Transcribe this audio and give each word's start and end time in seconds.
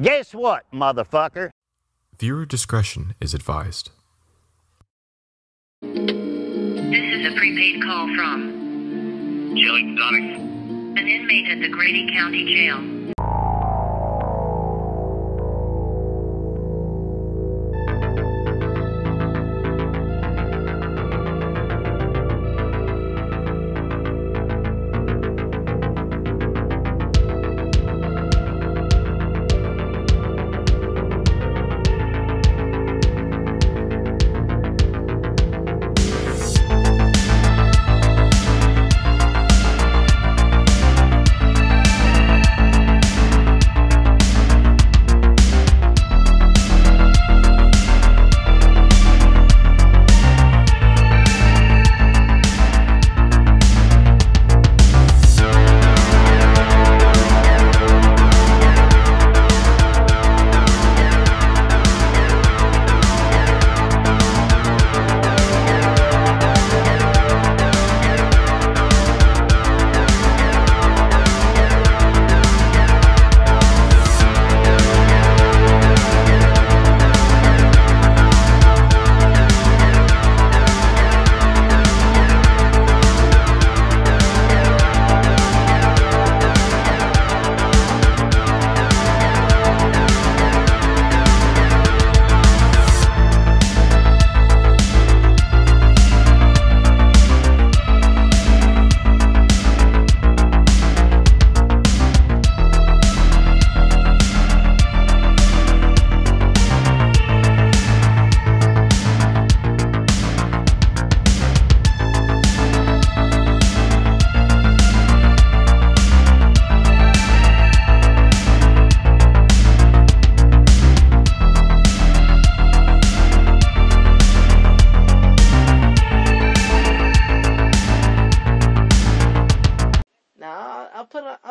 Guess 0.00 0.34
what, 0.34 0.64
motherfucker? 0.72 1.50
Viewer 2.18 2.46
discretion 2.46 3.14
is 3.20 3.34
advised. 3.34 3.90
This 5.82 6.00
is 6.00 7.26
a 7.26 7.36
prepaid 7.36 7.82
call 7.82 8.06
from 8.16 9.54
Jelly 9.56 9.92
Exotic. 9.92 10.38
an 10.96 11.06
inmate 11.06 11.50
at 11.50 11.60
the 11.60 11.68
Grady 11.68 12.10
County 12.14 12.46
Jail. 12.46 12.99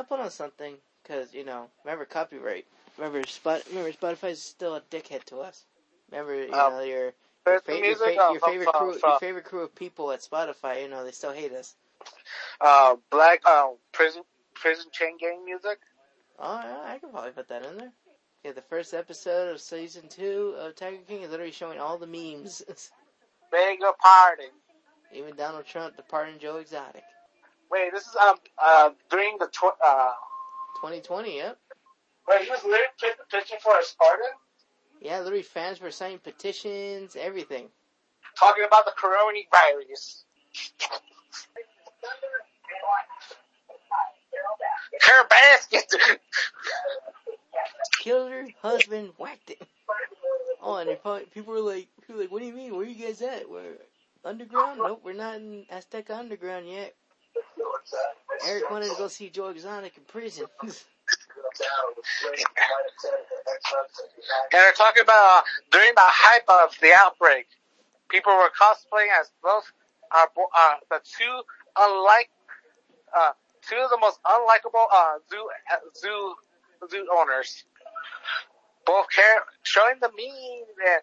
Put 0.10 0.16
on 0.16 0.26
I'll 0.26 0.26
put 0.26 0.26
on 0.26 0.32
something 0.32 0.76
because 1.04 1.34
you 1.34 1.46
know 1.46 1.68
remember 1.86 2.06
copyright. 2.06 2.66
Remember 2.98 3.26
Spot 3.28 3.62
remember 3.70 3.92
Spotify's 3.92 4.42
still 4.42 4.76
a 4.76 4.82
dickhead 4.82 5.24
to 5.26 5.40
us. 5.40 5.66
Remember 6.12 6.36
you 6.36 6.52
Um, 6.54 6.74
know 6.74 6.82
your 6.82 7.14
your, 7.48 7.60
fa- 7.62 7.72
your, 7.74 7.96
fa- 7.96 8.16
your 8.32 8.40
favorite 8.40 8.68
of- 8.68 8.74
crew 8.76 8.90
of, 8.92 9.02
your 9.04 9.20
favorite 9.20 9.46
crew 9.46 9.62
of 9.64 9.76
people 9.76 10.12
at 10.12 10.20
Spotify. 10.22 10.82
You 10.84 10.90
know 10.90 11.04
they 11.06 11.12
still 11.12 11.34
hate 11.34 11.54
us. 11.54 11.76
uh, 12.62 12.96
black 13.12 13.42
uh, 13.48 13.70
prison 13.92 14.24
prison 14.56 14.86
chain 14.92 15.18
gang 15.18 15.46
music. 15.46 15.80
Oh 16.40 16.62
yeah, 16.64 16.94
I 16.94 16.98
can 17.00 17.10
probably 17.12 17.32
put 17.32 17.48
that 17.50 17.66
in 17.66 17.78
there. 17.78 17.92
Yeah, 18.44 18.54
the 18.54 18.62
first 18.62 18.94
episode 18.94 19.52
of 19.54 19.60
season 19.62 20.08
two 20.10 20.56
of 20.58 20.76
Tiger 20.76 20.98
King 21.08 21.24
is 21.24 21.30
literally 21.32 21.52
showing 21.52 21.80
all 21.80 21.98
the 21.98 22.08
memes. 22.08 22.62
Beg 23.52 23.80
your 23.80 23.94
pardon. 24.02 24.52
Even 25.14 25.36
Donald 25.36 25.66
Trump, 25.66 25.98
the 25.98 26.04
pardon 26.04 26.40
Joe 26.40 26.58
Exotic. 26.58 27.04
Wait, 27.72 27.92
this 27.94 28.04
is 28.08 28.16
um 28.16 28.36
uh 28.62 28.90
during 29.10 29.38
the 29.40 29.48
tw- 29.48 29.78
uh. 29.86 30.12
2020, 30.78 31.36
yep. 31.38 31.58
Wait, 32.28 32.42
he 32.44 32.50
was 32.50 32.64
literally 32.64 33.16
pitching 33.30 33.58
for 33.62 33.78
a 33.78 33.84
Spartan, 33.84 34.26
Yeah, 35.02 35.20
literally 35.20 35.44
fans 35.44 35.82
were 35.82 35.92
signing 35.92 36.20
petitions, 36.20 37.16
everything. 37.20 37.68
talking 38.40 38.64
about 38.64 38.86
the 38.86 38.92
coronavirus. 38.92 40.24
Her 45.02 45.28
basket. 45.28 45.94
Killed 48.02 48.32
her 48.32 48.48
husband, 48.62 49.12
whacked 49.18 49.50
it. 49.52 49.62
Oh, 50.62 50.76
and 50.78 51.02
probably, 51.02 51.26
people 51.34 51.54
were 51.54 51.60
like, 51.62 51.88
people 52.02 52.16
were 52.16 52.22
like, 52.22 52.32
what 52.32 52.40
do 52.40 52.46
you 52.46 52.54
mean? 52.54 52.72
Where 52.76 52.86
are 52.86 52.90
you 52.90 53.06
guys 53.06 53.22
at? 53.22 53.50
We're 53.50 53.76
underground? 54.24 54.80
Nope, 54.80 55.02
we're 55.04 55.14
not 55.14 55.36
in 55.38 55.66
Azteca 55.72 56.12
Underground 56.12 56.70
yet. 56.70 56.94
Erik 58.48 58.70
wanted 58.72 58.90
to 58.92 58.96
go 58.98 59.08
see 59.08 59.30
Joe 59.30 59.50
Exotic 59.50 59.98
in 59.98 60.04
prison. 60.04 60.46
And 60.62 60.74
they're 64.52 64.74
talking 64.74 65.04
about 65.04 65.40
uh, 65.40 65.42
during 65.72 65.94
the 65.96 66.02
hype 66.02 66.48
of 66.48 66.76
the 66.82 66.94
outbreak, 66.94 67.48
people 68.10 68.34
were 68.34 68.50
cosplaying 68.60 69.10
as 69.20 69.32
both 69.42 69.72
uh, 70.12 70.26
uh, 70.36 70.76
the 70.90 71.00
two 71.04 71.42
unlike 71.78 72.30
uh, 73.16 73.32
two 73.68 73.78
of 73.78 73.90
the 73.90 73.98
most 73.98 74.20
unlikable 74.24 74.86
uh, 74.94 75.18
zoo 75.30 75.50
zoo 76.00 76.36
zoo 76.90 77.08
owners. 77.16 77.64
Both 78.86 79.08
care 79.14 79.46
showing 79.64 80.00
the 80.02 80.10
meme 80.10 80.66
that 80.86 81.02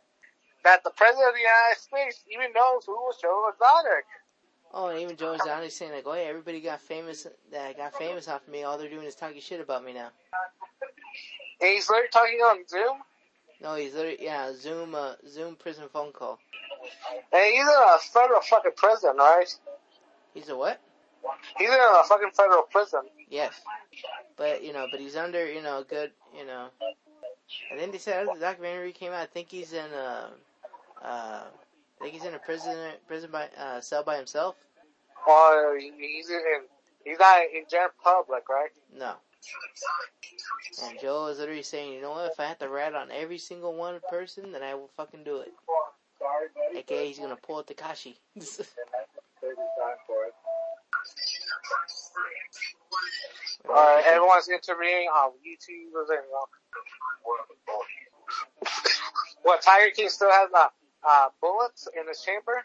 that 0.65 0.85
the 0.85 0.91
president 0.91 1.29
of 1.29 1.35
the 1.35 1.41
United 1.41 1.81
States 1.81 2.25
even 2.31 2.53
knows 2.55 2.85
who 2.87 2.93
was 2.93 3.17
Joe 3.23 3.51
Exotic. 3.53 4.07
Oh, 4.73 4.89
and 4.89 5.01
even 5.01 5.17
Joe 5.17 5.33
Exotic 5.33 5.71
saying 5.71 5.93
like, 5.93 6.05
oh 6.07 6.15
yeah, 6.15 6.23
everybody 6.23 6.61
got 6.61 6.81
famous, 6.81 7.27
that 7.53 7.77
got 7.77 7.95
famous 7.95 8.29
off 8.29 8.47
of 8.47 8.53
me. 8.53 8.63
All 8.63 8.79
they're 8.79 8.91
doing 8.91 9.07
is 9.07 9.15
talking 9.15 9.41
shit 9.41 9.61
about 9.61 9.85
me 9.85 9.93
now. 9.93 10.09
And 11.61 11.71
he's 11.71 11.89
literally 11.89 12.09
talking 12.13 12.39
on 12.41 12.69
Zoom, 12.69 12.99
No, 13.63 13.75
he's 13.77 13.95
literally, 13.95 14.19
yeah, 14.21 14.53
Zoom, 14.55 14.95
uh, 14.95 15.15
Zoom 15.29 15.57
prison 15.57 15.85
phone 15.93 16.13
call. 16.13 16.39
and 17.33 17.45
he's 17.55 17.63
in 17.63 17.69
a 17.69 17.99
federal 18.13 18.41
fucking 18.43 18.73
prison, 18.77 19.17
right? 19.17 19.53
He's 20.35 20.49
a 20.51 20.57
what? 20.57 20.81
He's 21.59 21.69
in 21.69 21.75
a 21.75 22.05
fucking 22.05 22.31
federal 22.35 22.63
prison. 22.63 23.01
Yes. 23.31 23.53
But, 24.37 24.63
you 24.63 24.73
know, 24.73 24.87
but 24.91 25.01
he's 25.01 25.17
under, 25.17 25.51
you 25.51 25.63
know, 25.63 25.83
good, 25.89 26.13
you 26.39 26.45
know. 26.47 26.69
I 27.73 27.79
think 27.79 27.93
they 27.93 27.99
said 27.99 28.27
the 28.33 28.39
documentary 28.39 28.93
came 28.93 29.13
out. 29.13 29.23
I 29.23 29.27
think 29.27 29.49
he's 29.51 29.73
in 29.73 29.87
a, 29.93 30.31
uh, 31.03 31.45
I 31.45 31.66
think 32.01 32.15
he's 32.15 32.25
in 32.25 32.35
a 32.35 32.39
prison, 32.39 32.77
prison 33.07 33.31
by, 33.31 33.49
uh, 33.59 33.81
cell 33.81 34.03
by 34.03 34.17
himself. 34.17 34.57
Or 35.27 35.79
he's 35.79 36.31
in, 36.31 36.41
he's 37.05 37.19
not 37.19 37.41
in 37.55 37.65
general 37.71 37.91
public, 38.03 38.49
right? 38.49 38.71
No. 38.97 39.15
And 40.85 40.99
Joe 41.01 41.27
is 41.29 41.39
literally 41.39 41.63
saying, 41.63 41.93
you 41.93 42.03
know 42.03 42.11
what? 42.11 42.31
If 42.31 42.41
I 42.41 42.47
have 42.47 42.59
to 42.59 42.69
rat 42.69 42.95
on 42.95 43.11
every 43.11 43.39
single 43.39 43.75
one 43.75 44.01
person, 44.11 44.53
then 44.53 44.63
I 44.63 44.75
will 44.75 44.91
fucking 44.97 45.25
do 45.25 45.39
it. 45.39 45.53
AKA, 46.75 47.09
he's 47.09 47.19
gonna 47.19 47.37
pull 47.37 47.59
a 47.61 47.65
Tekashi. 47.65 48.17
Uh, 53.69 54.03
everyone's 54.07 54.49
interviewing 54.49 55.09
on 55.09 55.33
YouTube. 55.45 55.91
and, 56.09 56.23
What 59.43 59.63
Tiger 59.63 59.91
King 59.91 60.09
still 60.09 60.31
has 60.31 60.51
uh, 60.55 60.69
uh, 61.09 61.29
bullets 61.41 61.89
in 61.99 62.07
his 62.09 62.21
chamber? 62.23 62.65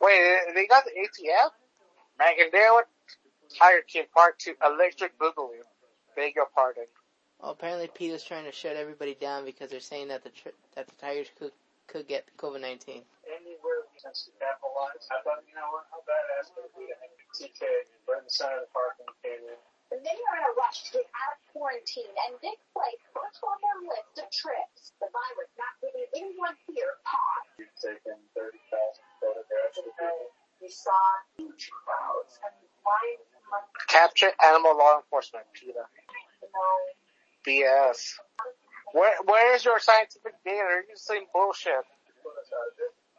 Wait, 0.00 0.54
they 0.54 0.66
got 0.66 0.84
the 0.84 0.90
ATF? 0.90 1.50
They 2.18 2.66
what? 2.70 2.86
Tiger 3.58 3.82
King 3.86 4.04
Part 4.14 4.38
Two, 4.38 4.54
Electric 4.64 5.18
Boogaloo. 5.18 5.62
Beg 6.16 6.34
your 6.34 6.46
pardon. 6.54 6.84
Well, 7.40 7.50
apparently 7.52 7.88
PETA's 7.88 8.24
trying 8.24 8.44
to 8.44 8.52
shut 8.52 8.76
everybody 8.76 9.14
down 9.14 9.44
because 9.44 9.70
they're 9.70 9.80
saying 9.80 10.08
that 10.08 10.22
the 10.24 10.30
tr- 10.30 10.56
that 10.74 10.86
the 10.86 10.94
Tigers 11.00 11.28
could 11.38 11.52
could 11.86 12.08
get 12.08 12.24
COVID 12.38 12.60
nineteen. 12.60 13.02
anywhere 13.26 13.81
since 14.02 14.26
the 14.26 14.34
capitalized. 14.42 15.06
I 15.14 15.22
thought, 15.22 15.46
you 15.46 15.54
know 15.54 15.70
what, 15.70 15.86
how 15.94 16.02
badass 16.02 16.50
would 16.58 16.66
it 16.66 16.74
be 16.74 16.90
to 16.90 16.96
hang 16.98 17.14
TK 17.38 17.62
right 18.10 18.18
in 18.18 18.26
the 18.26 18.34
center 18.34 18.58
of 18.58 18.66
the 18.66 18.72
parking 18.74 19.08
canyon. 19.22 19.58
And 19.94 20.00
then 20.02 20.16
you're 20.16 20.38
in 20.40 20.46
a 20.48 20.54
rush 20.56 20.88
to 20.88 20.98
get 20.98 21.06
out 21.06 21.36
of 21.36 21.40
quarantine, 21.52 22.10
and 22.26 22.32
Nick's 22.40 22.64
like 22.74 22.96
first 23.12 23.38
on 23.44 23.56
their 23.60 23.78
list 23.86 24.14
of 24.24 24.28
trips. 24.32 24.96
The 24.98 25.08
virus 25.12 25.52
not 25.60 25.74
giving 25.84 26.08
anyone 26.16 26.56
here 26.66 26.96
pause. 27.04 27.46
You've 27.60 27.76
taken 27.76 28.16
30,000 28.34 28.56
photographs 29.20 29.76
of 29.78 29.84
people. 29.92 30.32
We 30.64 30.68
saw 30.72 30.96
huge 31.36 31.68
crowds 31.72 32.40
and 32.42 32.54
lines 32.82 33.28
of 33.36 33.42
money 33.52 33.68
Capture 33.88 34.32
animal 34.40 34.74
law 34.78 34.98
enforcement, 35.04 35.44
PETA. 35.52 35.84
to 35.84 36.46
BS. 37.44 38.16
Where, 38.92 39.16
where 39.24 39.54
is 39.54 39.64
your 39.64 39.78
scientific 39.80 40.34
data? 40.44 40.56
You're 40.56 40.88
just 40.88 41.06
saying 41.06 41.26
bullshit. 41.32 41.84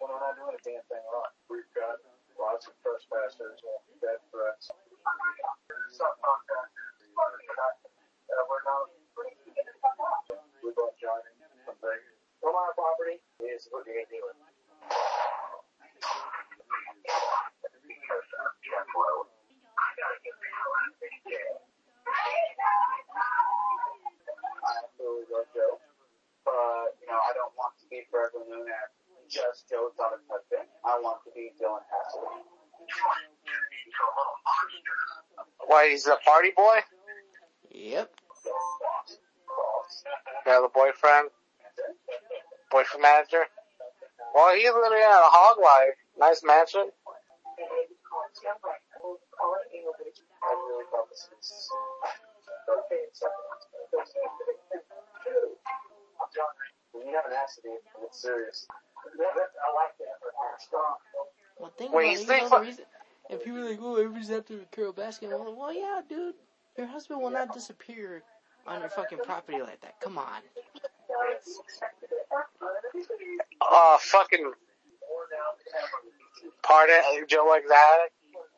When 0.04 0.12
we're 0.12 0.20
not 0.20 0.36
doing 0.36 0.52
a 0.52 0.60
damn 0.68 0.84
thing 0.92 1.00
wrong. 1.16 1.32
We've 1.48 1.64
got 1.72 1.96
lots 2.36 2.68
of 2.68 2.76
trespassers 2.84 3.56
and 3.56 4.04
death 4.04 4.20
threats. 4.36 4.68
Uh, 4.68 4.76
we're 8.52 8.68
not. 8.68 8.92
We 10.60 10.76
both 10.76 11.00
joining 11.00 11.40
from 11.64 11.80
Vegas. 11.80 12.20
Come 12.44 12.52
on 12.52 12.76
property. 12.76 13.24
Is 13.48 13.72
what 13.72 13.88
you're 13.88 14.04
doing. 14.12 14.36
I 24.68 24.84
absolutely 24.84 25.32
love 25.32 25.48
Joe. 25.56 25.80
But, 26.44 26.92
you 27.00 27.08
know, 27.08 27.24
I 27.24 27.32
don't 27.40 27.56
want 27.56 27.80
to 27.80 27.88
be 27.88 28.04
forever 28.12 28.44
known 28.44 28.68
as 28.68 28.92
just 29.34 29.66
Joe's 29.66 29.98
daughter's 29.98 30.22
husband. 30.30 30.70
I 30.86 31.02
want 31.02 31.18
to 31.26 31.34
be 31.34 31.50
Dylan 31.58 31.82
Haskell. 31.90 32.30
Why, 35.66 35.90
he's 35.90 36.06
a 36.06 36.18
party 36.22 36.52
boy? 36.56 36.86
Yep. 37.74 38.14
Yeah, 40.46 40.62
the 40.62 40.70
boyfriend. 40.70 41.34
Boyfriend 42.70 43.02
manager. 43.02 43.50
Well, 44.36 44.54
he's 44.54 44.70
living 44.70 45.02
in 45.02 45.10
a 45.10 45.30
hog 45.34 45.58
life. 45.58 45.98
Nice 46.20 46.44
mansion. 46.46 46.92
I 50.44 50.52
really 50.70 50.86
thought 50.92 51.10
this 51.10 51.30
was 51.32 51.70
When 56.92 57.08
you 57.08 57.16
have 57.16 57.26
an 57.26 57.34
accident, 57.34 57.80
it's 58.04 58.22
serious. 58.22 58.68
Like 59.18 59.36
that. 59.36 59.50
Well, 61.60 61.72
think 61.78 61.94
Wait, 61.94 62.06
about 62.06 62.10
he's 62.12 62.20
it. 62.20 62.24
You 62.24 62.28
know 62.28 62.34
thinking 62.34 62.50
the 62.50 62.56
about- 62.56 62.66
reason. 62.66 62.86
And 63.30 63.40
people 63.42 63.60
are 63.60 63.70
like, 63.70 63.80
"Oh, 63.82 63.96
everybody's 63.96 64.32
after 64.32 64.58
Carole 64.72 64.92
Baskin." 64.94 65.30
Well, 65.30 65.56
well, 65.56 65.74
yeah, 65.74 66.02
dude. 66.08 66.36
Your 66.78 66.88
husband 66.88 67.22
will 67.22 67.30
not 67.30 67.54
disappear 67.54 68.24
on 68.68 68.82
your 68.82 68.90
fucking 68.90 69.20
property 69.20 69.62
like 69.62 69.80
that. 69.82 70.00
Come 70.02 70.18
on. 70.18 70.42
Uh, 73.62 73.98
fucking 74.00 74.52
party 76.64 76.94
Joe 77.28 77.54
Exotic. 77.54 78.12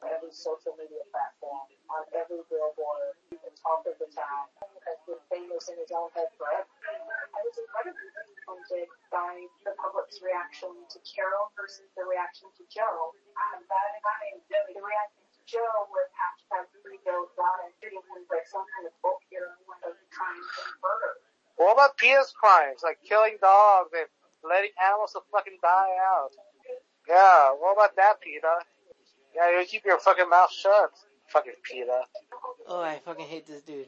every 0.06 0.32
social 0.32 0.74
media 0.78 1.02
platform, 1.12 1.66
on 1.90 2.04
every 2.18 2.42
billboard, 2.50 3.14
you 3.30 3.38
can 3.38 3.54
talk 3.58 3.86
of 3.86 3.98
the 4.02 4.10
town, 4.14 4.46
has 4.86 4.98
been 5.06 5.22
famous 5.30 5.70
in 5.70 5.78
his 5.82 5.90
own 5.94 6.10
head 6.18 6.30
forever. 6.38 6.66
I 6.66 7.40
was 7.46 7.58
incredibly 7.58 8.06
disappointed 8.16 8.88
by 9.12 9.46
the 9.66 9.74
public's 9.78 10.22
reaction 10.22 10.70
to 10.90 10.98
Carole 11.06 11.50
versus 11.58 11.86
the 11.98 12.06
reaction 12.06 12.50
to 12.58 12.64
Joe. 12.70 13.14
Um, 13.54 13.66
the 13.66 14.82
reaction 14.82 15.26
to 15.26 15.42
Joe 15.50 15.90
was 15.90 16.10
hashtag 16.14 16.66
free 16.82 17.02
Joe 17.06 17.30
Donna, 17.38 17.70
treating 17.82 18.02
him 18.14 18.26
like 18.30 18.46
some 18.50 18.66
kind 18.78 18.86
of 18.90 18.94
folk 19.02 19.22
hero 19.30 19.50
of 19.86 19.94
crimes 20.14 20.46
and 20.66 20.74
murder. 20.82 21.18
PS 22.06 22.32
crimes 22.32 22.82
like 22.84 23.00
killing 23.08 23.38
dogs 23.42 23.90
and 23.98 24.06
letting 24.44 24.72
animals 24.86 25.14
to 25.14 25.22
fucking 25.32 25.58
die 25.62 25.98
out? 26.14 26.30
Yeah, 27.10 27.52
what 27.58 27.74
about 27.74 27.96
that, 27.96 28.22
PETA? 28.22 28.60
Yeah, 29.36 29.60
you 29.60 29.66
keep 29.66 29.86
your 29.86 30.00
fucking 30.00 30.30
mouth 30.30 30.52
shut, 30.52 30.92
fucking 31.30 31.54
PETA. 31.64 32.02
Oh, 32.68 32.82
I 32.82 33.00
fucking 33.04 33.26
hate 33.26 33.48
this 33.48 33.62
dude. 33.62 33.88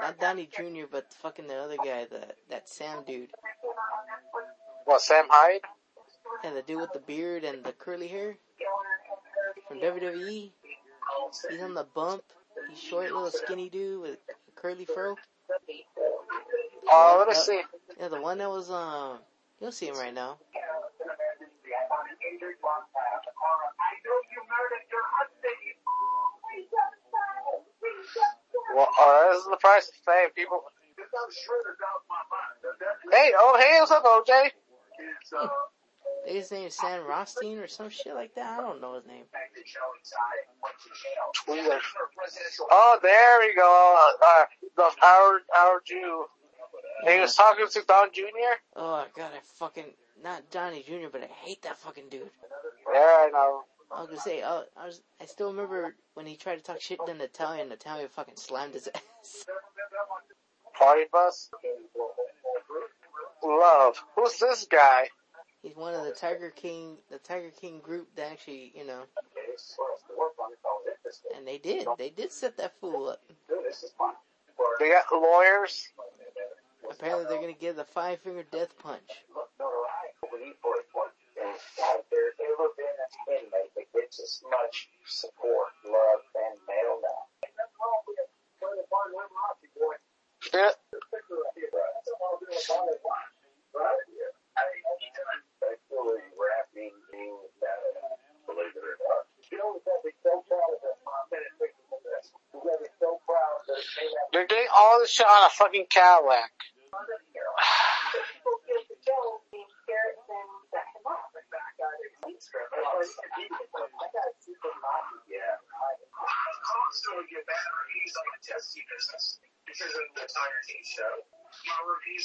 Not 0.00 0.20
Donnie 0.20 0.48
Jr., 0.52 0.86
but 0.90 1.12
fucking 1.22 1.46
the 1.46 1.56
other 1.56 1.76
guy, 1.76 2.06
that 2.10 2.36
that 2.50 2.68
Sam 2.68 3.02
dude. 3.06 3.30
What, 4.84 5.00
Sam 5.00 5.26
Hyde? 5.28 5.62
Yeah, 6.44 6.52
the 6.52 6.62
dude 6.62 6.80
with 6.80 6.92
the 6.92 7.00
beard 7.00 7.44
and 7.44 7.64
the 7.64 7.72
curly 7.72 8.08
hair 8.08 8.36
from 9.66 9.80
WWE. 9.80 10.52
He's 11.50 11.62
on 11.62 11.74
the 11.74 11.86
bump. 11.94 12.22
He's 12.68 12.78
short, 12.78 13.10
little 13.10 13.30
skinny 13.30 13.68
dude 13.68 14.02
with 14.02 14.18
curly 14.54 14.84
fro. 14.84 15.16
Oh, 16.88 17.16
let 17.20 17.28
me 17.28 17.34
see. 17.34 17.62
Yeah, 18.00 18.08
the 18.08 18.20
one 18.20 18.38
that 18.38 18.50
was 18.50 18.70
um. 18.70 19.18
You'll 19.60 19.72
see 19.72 19.86
him 19.88 19.96
right 19.96 20.14
now. 20.14 20.38
Well, 28.74 28.88
uh, 29.00 29.32
this 29.32 29.42
is 29.42 29.48
the 29.50 29.56
price 29.58 29.88
of 29.88 29.94
fame, 30.04 30.30
people. 30.36 30.62
Hey, 33.12 33.32
oh, 33.38 33.58
hey, 33.58 33.78
what's 33.80 33.92
up, 33.92 34.04
OJ? 34.04 34.50
His 36.26 36.50
name 36.52 36.66
is 36.68 36.74
Sam 36.74 37.06
Rothstein 37.06 37.58
or 37.58 37.68
some 37.68 37.90
shit 37.90 38.14
like 38.14 38.34
that. 38.36 38.58
I 38.58 38.62
don't 38.62 38.80
know 38.80 38.94
his 38.94 39.06
name. 39.06 39.24
Oh, 42.70 42.98
there 43.02 43.40
we 43.40 43.54
go. 43.54 44.12
Uh, 44.22 44.44
the 44.76 44.82
our 45.06 45.40
our 45.58 45.80
Jew. 45.86 46.26
He 47.04 47.20
was 47.20 47.34
talking 47.34 47.66
to 47.68 47.82
Don 47.86 48.08
Jr. 48.12 48.22
Oh 48.74 49.04
god, 49.16 49.30
I 49.34 49.40
fucking 49.58 49.84
not 50.22 50.50
Johnny 50.50 50.82
Jr., 50.86 51.08
but 51.12 51.22
I 51.22 51.26
hate 51.26 51.62
that 51.62 51.78
fucking 51.78 52.08
dude. 52.10 52.30
Yeah, 52.92 52.98
I 53.00 53.30
know. 53.32 53.62
I 53.94 54.00
was 54.00 54.08
gonna 54.08 54.20
say, 54.20 54.42
oh, 54.44 54.64
I 54.76 54.86
was, 54.86 55.00
I 55.20 55.26
still 55.26 55.48
remember 55.48 55.94
when 56.14 56.26
he 56.26 56.36
tried 56.36 56.56
to 56.56 56.62
talk 56.62 56.80
shit 56.80 56.98
to 57.06 57.12
in 57.12 57.20
Italian. 57.20 57.70
Italian 57.70 58.08
fucking 58.08 58.36
slammed 58.36 58.74
his 58.74 58.88
ass. 58.94 59.44
Party 60.76 61.04
bus. 61.12 61.50
Love. 63.44 64.02
Who's 64.16 64.38
this 64.38 64.66
guy? 64.70 65.08
He's 65.62 65.76
one 65.76 65.94
of 65.94 66.04
the 66.04 66.12
Tiger 66.12 66.50
King, 66.50 66.96
the 67.10 67.18
Tiger 67.18 67.50
King 67.60 67.80
group 67.80 68.08
that 68.16 68.30
actually, 68.32 68.72
you 68.74 68.86
know, 68.86 69.02
and 71.36 71.46
they 71.46 71.58
did, 71.58 71.86
they 71.98 72.10
did 72.10 72.32
set 72.32 72.56
that 72.58 72.78
fool 72.80 73.08
up. 73.08 73.20
They 74.78 74.90
got 74.90 75.04
lawyers. 75.12 75.88
Apparently, 76.90 77.26
they're 77.26 77.40
gonna 77.40 77.52
give 77.52 77.76
the 77.76 77.84
five 77.84 78.20
finger 78.20 78.44
death 78.50 78.76
punch. 78.78 79.02
Yeah. 90.54 90.70
They're 104.32 104.46
doing 104.46 104.66
all 104.76 105.00
this 105.00 105.10
shit 105.10 105.26
on 105.26 105.46
a 105.46 105.50
fucking 105.50 105.86
Cadillac. 105.90 106.50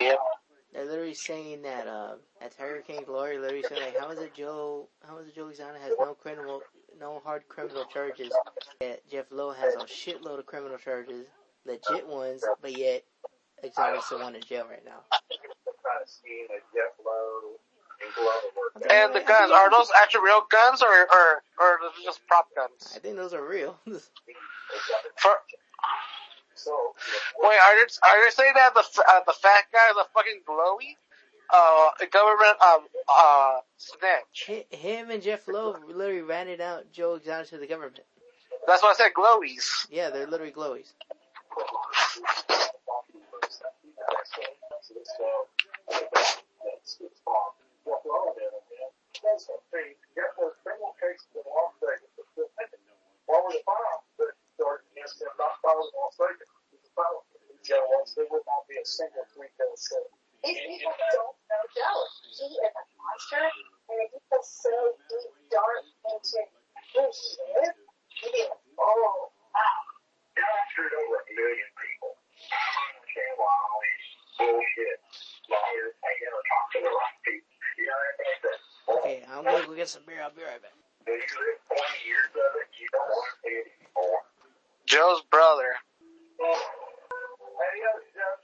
Yep. 0.00 0.18
They're 0.72 0.84
literally 0.86 1.14
saying 1.14 1.62
that 1.62 1.86
uh, 1.86 2.16
at 2.40 2.54
Hurricane 2.54 3.04
Glory, 3.04 3.38
literally 3.38 3.62
saying 3.62 3.82
like, 3.82 3.98
how 3.98 4.10
is 4.10 4.18
it 4.18 4.34
Joe? 4.34 4.88
How 5.58 5.70
is 5.70 5.70
it 5.70 5.74
Joe 5.74 5.74
Exotic 5.74 5.82
has 5.82 5.98
no 5.98 6.14
criminal, 6.14 6.62
no 7.00 7.20
hard 7.24 7.48
criminal 7.48 7.84
charges? 7.84 8.32
Yet 8.80 9.02
Jeff 9.10 9.26
Lowe 9.30 9.52
has 9.52 9.74
a 9.74 9.86
shitload 9.86 10.38
of 10.38 10.46
criminal 10.46 10.78
charges, 10.78 11.26
legit 11.64 12.06
ones, 12.08 12.44
but 12.60 12.76
yet 12.76 13.04
Exotic's 13.62 14.08
the 14.08 14.18
one 14.18 14.34
in 14.34 14.42
jail 14.42 14.66
right 14.68 14.84
now. 14.84 15.04
kind 15.84 16.02
of 16.02 16.08
scheme 16.08 16.46
that 16.48 16.62
Jeff 16.74 16.92
Lowe 17.04 17.58
and 18.02 18.14
Glover 18.14 18.46
worked 18.56 18.86
out. 18.86 18.92
And 18.92 19.14
the 19.14 19.20
guns, 19.20 19.52
are 19.52 19.70
those 19.70 19.90
actually 20.02 20.24
real 20.24 20.42
guns 20.50 20.82
or, 20.82 20.88
or, 20.88 21.42
or 21.60 21.66
are 21.66 21.78
they 21.96 22.04
just 22.04 22.26
prop 22.26 22.46
guns? 22.56 22.92
I 22.96 22.98
think 22.98 23.16
those 23.16 23.34
are 23.34 23.46
real. 23.46 23.78
For, 25.16 25.30
So, 26.54 26.72
wait, 27.38 27.58
are 27.58 27.76
you, 27.76 27.86
are 28.02 28.24
you 28.24 28.30
saying 28.32 28.52
that 28.56 28.74
the, 28.74 28.80
uh, 28.80 29.20
the 29.26 29.32
fat 29.32 29.64
guy 29.72 29.90
is 29.90 29.96
a 29.98 30.06
fucking 30.14 30.42
glowy? 30.48 30.96
Uh, 31.52 31.90
government, 32.12 32.56
um, 32.62 32.86
uh, 33.08 33.60
snitch. 33.76 34.44
Hi- 34.46 34.76
Him 34.76 35.10
and 35.10 35.22
Jeff 35.22 35.48
Lowe 35.48 35.76
literally 35.86 36.22
ratted 36.22 36.60
out 36.60 36.92
Joe 36.92 37.14
Exotic 37.14 37.50
to 37.50 37.58
the 37.58 37.66
government. 37.66 38.00
That's 38.66 38.82
why 38.82 38.90
I 38.90 38.94
said 38.94 39.12
glowies. 39.16 39.86
Yeah, 39.90 40.10
they're 40.10 40.26
literally 40.26 40.52
glowies. 40.52 40.92
Single 60.44 60.60
three 60.60 60.60
pill 60.60 60.60
shit. 60.60 60.68
These 60.68 60.84
people 60.84 60.92
don't 60.92 61.36
know 61.48 61.64
Joe. 61.72 62.00
He 62.36 62.46
is 62.52 62.74
a 62.76 62.84
monster, 63.00 63.44
and 63.44 63.96
if 64.04 64.12
he 64.12 64.20
goes 64.28 64.44
so 64.44 64.74
deep, 65.08 65.32
dark 65.48 65.84
into 66.12 66.40
who 66.92 67.02
he 67.08 67.32
is, 67.64 67.76
he 68.20 68.28
is, 68.44 68.52
oh, 68.76 69.32
wow. 69.56 69.80
Now 70.36 70.52
screwed 70.70 70.92
over 70.92 71.16
a 71.16 71.32
million 71.32 71.70
people. 71.80 72.12
Okay, 73.00 73.30
well, 73.40 73.48
all 73.48 73.80
these 73.80 74.04
bullshit 74.36 74.98
lawyers, 75.48 75.94
they 76.04 76.14
never 76.20 76.42
talk 76.44 76.66
to 76.76 76.78
the 76.84 76.92
right 76.92 77.18
people. 77.24 77.48
You 77.80 77.86
know 77.88 77.96
what 77.96 78.12
I 78.12 78.20
mean? 78.20 78.60
Okay, 78.84 79.18
I'm 79.32 79.42
gonna 79.48 79.64
go 79.64 79.74
get 79.74 79.88
some 79.88 80.04
beer. 80.04 80.20
I'll 80.20 80.34
be 80.34 80.44
right 80.44 80.60
back. 80.60 80.76
They 81.08 81.16
live 81.16 81.58
20 81.72 82.04
years 82.04 82.28
of 82.36 82.52
it, 82.60 82.68
you 82.76 82.88
don't 82.92 83.08
want 83.08 83.28
to 83.32 83.36
pay 83.40 83.56
it 83.64 83.68
anymore. 83.80 84.20
Joe's 84.84 85.24
brother. 85.32 85.72
Any 86.36 87.80
other 87.88 88.04
stuff? 88.12 88.12
Still 88.12 88.12
got 88.12 88.12
20 88.12 88.12
bullets. 88.12 88.12
Actually, 88.12 88.12
I 88.12 88.12
have 88.12 88.12
like, 88.12 88.12
like 88.24 88.42
20 88.42 88.42
years. 88.42 88.42
Because 88.42 88.42
they 88.42 88.42
will 88.42 88.42
be 88.42 88.42
30 88.42 88.42
years. 88.42 88.42
If 88.42 88.42
they're 88.42 88.42
mean 88.42 88.42
and 88.42 88.42
they're 88.42 88.42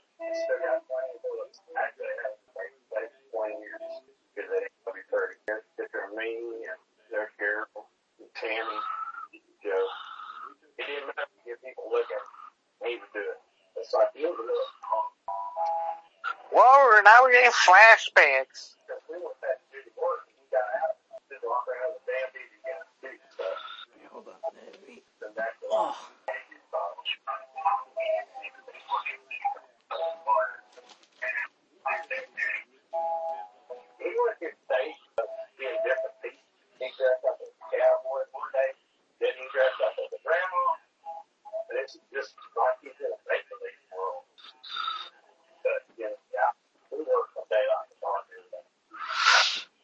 Well, 16.53 17.01
now 17.03 17.11
we're 17.23 17.31
getting 17.31 17.51
flashbacks. 17.51 18.75
Oh, 25.73 25.95
Yeah. 46.01 46.51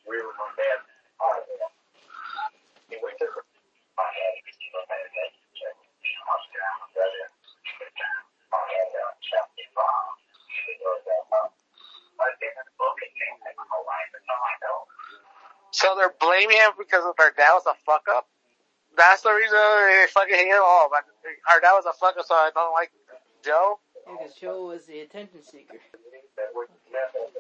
We 0.09 0.17
were 0.17 0.33
my 0.39 0.49
dad 0.57 0.79
part 1.19 1.43
of 1.43 1.49
it. 1.51 1.61
He 2.89 2.95
went 3.03 3.19
to 3.19 3.27
my 3.27 4.07
dad, 4.09 4.33
my 4.73 4.81
dad, 4.89 5.31
check. 5.53 5.75
I 5.77 6.33
was 6.33 6.45
down, 6.49 6.73
my 6.81 6.87
brother. 6.95 7.25
My 8.49 8.61
dad 8.65 8.87
down, 8.97 9.13
check 9.21 9.45
me 9.53 9.65
bomb. 9.77 10.17
He 10.65 10.73
goes 10.81 11.05
out. 11.05 11.53
I 12.17 12.33
think 12.41 12.53
it's 12.57 12.73
looking 12.81 13.13
at 13.45 13.53
my 13.53 13.79
life 13.85 14.11
and 14.17 14.25
all 14.25 14.41
I 14.41 14.55
know. 14.65 14.79
So 15.87 15.95
they're 15.95 16.11
blaming 16.19 16.59
him 16.59 16.75
because 16.75 17.07
of 17.07 17.15
their 17.15 17.31
dad 17.31 17.55
was 17.55 17.63
a 17.63 17.71
fuck 17.87 18.03
up? 18.11 18.27
That's 18.99 19.23
the 19.23 19.31
reason 19.31 19.55
they 19.55 20.03
fucking 20.11 20.35
hate 20.35 20.51
him? 20.51 20.59
Oh, 20.59 20.91
but 20.91 21.07
our 21.47 21.63
dad 21.63 21.79
was 21.79 21.87
a 21.87 21.95
fuck 21.95 22.19
up, 22.19 22.27
so 22.27 22.35
I 22.35 22.51
don't 22.51 22.75
like 22.75 22.91
Joe? 23.39 23.79
yeah, 24.03 24.19
because 24.19 24.35
Joe 24.35 24.67
was 24.67 24.83
the 24.83 25.07
attention 25.07 25.39
seeker. 25.39 25.79
that 26.35 26.51
we 26.51 26.67
met 26.91 27.07
at 27.07 27.31
the 27.31 27.39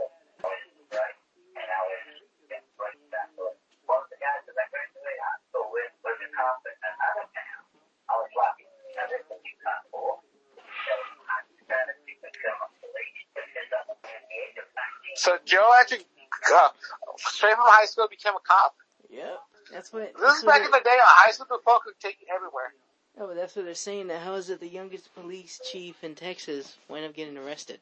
right? 0.95 1.17
And 1.59 1.67
I 1.67 1.79
was 1.91 2.23
getting 2.47 2.71
right 2.79 2.95
back 3.11 3.35
to 3.35 3.51
it. 3.51 3.59
One 3.83 3.99
of 3.99 4.07
the 4.15 4.19
guys 4.23 4.39
that 4.47 4.55
I 4.55 4.63
went 4.71 4.95
to 4.95 4.99
the 5.03 5.15
hospital 5.27 5.67
with 5.67 5.91
was 6.07 6.15
in 6.23 6.31
hospital 6.31 6.71
in 6.71 6.87
another 6.87 7.27
town. 7.27 7.61
I 8.07 8.13
was 8.15 8.31
lucky. 8.31 8.63
I 8.95 9.11
didn't 9.11 9.27
think 9.27 9.43
you 9.43 9.59
got 9.59 9.83
for. 9.91 10.23
So 10.55 10.93
I 10.95 11.43
decided 11.51 11.99
to 11.99 12.15
become 12.15 12.63
a 12.63 12.67
police 12.79 13.27
officer 13.27 14.07
at 14.07 14.23
the 14.23 14.35
age 14.39 14.55
of 14.55 14.71
19. 14.71 15.19
So 15.19 15.35
Joe 15.43 15.67
actually, 15.83 16.07
uh, 16.47 16.71
straight 17.17 17.55
from 17.55 17.65
high 17.67 17.85
school 17.85 18.07
became 18.09 18.33
a 18.33 18.43
cop? 18.45 18.75
Yep. 19.09 19.39
That's 19.71 19.91
what. 19.91 20.13
This 20.13 20.21
That's 20.21 20.39
is 20.39 20.43
back 20.43 20.63
in 20.63 20.71
the 20.71 20.81
day, 20.83 20.95
a 20.95 21.07
high 21.25 21.31
school 21.31 21.59
folk 21.63 21.83
could 21.83 21.99
take 21.99 22.17
you 22.21 22.27
everywhere. 22.33 22.73
Oh, 23.19 23.27
but 23.27 23.35
that's 23.35 23.55
what 23.55 23.65
they're 23.65 23.73
saying. 23.73 24.07
That 24.07 24.21
how 24.21 24.35
is 24.35 24.49
it 24.49 24.59
the 24.59 24.69
youngest 24.69 25.13
police 25.15 25.59
chief 25.71 26.03
in 26.03 26.13
Texas 26.13 26.77
wound 26.87 27.05
up 27.05 27.15
getting 27.15 27.37
arrested? 27.37 27.79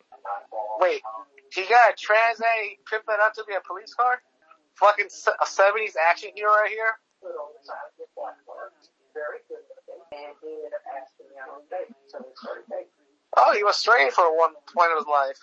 Wait, 0.79 1.01
he 1.51 1.67
got 1.67 1.91
a 1.91 1.95
trans 1.99 2.39
A, 2.39 2.53
he 2.63 2.79
pimped 2.87 3.05
that 3.07 3.19
up 3.19 3.33
to 3.35 3.43
be 3.47 3.53
a 3.53 3.61
police 3.67 3.93
car? 3.93 4.21
Fucking 4.75 5.07
a 5.07 5.45
70s 5.45 5.95
action 5.95 6.31
hero 6.35 6.51
right 6.51 6.71
here? 6.71 6.99
Good 7.21 7.35
old 7.35 7.55
time, 7.63 7.91
just 7.99 8.11
like 8.15 8.35
work. 8.47 8.75
Very 9.15 9.39
good 9.47 9.63
looking. 9.71 10.03
And 10.11 10.35
he 10.43 10.51
ended 10.51 10.75
up 10.75 10.83
asking 10.99 11.31
me 11.31 11.35
out 11.39 11.55
on 11.55 11.63
a 11.63 11.67
date. 11.71 11.91
So 12.11 12.19
we 12.19 12.31
started 12.35 12.67
dating. 12.67 12.91
Oh, 13.35 13.51
he 13.55 13.63
was 13.63 13.75
straight 13.75 14.11
for 14.11 14.27
one 14.35 14.55
point 14.71 14.91
of 14.91 15.03
his 15.03 15.07
life. 15.07 15.39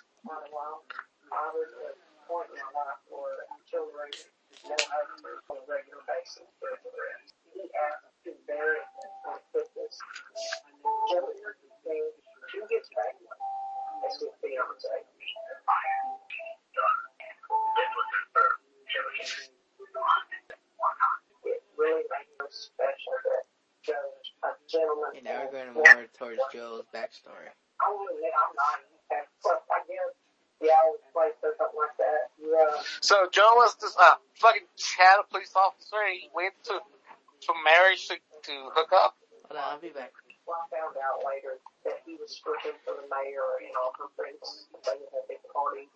So 33.33 33.41
Joe 33.41 33.57
was 33.57 33.73
this 33.81 33.97
uh, 33.97 34.21
fucking 34.37 34.69
Chad 34.77 35.25
police 35.33 35.53
officer. 35.57 35.97
He 36.13 36.29
went 36.37 36.53
to 36.69 36.77
to 36.77 37.51
marriage 37.65 38.05
to, 38.07 38.15
to 38.15 38.53
hook 38.77 38.93
up. 38.93 39.17
Hold 39.49 39.57
on, 39.57 39.73
I'll 39.73 39.81
be 39.81 39.89
back. 39.89 40.13
Well, 40.45 40.61
I 40.61 40.69
found 40.69 40.93
out 41.01 41.25
later 41.25 41.57
that 41.81 42.05
he 42.05 42.13
was 42.21 42.29
stripping 42.29 42.77
for 42.85 42.93
the 42.93 43.09
mayor 43.09 43.57
and 43.65 43.73
all 43.73 43.91
her 43.97 44.13
friends. 44.13 44.69
They 44.85 44.95
would 45.01 45.09
have 45.17 45.25
big 45.25 45.41
parties, 45.49 45.91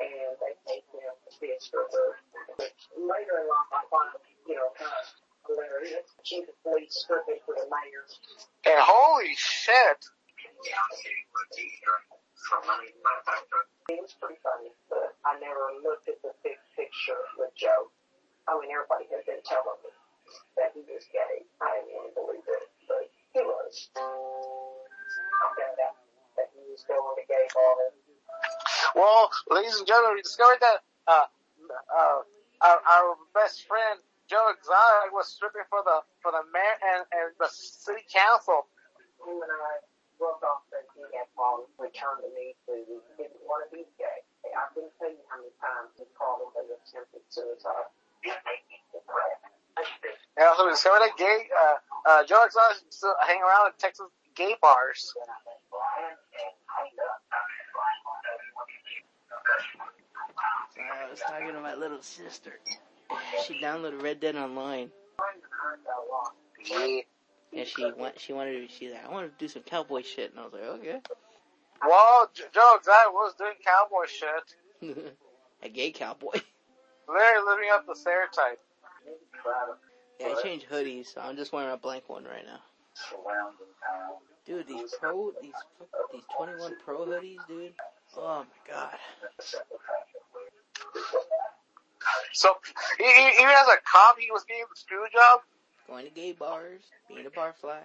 and 0.00 0.32
they 0.40 0.56
paid 0.64 0.82
him 0.96 1.12
to 1.12 1.36
be 1.44 1.52
a 1.52 1.58
stripper. 1.60 2.16
Later 2.96 3.34
in 3.42 3.46
life, 3.52 3.70
I 3.74 3.82
find, 3.92 4.16
you 4.48 4.56
know, 4.56 4.72
kind 4.74 4.90
of 4.96 5.06
hilarious. 5.44 6.08
Chief 6.24 6.48
of 6.48 6.56
police 6.64 7.04
stripping 7.04 7.42
for 7.44 7.52
the 7.52 7.68
mayor. 7.68 8.08
And 8.64 8.80
holy 8.80 9.36
shit. 9.36 10.00
It 10.40 10.56
ladies 29.54 29.76
and 29.76 29.86
gentlemen, 29.86 30.16
we 30.16 30.22
discovered 30.22 30.60
that 30.60 30.78
uh, 31.06 31.26
uh, 31.68 32.20
our, 32.64 32.78
our 32.80 33.08
best 33.34 33.68
friend 33.68 34.00
Joe 34.28 34.48
Exotic 34.48 35.12
was 35.12 35.28
stripping 35.28 35.66
for 35.68 35.84
the 35.84 36.00
for 36.24 36.32
the 36.32 36.40
mayor 36.52 36.76
and, 36.96 37.02
and 37.12 37.28
the 37.36 37.48
city 37.52 38.00
council. 38.08 38.64
Him 39.20 39.38
and 39.44 39.52
I 39.52 39.84
broke 40.16 40.40
off 40.40 40.64
that 40.72 40.88
he 40.96 41.04
had 41.12 41.28
called, 41.36 41.68
returned 41.76 42.24
to 42.24 42.30
me 42.32 42.56
to 42.64 42.72
he 42.80 42.96
didn't 43.20 43.42
want 43.44 43.66
to 43.66 43.68
be 43.68 43.84
gay. 44.00 44.24
I 44.52 44.68
couldn't 44.72 44.92
tell 44.98 45.10
you 45.10 45.20
how 45.28 45.36
many 45.40 45.52
times 45.60 45.96
he 46.00 46.04
called 46.16 46.48
him 46.48 46.64
and 46.64 46.68
attempted 46.72 47.24
suicide. 47.28 47.88
And 50.36 50.44
also 50.48 50.64
we 50.64 50.72
discovered 50.72 51.04
that 51.04 51.16
gay 51.18 51.48
uh, 51.52 51.76
uh, 52.08 52.20
Joe 52.24 52.44
Exotic 52.44 52.84
used 52.84 53.00
to 53.00 53.12
hang 53.26 53.40
around 53.42 53.72
in 53.72 53.76
Texas 53.78 54.08
gay 54.34 54.56
bars. 54.60 55.12
I 55.28 55.31
talking 61.32 61.54
to 61.54 61.60
my 61.60 61.74
little 61.74 62.02
sister. 62.02 62.58
She 63.46 63.60
downloaded 63.60 64.02
Red 64.02 64.20
Dead 64.20 64.36
Online. 64.36 64.90
Yeah. 66.64 67.00
And 67.54 67.66
she 67.66 67.90
went. 67.96 68.18
She 68.18 68.32
wanted. 68.32 68.68
To, 68.68 68.74
she's 68.74 68.92
like, 68.92 69.06
I 69.06 69.10
want 69.12 69.26
to 69.26 69.44
do 69.44 69.48
some 69.48 69.62
cowboy 69.62 70.02
shit, 70.02 70.30
and 70.30 70.40
I 70.40 70.44
was 70.44 70.52
like, 70.52 70.62
okay. 70.62 71.00
Well, 71.86 72.30
Joe 72.34 72.76
Exotic 72.78 73.12
was 73.12 73.34
doing 73.36 73.52
cowboy 73.64 74.06
shit. 74.06 75.04
a 75.62 75.68
gay 75.68 75.90
cowboy. 75.90 76.40
Literally 77.08 77.46
living 77.46 77.68
up 77.72 77.86
the 77.86 77.94
stereotype. 77.94 78.60
Yeah, 80.20 80.28
I 80.28 80.42
changed 80.42 80.66
hoodies, 80.70 81.12
so 81.12 81.20
I'm 81.20 81.36
just 81.36 81.52
wearing 81.52 81.72
a 81.72 81.76
blank 81.76 82.08
one 82.08 82.24
right 82.24 82.44
now. 82.46 82.60
Dude, 84.46 84.66
these 84.66 84.94
pro, 85.00 85.32
these 85.42 85.52
these 86.12 86.22
21 86.36 86.76
Pro 86.84 87.06
hoodies, 87.06 87.36
dude. 87.48 87.72
Oh 88.16 88.44
my 88.44 88.72
god. 88.72 88.98
So, 92.42 92.58
he, 92.98 93.06
he, 93.06 93.24
even 93.38 93.54
as 93.54 93.70
a 93.70 93.78
cop, 93.86 94.18
he 94.18 94.26
was 94.34 94.42
getting 94.42 94.66
the 94.66 94.74
screw 94.74 95.06
job. 95.14 95.46
Going 95.86 96.06
to 96.06 96.10
gay 96.10 96.32
bars, 96.32 96.82
being 97.06 97.26
a 97.26 97.30
barfly. 97.30 97.78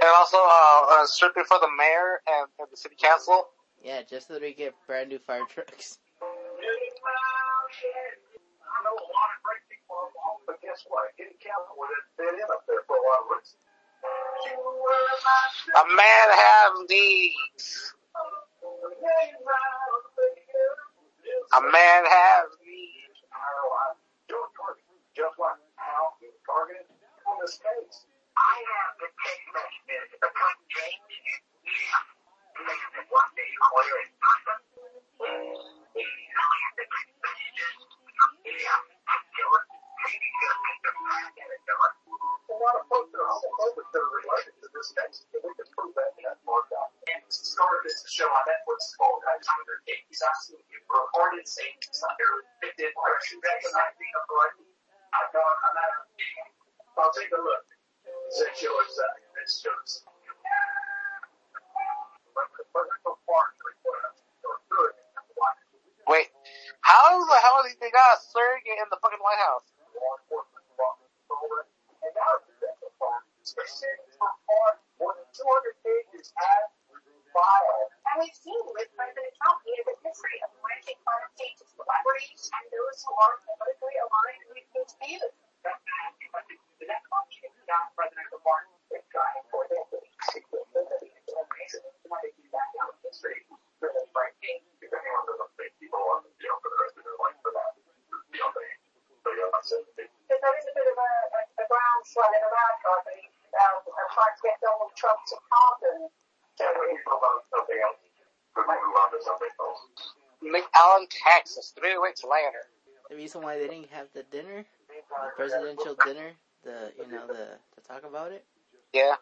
And 0.00 0.10
also, 0.16 0.40
uh, 0.40 1.04
uh, 1.04 1.06
stripping 1.06 1.44
for 1.44 1.60
the 1.60 1.68
mayor 1.76 2.24
and, 2.24 2.48
and 2.58 2.68
the 2.72 2.76
city 2.76 2.96
council. 2.96 3.44
Yeah, 3.84 4.00
just 4.08 4.28
so 4.28 4.38
they 4.38 4.52
get 4.52 4.72
brand 4.86 5.08
new 5.10 5.18
fire 5.20 5.44
trucks. 5.48 5.98
I 6.20 6.24
know 8.84 8.96
a 8.96 9.04
lot 9.04 9.28
of 9.36 9.40
great 9.44 9.64
people 9.68 9.96
involved, 10.08 10.48
but 10.48 10.56
guess 10.64 10.80
what? 10.88 11.12
Getting 11.20 11.36
council 11.44 11.76
would 11.76 11.92
have 11.92 12.08
fit 12.16 12.40
in 12.40 12.48
up 12.48 12.64
there 12.64 12.80
for 12.88 12.96
a 12.96 13.04
lot 13.04 13.28
of 13.28 13.36
reasons. 13.36 13.68
A 15.76 15.84
man 15.92 16.28
has 16.32 16.72
needs. 16.88 17.92
A 21.52 21.60
man 21.60 22.02
has 22.08 22.48
needs. 22.64 23.20
Just 25.12 25.36
like 25.36 25.60
how 25.76 26.16
he 26.20 26.32
was 26.32 26.40
targeted 26.48 26.88
on 27.28 27.36
this 27.44 27.60
case. 27.60 28.08
I 28.36 28.56
have 28.56 28.96
the 28.96 29.08
text 29.20 29.44
messages 29.52 30.16
from 30.16 30.54
James 30.72 31.20
makes 32.60 32.88
me 32.94 33.02
one 33.10 33.30
day 33.36 33.50
clear 33.58 33.96
in 34.00 34.12
person. 34.16 34.58
I 35.20 35.28
have 36.00 36.74
the 36.78 36.86
text 36.88 37.16
messages. 37.20 37.76
Yeah, 38.48 39.12
I'm 39.12 39.24
doing 39.36 39.66
maybe 40.04 40.28
just 40.40 40.60
get 40.64 40.78
the 40.84 40.92
back 41.04 41.36
and 41.36 41.50
it 41.52 41.62
done. 41.68 41.92
A 42.00 42.49
lot 42.60 42.76
of 42.76 42.84
folks 42.92 43.10
are 43.16 43.24
homophobic 43.24 43.88
that 43.90 44.02
are 44.04 44.12
related 44.20 44.54
to 44.60 44.68
this 44.70 44.88
case. 44.92 45.24
And 45.32 45.40
we 45.40 45.50
can 45.56 45.68
prove 45.72 45.96
that 45.96 46.12
in 46.20 46.28
that 46.28 46.38
markup. 46.44 46.92
And 47.08 47.24
started 47.28 47.82
this 47.88 48.04
show 48.12 48.28
on 48.28 48.42
Netflix 48.44 48.92
called 49.00 49.24
Alexander 49.24 49.80
King. 49.88 50.00
He's 50.12 50.20
asking 50.20 50.60
you 50.68 50.78
for 50.84 51.08
recorded 51.08 51.48
scenes 51.48 51.96
under 52.04 52.44
convicted 52.60 52.92
or 52.96 53.08
recognizing 53.16 54.12
a 54.12 54.22
blood. 54.28 54.52
I've 55.10 55.30
gone, 55.32 55.56
I'm 55.66 55.76
at 55.80 55.90
I'll 57.00 57.12
take 57.16 57.32
a 57.32 57.40
look. 57.40 57.64
Said 58.36 58.52
Joe 58.60 58.76
Exotic. 58.84 59.24
It's 59.40 59.64
just. 59.64 60.04
Wait, 66.08 66.28
how 66.82 67.22
the 67.24 67.38
hell 67.40 67.62
did 67.62 67.78
they 67.80 67.90
got 67.94 68.18
a 68.18 68.20
surrogate 68.20 68.82
in 68.82 68.88
the 68.90 68.98
fucking 69.00 69.22
White 69.22 69.38
House? 69.46 69.64
More 75.00 75.14
than 75.16 75.24
200 75.32 75.72
pages 75.80 76.34
as 76.34 76.64
filed. 77.32 77.90
And 78.10 78.20
we've 78.20 78.34
seen 78.36 78.58
with 78.74 78.90
President 78.98 79.32
Trump, 79.38 79.62
he 79.64 79.72
has 79.80 79.86
a 79.86 79.96
history 80.02 80.38
of 80.44 80.50
granting 80.60 80.98
clemency 81.06 81.48
to 81.56 81.64
celebrities 81.78 82.50
and 82.52 82.64
those 82.74 82.98
who 83.06 83.12
are 83.16 83.38
politically 83.46 83.96
aligned 84.02 84.44
with 84.50 84.66
his 84.74 84.90
views. 84.98 85.32
The 85.62 86.86
next 86.88 87.06
option 87.12 87.48
is 87.52 87.64
not 87.68 87.92
presidential 87.94 88.40
pardon. 88.42 88.72
It's 88.90 89.06
trying 89.12 89.44
for 89.52 89.62
the 89.68 89.80
Because 99.70 100.40
there 100.40 100.56
is 100.56 100.66
a 100.66 100.74
bit 100.74 100.88
of 100.88 100.96
a, 100.96 101.10
a, 101.36 101.40
a 101.60 101.64
groundswell 101.68 102.32
in 102.32 102.42
America, 102.42 102.86
I 102.88 103.00
think, 103.06 103.28
um, 103.54 103.76
of 103.84 104.06
trying 104.16 104.34
to 104.34 104.42
get 104.42 104.56
Donald 104.64 104.92
Trump 104.96 105.20
to 105.28 105.36
pardon. 105.52 106.08
Texas, 111.30 111.72
three 111.78 111.98
weeks 111.98 112.24
later. 112.24 112.66
The 113.08 113.16
reason 113.16 113.42
why 113.42 113.58
they 113.58 113.68
didn't 113.68 113.90
have 113.90 114.08
the 114.14 114.22
dinner, 114.24 114.64
the 114.88 115.30
presidential 115.36 115.96
dinner, 116.04 116.30
the 116.64 116.92
you 116.98 117.10
know 117.10 117.26
the 117.26 117.58
to 117.74 117.80
talk 117.86 118.04
about 118.04 118.32
it. 118.32 118.44
Yeah. 118.92 119.14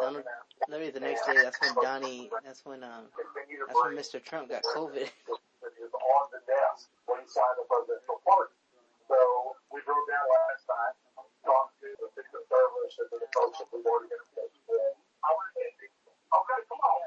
Donald, 0.00 0.24
literally 0.68 0.92
the 0.92 1.00
next 1.00 1.26
day, 1.26 1.36
that's 1.42 1.58
when 1.60 1.74
Donnie, 1.82 2.30
that's 2.44 2.64
when 2.64 2.84
um, 2.84 3.08
that's 3.16 3.80
when 3.84 3.96
Mr. 3.96 4.22
Trump 4.22 4.48
got 4.48 4.62
COVID. 4.62 5.08
is 5.78 5.92
on 5.94 6.24
the 6.34 6.40
desk 6.46 6.90
when 7.06 7.18
he 7.22 7.26
signed 7.28 7.56
the 7.58 7.66
presidential 7.66 8.20
pardon. 8.26 8.54
So 9.08 9.18
we 9.72 9.80
drove 9.86 10.04
down 10.06 10.26
last 10.26 10.64
night, 10.68 10.94
talked 11.46 11.74
to 11.80 11.88
the 11.98 12.08
Secret 12.12 12.44
Service 12.46 12.94
and 13.00 13.08
to 13.08 13.16
the 13.18 13.30
folks 13.32 13.58
that 13.62 13.68
we've 13.72 13.86
already 13.86 14.10
got 14.12 14.20
in 14.22 14.30
touch 14.36 14.56
with. 14.68 14.94
I 15.24 15.28
want 15.32 15.46
to 15.48 15.52
say, 15.56 15.66
okay, 15.72 16.60
come 16.68 16.82
on. 16.82 16.98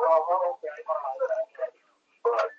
Oh, 0.00 0.58
okay. 0.58 0.74
But, 2.24 2.50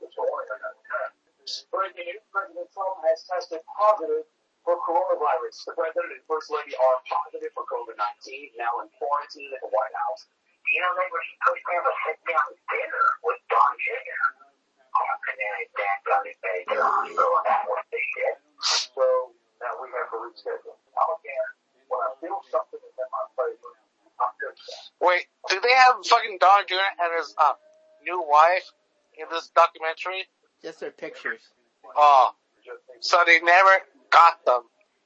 this 0.00 0.14
morning 0.16 0.48
I 0.48 0.56
got 0.62 0.72
a 0.72 0.82
text. 0.86 1.68
Breaking 1.70 2.06
news, 2.08 2.24
President 2.32 2.68
Trump 2.72 3.02
has 3.04 3.20
tested 3.26 3.60
positive 3.80 4.28
for 4.60 4.76
coronavirus. 4.84 5.56
The 5.64 5.72
president 5.72 6.20
and 6.20 6.24
first 6.28 6.52
lady 6.52 6.76
are 6.76 6.96
positive 7.08 7.48
for 7.56 7.64
COVID-19, 7.64 8.52
now 8.60 8.84
in 8.84 8.92
quarantine 9.00 9.48
at 9.56 9.64
the 9.64 9.72
White 9.72 9.96
House. 10.04 10.28
You 10.68 10.84
know, 10.84 10.92
they 11.00 11.08
were 11.08 11.24
supposed 11.34 11.64
to 11.64 11.72
have 11.80 11.86
a 11.88 11.94
sit 12.04 12.18
down 12.28 12.48
dinner 12.68 13.06
with 13.24 13.40
Don 13.48 13.72
Jr. 13.80 14.22
Oh, 14.92 15.28
and 15.32 15.36
then 15.40 15.52
his 15.64 15.70
dad 15.74 15.98
got 16.04 16.22
his 16.28 16.38
baby. 16.44 16.76
So 16.76 17.24
that's 17.42 17.64
what 17.66 17.82
they 17.88 18.04
did. 18.20 18.36
So 18.94 19.34
now 19.64 19.72
we 19.80 19.88
have 19.96 20.12
to 20.12 20.18
reschedule. 20.20 20.76
Now 20.92 21.08
again, 21.18 21.48
when 21.88 22.00
I 22.04 22.10
feel 22.20 22.38
something 22.52 22.78
is 22.78 22.94
in 22.94 23.08
my 23.10 23.24
favor, 23.34 23.72
I'm 24.20 24.30
good 24.38 24.54
with 24.54 24.66
that. 24.68 24.84
Wait, 25.02 25.24
do 25.48 25.56
they 25.58 25.74
have 25.74 25.98
fucking 26.06 26.38
Don 26.38 26.68
Jr. 26.68 26.90
and 27.00 27.10
his 27.18 27.34
uh, 27.34 27.56
new 28.04 28.20
wife 28.22 28.68
in 29.18 29.26
this 29.32 29.50
documentary? 29.56 30.28
Just 30.62 30.78
their 30.78 30.94
pictures. 30.94 31.40
Oh, 31.96 32.36
so 33.00 33.18
they 33.26 33.40
never 33.40 33.70
got 34.10 34.44
them. 34.44 34.62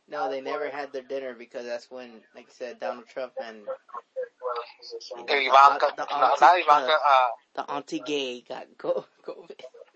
No, 0.09 0.31
they 0.31 0.41
never 0.41 0.69
had 0.69 0.93
their 0.93 1.03
dinner 1.03 1.35
because 1.35 1.65
that's 1.65 1.91
when, 1.91 2.11
like 2.35 2.47
I 2.49 2.53
said, 2.53 2.81
Donald 2.81 3.07
Trump 3.09 3.33
and 3.43 3.59
And 5.17 5.31
Ivanka, 5.31 5.93
The 5.97 6.05
no, 6.11 6.17
auntie- 6.17 6.41
not 6.45 6.59
Ivanka, 6.61 6.93
uh, 6.93 7.29
the 7.55 7.71
auntie 7.71 8.01
gay 8.01 8.43
got 8.47 8.67
COVID. 8.77 9.05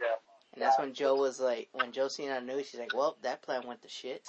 Yeah. 0.01 0.17
And 0.55 0.63
that's 0.63 0.79
when 0.79 0.95
Joe 0.95 1.15
was 1.17 1.39
like, 1.41 1.69
when 1.73 1.93
Joe 1.93 2.09
seen 2.09 2.31
on 2.31 2.47
news, 2.47 2.69
she's 2.69 2.81
like, 2.81 2.95
well, 2.95 3.19
that 3.23 3.43
plan 3.43 3.67
went 3.67 3.83
to 3.83 3.89
shit. 3.89 4.27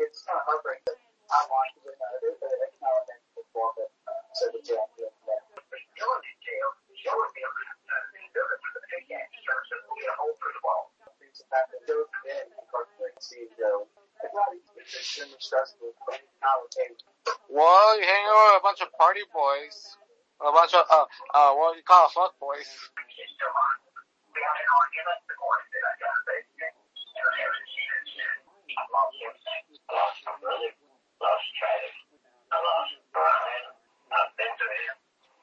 It's 0.00 0.24
kind 0.24 0.40
of 0.40 0.44
heartbreaking. 0.48 0.96
I 1.30 1.38
watched 1.46 1.78
it, 1.84 1.94
uh, 1.94 2.26
it, 2.26 2.34
it, 2.34 2.52
it's 2.66 2.80
not 2.82 2.90
a 2.90 3.02
thing 3.06 3.22
before, 3.38 3.70
but, 3.78 3.90
uh, 4.10 4.16
so 4.34 4.50
the 4.50 4.58
jail, 4.64 4.82
yeah, 4.98 5.12
yeah. 5.28 5.38
Joe 5.94 6.10
in 6.18 6.36
jail. 6.42 6.68
Joe 6.96 7.14
would 7.14 7.30
be 7.36 7.44
able 7.44 7.54
to 7.54 7.70
do 8.34 8.42
it 8.42 8.60
for 8.64 8.70
the 8.74 8.82
big 8.90 9.04
game. 9.06 9.28
So 9.70 9.76
we 9.94 10.02
a 10.08 10.12
hold 10.18 10.34
for 10.42 10.50
the 10.50 10.60
ball. 10.64 10.90
Things 11.22 11.38
that 11.38 11.48
happen, 11.54 11.78
Joe's 11.86 12.10
dead, 12.26 12.50
incarcerated 12.50 13.22
CEO. 13.22 13.86
It's 14.24 14.34
not 14.34 14.50
easy, 14.56 14.74
it's 14.80 14.92
extremely 14.96 15.38
stressful, 15.38 15.94
but 16.08 16.18
now 16.42 16.56
it 16.66 16.70
came 16.74 16.94
well, 17.70 17.94
you 17.98 18.04
hang 18.06 18.24
out 18.26 18.38
with 18.54 18.60
a 18.60 18.64
bunch 18.66 18.80
of 18.82 18.90
party 18.98 19.22
boys. 19.32 19.76
A 20.42 20.50
bunch 20.52 20.74
of 20.74 20.84
uh 20.90 21.06
uh 21.34 21.52
what 21.54 21.74
do 21.74 21.78
you 21.78 21.84
call 21.86 22.06
it, 22.08 22.12
fuck 22.12 22.34
boys. 22.40 22.66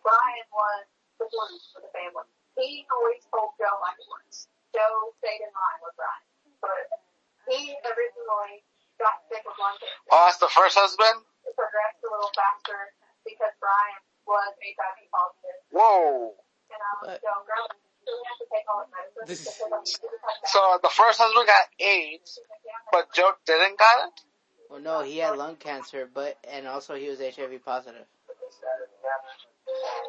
Brian 0.03 0.47
was 0.51 0.83
the 1.19 1.27
one 1.31 1.55
for 1.73 1.81
the 1.83 1.91
family. 1.91 2.27
He 2.57 2.85
always 2.91 3.21
told 3.29 3.53
Joe 3.59 3.77
like 3.83 3.97
it 3.99 4.07
was. 4.09 4.47
Joe 4.73 5.13
stayed 5.21 5.41
in 5.43 5.51
line 5.53 5.79
with 5.83 5.95
Brian. 5.97 6.25
But 6.63 6.85
he 7.49 7.75
originally 7.85 8.63
got 8.97 9.21
sick 9.29 9.43
with 9.45 9.57
lung 9.61 9.77
cancer. 9.77 10.09
Oh, 10.11 10.23
that's 10.27 10.41
the 10.41 10.51
first 10.51 10.75
husband. 10.77 11.21
It 11.45 11.53
progressed 11.55 12.01
a 12.01 12.09
little 12.09 12.33
faster 12.33 12.93
because 13.25 13.53
Brian 13.61 14.01
was 14.25 14.51
HIV 14.61 14.99
positive. 15.13 15.59
Whoa. 15.71 16.33
And 16.73 16.81
I 16.81 16.91
was 17.01 17.07
What? 17.13 17.21
so 17.21 17.33
grown. 17.45 17.69
So 18.05 18.09
we 18.13 18.23
had 18.25 18.37
to 18.41 18.47
take 18.49 18.65
all 18.69 18.81
his 18.85 18.91
medicine. 18.93 18.97
This- 18.97 18.97
because 18.97 18.97
he 18.97 19.01
was 19.01 19.01
like 19.01 19.13
that. 19.13 19.16
So 19.35 20.79
the 20.81 20.89
first 20.89 21.19
husband 21.19 21.47
got 21.47 21.67
AIDS, 21.79 22.39
but 22.91 23.13
Joe 23.13 23.31
didn't 23.45 23.77
got 23.77 24.07
it. 24.07 24.21
Well, 24.69 24.81
no, 24.81 25.01
he 25.01 25.17
had 25.19 25.37
lung 25.37 25.55
cancer, 25.55 26.09
but 26.13 26.37
and 26.49 26.67
also 26.67 26.95
he 26.95 27.09
was 27.09 27.19
HIV 27.19 27.63
positive. 27.63 28.05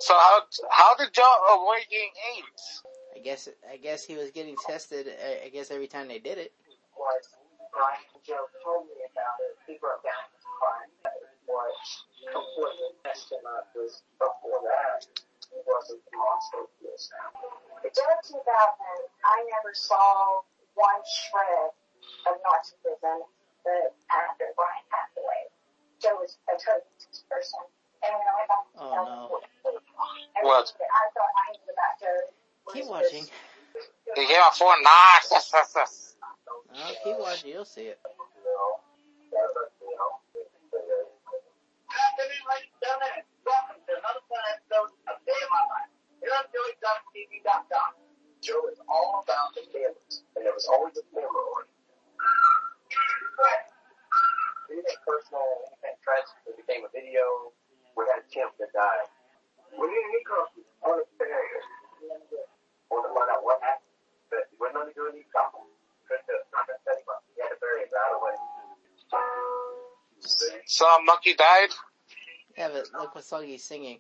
So 0.01 0.15
how 0.15 0.43
how 0.71 0.97
did 0.97 1.13
Joe 1.13 1.23
avoid 1.55 1.87
getting 1.91 2.15
AIDS? 2.37 2.83
I 3.17 3.19
guess 3.21 3.49
I 3.71 3.77
guess 3.77 4.05
he 4.05 4.15
was 4.15 4.31
getting 4.31 4.57
tested. 4.67 5.07
I 5.09 5.47
I 5.47 5.49
guess 5.49 5.71
every 5.71 5.89
time 5.89 6.09
they 6.09 6.19
did 6.19 6.39
it. 6.39 6.53
was 6.97 7.35
Brian 7.75 7.99
and 8.15 8.23
Joe 8.25 8.47
told 8.65 8.87
me 8.87 9.03
about 9.11 9.39
it. 9.43 9.55
He 9.67 9.79
broke 9.79 10.03
down 10.03 10.23
and 10.27 10.43
cried. 10.59 10.91
What 11.47 11.75
completely 12.31 12.91
messed 13.07 13.31
him 13.33 13.47
up 13.47 13.71
was 13.75 14.03
before 14.19 14.61
that, 14.67 15.07
he 15.49 15.59
wasn't 15.65 16.03
the 16.05 16.15
monster 16.19 16.67
he 16.83 16.91
is 16.93 17.11
now. 17.15 17.31
During 17.83 18.23
2000, 18.27 18.43
I 18.43 19.37
never 19.69 19.77
saw 19.77 20.41
one 20.81 21.03
shred 21.05 21.77
of 22.25 22.41
narcissism 22.41 23.21
but 23.65 23.93
after 24.09 24.49
Brian 24.57 24.81
passed 24.89 25.13
away. 25.21 25.45
Joe 26.01 26.17
was 26.25 26.39
a 26.49 26.57
totally 26.57 26.89
different 26.97 27.29
person. 27.29 27.61
And 28.01 28.17
when 28.17 28.25
I 28.33 28.47
got 28.49 28.65
to 28.65 28.81
Oh, 28.81 28.89
know 28.89 29.05
no. 29.05 29.41
everything 29.69 30.41
What? 30.41 30.73
that 30.73 30.89
I 30.89 31.05
thought 31.13 31.35
I 31.37 31.47
knew 31.53 31.69
about 31.69 31.95
Joe. 32.01 32.21
was 32.65 32.73
Keep 32.73 32.83
just- 32.89 32.91
watching. 32.97 33.25
He 34.17 34.25
came 34.27 34.41
out 34.41 34.57
for 34.57 34.73
narcissist. 34.81 36.17
Oh, 36.73 36.95
keep 37.05 37.19
watching. 37.19 37.51
You'll 37.51 37.65
see 37.67 37.93
it. 37.93 38.01
Monkey 71.09 71.33
died. 71.33 71.73
Yeah, 72.57 72.69
but 72.69 72.85
look 72.93 73.15
what 73.15 73.25
song 73.25 73.47
he's 73.47 73.65
singing. 73.65 73.99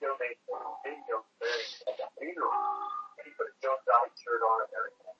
Joe 0.00 0.16
made 0.20 0.36
a 0.36 0.68
video 0.84 1.24
very 1.40 1.64
at 1.88 1.96
the 1.96 2.04
funeral. 2.20 2.52
And 3.16 3.24
he 3.24 3.32
put 3.32 3.48
a 3.48 3.56
Joe 3.62 3.76
Dolly 3.88 4.12
shirt 4.16 4.44
on 4.44 4.60
and 4.60 4.72
everything. 4.76 5.16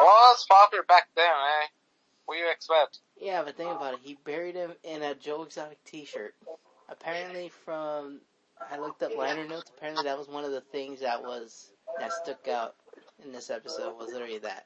Well, 0.00 0.32
it's 0.32 0.44
popular 0.44 0.84
back 0.84 1.08
then, 1.16 1.24
eh? 1.26 1.66
What 2.26 2.34
do 2.34 2.40
you 2.40 2.50
expect? 2.50 3.00
Yeah, 3.20 3.42
but 3.42 3.56
think 3.56 3.70
about 3.70 3.94
it. 3.94 4.00
He 4.02 4.18
buried 4.24 4.54
him 4.54 4.72
in 4.84 5.02
a 5.02 5.14
Joe 5.14 5.42
Exotic 5.42 5.82
T-shirt. 5.84 6.34
Apparently, 6.88 7.50
from 7.64 8.20
I 8.70 8.78
looked 8.78 9.02
up 9.02 9.16
liner 9.16 9.46
notes. 9.46 9.70
Apparently, 9.76 10.04
that 10.04 10.18
was 10.18 10.28
one 10.28 10.44
of 10.44 10.50
the 10.50 10.60
things 10.60 11.00
that 11.00 11.22
was 11.22 11.70
that 11.98 12.12
stuck 12.12 12.48
out 12.48 12.74
in 13.28 13.34
this 13.34 13.50
episode. 13.50 13.94
Was 13.98 14.10
literally 14.10 14.38
that. 14.38 14.64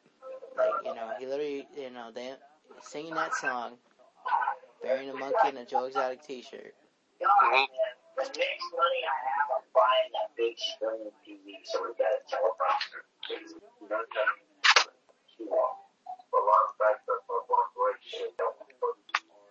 Like 0.56 0.70
you 0.84 0.94
know, 0.94 1.10
he 1.18 1.26
literally 1.26 1.66
you 1.76 1.90
know 1.90 2.10
they 2.14 2.32
singing 2.80 3.14
that 3.14 3.34
song, 3.34 3.74
burying 4.82 5.10
a 5.10 5.14
monkey 5.14 5.48
in 5.48 5.56
a 5.56 5.64
Joe 5.66 5.84
Exotic 5.86 6.22
T-shirt. 6.22 6.74
Mhm. 7.20 7.66
The 8.16 8.22
next 8.28 8.68
money 8.76 9.02
I 9.08 9.16
have, 9.24 9.48
I'm 9.56 9.64
buying 9.74 10.10
that 10.12 10.30
big 10.36 10.54
screen 10.58 11.10
TV 11.24 11.58
so 11.64 11.82
we 11.82 11.94
got 11.96 12.12
a 12.12 12.20
teleprompter. 12.28 13.02
You 13.30 13.88
know, 13.88 14.04
too 15.38 15.48
long. 15.48 15.76
A 16.32 16.38
lot 16.38 16.62
of 16.68 16.76
facts 16.76 17.08
are 17.08 17.22
for 17.26 17.40
one 17.48 17.68
break. 17.74 17.98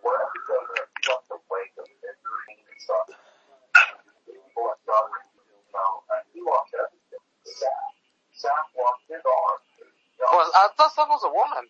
What 0.02 0.22
I'm 0.22 0.30
gonna 0.48 0.86
fuck 1.04 1.24
the 1.28 1.38
wake 1.50 1.74
of 1.78 1.88
misery 2.00 2.54
and 2.62 2.80
stuff. 2.80 3.08
People 4.26 4.64
are 4.70 4.78
struggling. 4.84 5.28
Now, 5.74 6.04
uh, 6.12 6.22
he 6.34 6.42
walked 6.42 6.76
up. 6.78 6.94
Saf. 7.46 7.82
Saf 8.36 8.66
walked 8.78 9.10
his 9.10 9.24
arm. 9.26 9.60
Was 10.22 10.52
I 10.56 10.70
thought 10.78 10.94
Seth 10.94 11.01
was 11.12 11.28
a 11.28 11.34
woman. 11.36 11.68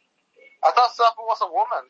I 0.62 0.70
thought 0.78 0.94
Seth 0.94 1.18
was 1.18 1.42
a 1.42 1.50
woman. 1.50 1.90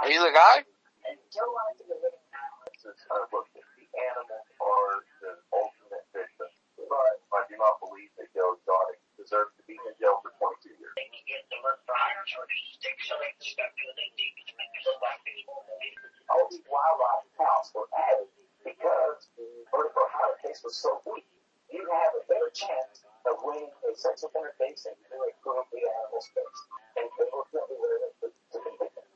Are 0.00 0.08
you 0.08 0.24
the 0.24 0.32
guy? 0.32 0.64
And 1.04 1.20
Joe 1.28 1.44
wanted 1.44 1.76
to 1.84 1.92
be 1.92 1.96
living 2.00 2.24
now. 2.32 2.64
It's 2.72 2.80
just 2.80 3.04
kind 3.04 3.20
of 3.20 3.28
looked 3.36 3.52
at 3.52 3.68
the 3.76 3.84
animal 3.92 4.40
or 4.64 5.04
the 5.20 5.32
ultimate 5.52 6.08
victim. 6.16 6.48
But 6.80 7.20
I 7.36 7.44
do 7.52 7.60
not 7.60 7.84
believe 7.84 8.08
that 8.16 8.32
Joe 8.32 8.56
Exotic 8.56 8.96
deserves 9.20 9.52
to 9.60 9.62
be 9.68 9.76
in 9.76 9.92
jail 10.00 10.24
for 10.24 10.32
22 10.40 10.72
years. 10.80 10.96
All 16.32 16.48
these 16.48 16.64
wildlife 16.72 17.28
counts 17.36 17.68
were 17.76 17.88
added 17.92 18.32
because 18.64 19.28
the 19.36 19.44
vertical 19.68 20.08
hire 20.08 20.36
case 20.40 20.64
was 20.64 20.80
so 20.80 20.96
weak. 21.12 21.28
You 21.68 21.84
have 21.84 22.12
a 22.16 22.24
better 22.24 22.48
chance 22.56 23.04
of 23.28 23.36
winning 23.44 23.68
a 23.68 23.92
sex 24.58 24.70
offender 24.70 24.74
case 24.74 24.82
than 24.84 24.94
you 24.98 25.06
do 25.10 25.18
a 25.22 25.32
cruelty 25.42 25.82
animal 25.84 26.20
case. 26.20 26.60
And 26.96 27.06
people 27.14 27.46
are 27.46 27.66
willing 27.70 28.14
to 28.20 28.26
to 28.30 28.58
convict 28.58 28.94
them. 28.94 29.06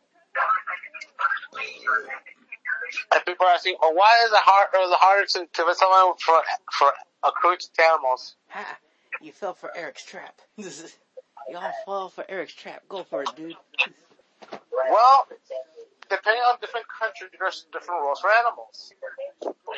And 3.13 3.21
people 3.27 3.47
are 3.47 3.55
asking, 3.55 3.77
well, 3.81 3.95
why 3.95 4.23
is 4.25 4.33
it 4.33 4.45
hard? 4.45 4.69
Or 4.75 4.81
is 4.85 4.91
it 4.91 5.01
harder 5.01 5.27
to 5.27 5.39
convince 5.53 5.79
someone 5.79 6.17
for 6.19 6.43
for 6.79 6.93
a 7.23 7.31
cruelty 7.33 7.67
to 7.75 7.83
animals? 7.83 8.37
Ha! 8.49 8.79
You 9.21 9.33
fell 9.33 9.55
for 9.55 9.75
Erik's 9.77 10.05
trap. 10.05 10.41
Y'all 11.49 11.73
fall 11.85 12.09
for 12.09 12.25
Erik's 12.29 12.55
trap. 12.55 12.83
Go 12.89 13.05
for 13.05 13.23
it, 13.23 13.31
dude. 13.37 13.57
Well, 14.91 15.29
depending 16.11 16.43
on 16.43 16.59
different 16.61 16.87
countries, 16.89 17.31
there's 17.39 17.67
different 17.73 18.01
rules 18.01 18.21
for 18.21 18.31
animals. 18.45 18.93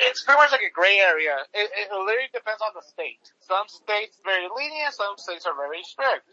It's 0.05 0.23
pretty 0.23 0.37
much 0.39 0.51
like 0.51 0.61
a 0.61 0.71
gray 0.73 0.99
area. 0.99 1.37
It, 1.53 1.69
it 1.73 1.87
literally 1.91 2.29
depends 2.33 2.61
on 2.61 2.71
the 2.75 2.81
state. 2.85 3.21
Some 3.39 3.67
states 3.67 4.19
very 4.25 4.47
lenient, 4.55 4.93
some 4.93 5.17
states 5.17 5.45
are 5.45 5.55
very 5.55 5.83
strict. 5.83 6.25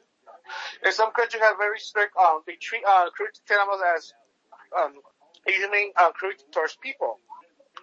In 0.84 0.92
some 0.92 1.12
countries 1.12 1.42
have 1.42 1.56
very 1.58 1.78
strict, 1.78 2.14
um, 2.16 2.42
they 2.46 2.56
treat 2.56 2.82
uh, 2.86 3.10
cruelty 3.10 3.40
to 3.48 3.54
animals 3.54 3.80
as 3.96 4.12
um, 4.76 4.92
inhumane 5.46 5.92
uh, 5.96 6.12
cruelty 6.12 6.44
towards 6.52 6.76
people. 6.76 7.18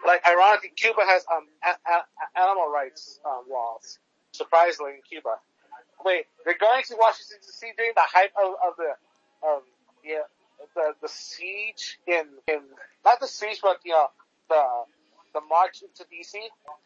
Like 0.06 0.22
ironically, 0.28 0.72
Cuba 0.76 1.02
has 1.06 1.26
um 1.32 1.48
a- 1.64 1.92
a- 1.92 2.40
animal 2.42 2.70
rights 2.72 3.20
um, 3.26 3.46
laws. 3.50 4.00
Surprisingly, 4.32 4.94
in 4.94 5.02
Cuba. 5.08 5.36
Wait, 6.06 6.26
they're 6.46 6.58
going 6.58 6.84
to 6.84 6.96
Washington 6.98 7.38
D.C. 7.42 7.72
during 7.78 7.94
the 7.96 8.02
height 8.06 8.32
of, 8.38 8.54
of 8.66 8.74
the 8.78 8.92
um 9.48 9.62
yeah 10.04 10.26
the 10.76 10.94
the 11.02 11.10
siege 11.10 12.00
in 12.08 12.26
in 12.48 12.62
not 13.06 13.20
the 13.20 13.28
siege 13.28 13.60
but 13.62 13.78
you 13.84 13.92
know 13.92 14.08
the 14.50 14.64
the 15.34 15.42
march 15.50 15.82
into 15.82 16.06
D.C. 16.10 16.40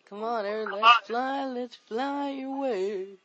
Come 0.10 0.24
on, 0.24 0.46
Erik. 0.46 0.72
Let's 0.72 1.08
fly. 1.08 1.46
Let's 1.46 1.76
fly 1.88 2.30
away. 2.42 3.18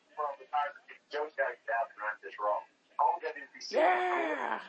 Joe's 1.13 1.35
got 1.37 1.51
it 1.51 1.59
down 1.67 1.87
and 1.91 2.03
I'm 2.07 2.19
just 2.23 2.39
wrong. 2.39 2.63
All 2.99 3.19
WBC. 3.19 3.73
Yeah. 3.73 4.61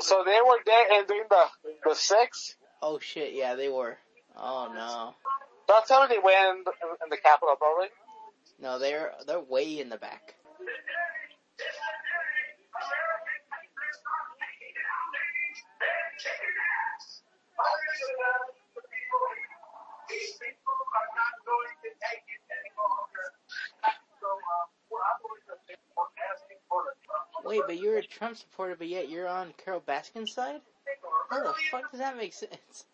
So 0.00 0.22
they 0.24 0.38
were 0.46 0.58
there 0.64 0.98
and 0.98 1.06
during 1.06 1.24
the 1.28 1.44
the 1.84 1.94
six. 1.94 2.56
Oh 2.80 2.98
shit. 2.98 3.34
Yeah, 3.34 3.54
they 3.54 3.68
were. 3.68 3.98
Oh 4.36 4.70
no. 4.74 5.14
Don't 5.66 5.86
tell 5.86 6.02
me 6.02 6.08
they 6.08 6.18
went 6.22 6.58
in 6.58 6.64
the, 6.64 6.72
in 7.04 7.10
the 7.10 7.18
Capitol 7.18 7.56
building. 7.60 7.90
No, 8.60 8.78
they're 8.78 9.12
they're 9.26 9.40
way 9.40 9.78
in 9.78 9.90
the 9.90 9.98
back. 9.98 10.34
Wait, 27.44 27.62
but 27.66 27.78
you're 27.80 27.98
a 27.98 28.02
Trump 28.04 28.36
supporter, 28.36 28.76
but 28.78 28.88
yet 28.88 29.08
you're 29.10 29.28
on 29.28 29.54
Carole 29.64 29.82
Baskin's 29.86 30.34
side? 30.34 30.60
How 31.30 31.42
the 31.44 31.54
fuck 31.70 31.90
does 31.90 32.00
that 32.00 32.16
make 32.16 32.34
sense? 32.34 32.86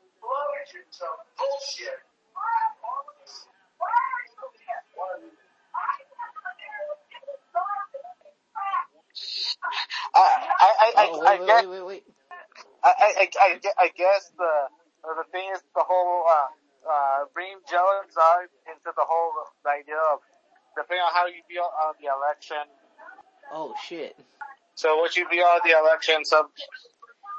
Some 0.90 1.08
bullshit. 1.38 2.00
I 10.14 10.20
I 10.60 10.70
I, 10.80 10.92
I, 10.96 11.08
Oh, 11.10 11.22
I 11.26 11.38
wait, 11.38 11.46
guess 11.46 11.66
wait, 11.66 11.70
wait, 11.70 11.86
wait. 11.86 12.04
I, 12.84 12.92
I, 12.98 13.14
I, 13.18 13.28
I 13.40 13.72
I 13.84 13.88
guess 13.96 14.32
the 14.38 14.52
the 15.04 15.24
thing 15.32 15.50
is 15.54 15.62
the 15.74 15.84
whole 15.86 16.24
uh, 16.28 16.48
uh, 16.88 17.24
Joe 17.70 18.00
and 18.02 18.10
into 18.68 18.90
the 18.96 19.04
whole 19.04 19.32
idea 19.66 19.96
of 20.12 20.20
depending 20.76 21.02
on 21.04 21.12
how 21.14 21.26
you 21.26 21.42
feel 21.48 21.68
on 21.86 21.94
the 22.00 22.08
election. 22.08 22.64
Oh 23.52 23.74
shit. 23.88 24.16
So 24.74 24.96
what 24.98 25.16
you 25.16 25.28
feel 25.28 25.44
on 25.44 25.60
the 25.64 25.78
election, 25.78 26.24
some 26.24 26.48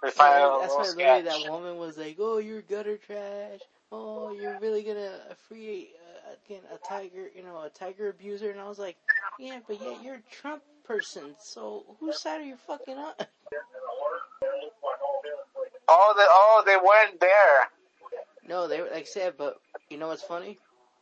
they 0.03 0.11
find 0.11 0.33
Yeah, 0.33 0.39
out 0.39 0.61
that's 0.61 0.73
why 0.73 0.83
sketch. 0.85 1.25
that 1.25 1.49
woman 1.51 1.77
was 1.77 1.97
like, 1.97 2.17
"Oh, 2.19 2.37
you're 2.37 2.61
gutter 2.61 2.97
trash. 2.97 3.61
Oh, 3.91 4.29
you're 4.29 4.55
really 4.61 4.83
gonna 4.83 5.19
free 5.47 5.91
uh, 6.27 6.33
again 6.45 6.61
a 6.73 6.77
tiger, 6.77 7.29
you 7.35 7.43
know, 7.43 7.61
a 7.61 7.69
tiger 7.69 8.09
abuser." 8.09 8.51
And 8.51 8.59
I 8.59 8.67
was 8.69 8.79
like, 8.79 8.97
"Yeah, 9.37 9.59
but 9.67 9.79
yet 9.81 10.01
you're 10.01 10.15
a 10.15 10.21
Trump 10.31 10.63
person. 10.85 11.35
So 11.39 11.97
whose 11.99 12.19
side 12.19 12.41
are 12.41 12.45
you 12.45 12.57
fucking 12.57 12.97
on?" 12.97 13.13
Oh, 15.87 16.13
they 16.17 16.25
oh 16.27 16.63
they 16.65 16.77
went 16.77 17.19
there. 17.21 17.69
No, 18.47 18.67
they 18.67 18.81
like 18.81 18.91
I 18.93 19.03
said, 19.03 19.33
but 19.37 19.57
you 19.89 19.97
know 19.97 20.07
what's 20.07 20.21
funny? 20.21 20.57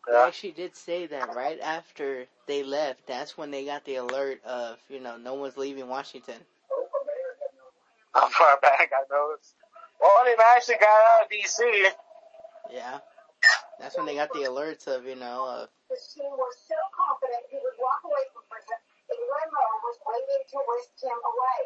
They 0.08 0.18
actually 0.18 0.52
did 0.52 0.76
say 0.76 1.08
that 1.08 1.36
right 1.36 1.60
after 1.62 2.26
they 2.48 2.64
left. 2.64 3.08
That's 3.08 3.38
when 3.38 3.52
they 3.52 3.66
got 3.66 3.86
the 3.86 3.96
alert 3.96 4.44
of 4.46 4.78
you 4.90 5.00
know 5.00 5.18
no 5.18 5.34
one's 5.36 5.58
leaving 5.58 5.88
Washington. 5.88 6.40
How 8.14 8.28
far 8.30 8.60
back 8.62 8.92
I 8.94 9.04
noticed. 9.12 9.56
Well, 10.00 10.12
they 10.26 10.36
actually 10.56 10.76
got 10.76 10.88
out 10.88 11.26
of 11.26 11.32
DC. 11.32 11.92
Yeah, 12.72 13.00
that's 13.80 13.98
when 13.98 14.06
they 14.06 14.16
got 14.16 14.32
the 14.32 14.48
alerts 14.48 14.88
of 14.88 15.06
you 15.06 15.16
know 15.16 15.48
of 15.48 15.70
His 15.92 16.08
team 16.16 16.32
was 16.32 16.56
so 16.68 16.76
confident 16.96 17.44
he 17.52 17.58
would 17.60 17.78
walk 17.80 18.04
away 18.04 18.24
from 18.32 18.44
prison. 18.48 18.80
A 19.12 19.16
limo 19.16 19.64
was 19.84 19.98
waiting 20.08 20.44
to 20.48 20.58
whisk 20.64 20.96
him 21.04 21.20
away. 21.20 21.60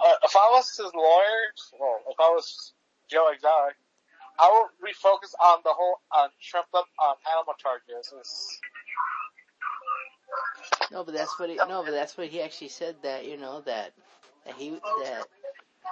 Uh, 0.00 0.18
I 0.36 0.46
was 0.52 0.68
his 0.76 0.92
lawyer, 0.94 1.42
well, 1.80 2.00
if 2.08 2.18
I 2.20 2.30
was 2.30 2.72
Joe 3.10 3.30
Exotic, 3.32 3.76
I 4.38 4.46
would 4.52 4.68
refocus 4.84 5.32
on 5.40 5.60
the 5.64 5.72
whole 5.72 5.96
uh, 6.12 6.28
trumped 6.42 6.74
up 6.74 6.86
um, 7.02 7.16
animal 7.32 7.54
charges. 7.56 8.12
No, 10.92 11.04
but 11.04 11.14
that's 11.14 11.38
what 11.38 11.50
he, 11.50 11.56
no, 11.68 11.82
but 11.84 11.92
that's 11.92 12.16
what 12.16 12.28
he 12.28 12.42
actually 12.42 12.68
said 12.68 12.96
that 13.02 13.26
you 13.26 13.36
know 13.36 13.60
that 13.62 13.92
that 14.46 14.54
he 14.56 14.70
that 14.96 15.26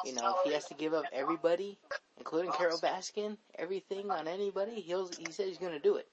you 0.04 0.14
know 0.14 0.32
if 0.32 0.38
he 0.44 0.52
has 0.52 0.66
to 0.66 0.74
give 0.74 0.94
up 0.94 1.08
everybody, 1.12 1.78
including 2.18 2.52
Carole 2.52 2.78
Baskin, 2.78 3.38
everything 3.58 4.10
on 4.12 4.28
anybody, 4.28 4.80
he'll 4.80 5.10
he 5.18 5.32
said 5.32 5.48
he's 5.48 5.58
gonna 5.58 5.80
do 5.80 5.96
it. 5.96 6.08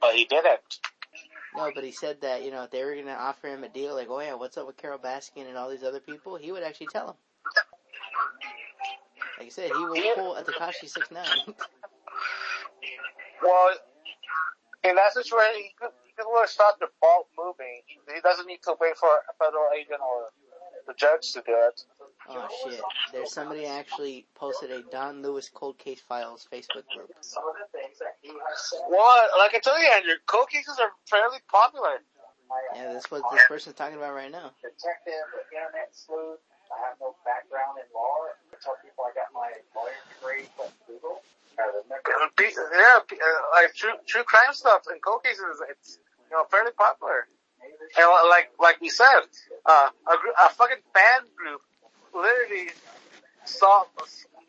but 0.00 0.14
he 0.14 0.24
didn't. 0.26 0.80
No, 1.54 1.72
but 1.72 1.84
he 1.84 1.92
said 1.92 2.20
that 2.22 2.44
you 2.44 2.50
know 2.52 2.64
if 2.64 2.70
they 2.70 2.84
were 2.84 2.94
gonna 2.96 3.12
offer 3.12 3.48
him 3.48 3.64
a 3.64 3.68
deal 3.68 3.94
like, 3.94 4.08
oh 4.10 4.20
yeah, 4.20 4.34
what's 4.34 4.58
up 4.58 4.66
with 4.66 4.76
Carole 4.76 4.98
Baskin 4.98 5.48
and 5.48 5.56
all 5.58 5.70
these 5.70 5.84
other 5.84 6.00
people, 6.00 6.36
he 6.36 6.52
would 6.52 6.62
actually 6.64 6.88
tell 6.88 7.06
them. 7.08 7.16
Like 9.38 9.48
I 9.48 9.50
said, 9.50 9.72
he 9.72 9.84
will 9.86 10.02
pull 10.14 10.36
a 10.36 10.44
Tekashi 10.44 10.88
six 10.88 11.10
nine. 11.10 11.42
Well, 13.42 13.70
in 14.84 14.96
that 14.96 15.12
situation, 15.14 15.70
he 16.16 16.22
could, 16.22 16.28
he 16.32 16.40
could 16.40 16.48
start 16.48 16.74
the 16.80 16.88
ball 17.00 17.28
moving. 17.36 17.82
He, 17.86 18.00
he 18.14 18.20
doesn't 18.20 18.46
need 18.46 18.60
to 18.64 18.74
wait 18.80 18.96
for 18.96 19.08
a 19.08 19.32
federal 19.38 19.68
agent 19.76 20.00
or 20.00 20.32
the 20.86 20.94
judge 20.96 21.32
to 21.34 21.42
do 21.44 21.52
it. 21.52 21.80
oh 22.30 22.46
shit! 22.64 22.80
There's 23.12 23.32
somebody 23.32 23.66
actually 23.66 24.26
posted 24.34 24.70
a 24.70 24.82
Don 24.90 25.22
Lewis 25.22 25.50
Cold 25.52 25.78
Case 25.78 26.00
Files 26.00 26.46
Facebook 26.52 26.86
group. 26.94 27.10
Some 27.20 27.44
of 27.48 27.54
the 27.58 27.66
things 27.76 27.98
that 27.98 28.16
he 28.22 28.30
has. 28.30 28.74
Well, 28.88 29.28
like 29.38 29.54
I 29.54 29.58
told 29.58 29.78
you, 29.80 29.90
Andrew, 29.92 30.14
cold 30.26 30.48
cases 30.48 30.78
are 30.80 30.90
fairly 31.10 31.38
popular. 31.50 32.00
Yeah, 32.74 32.92
that's 32.92 33.10
what 33.10 33.22
this 33.32 33.42
person's 33.48 33.74
talking 33.74 33.96
about 33.96 34.14
right 34.14 34.30
now. 34.30 34.54
detective, 34.62 35.26
internet 35.50 35.90
sleuth. 35.90 36.38
I 36.70 36.78
have 36.86 36.98
no 37.00 37.14
background 37.26 37.78
in 37.78 37.86
law. 37.94 38.30
I 38.30 38.56
tell 38.62 38.78
people 38.82 39.06
I 39.06 39.12
got 39.14 39.30
my 39.34 39.50
lawyer 39.74 39.98
degree 40.14 40.46
from 40.54 40.70
Google. 40.86 41.22
I 41.58 41.66
remember. 41.66 42.02
Pe- 42.36 42.54
Yeah, 42.54 43.02
uh, 43.02 43.42
like 43.54 43.74
true 43.74 43.94
true 44.06 44.22
crime 44.22 44.52
stuff 44.52 44.86
and 44.90 45.00
cold 45.02 45.22
cases, 45.24 45.62
it's 45.70 45.98
you 46.30 46.36
know 46.36 46.44
fairly 46.50 46.72
popular. 46.72 47.28
And 47.98 48.06
like 48.30 48.52
like 48.60 48.80
we 48.80 48.88
said, 48.88 49.26
uh, 49.64 49.88
a, 50.06 50.14
a 50.46 50.48
fucking 50.54 50.82
fan 50.94 51.26
group 51.36 51.62
literally 52.14 52.72
saw, 53.44 53.84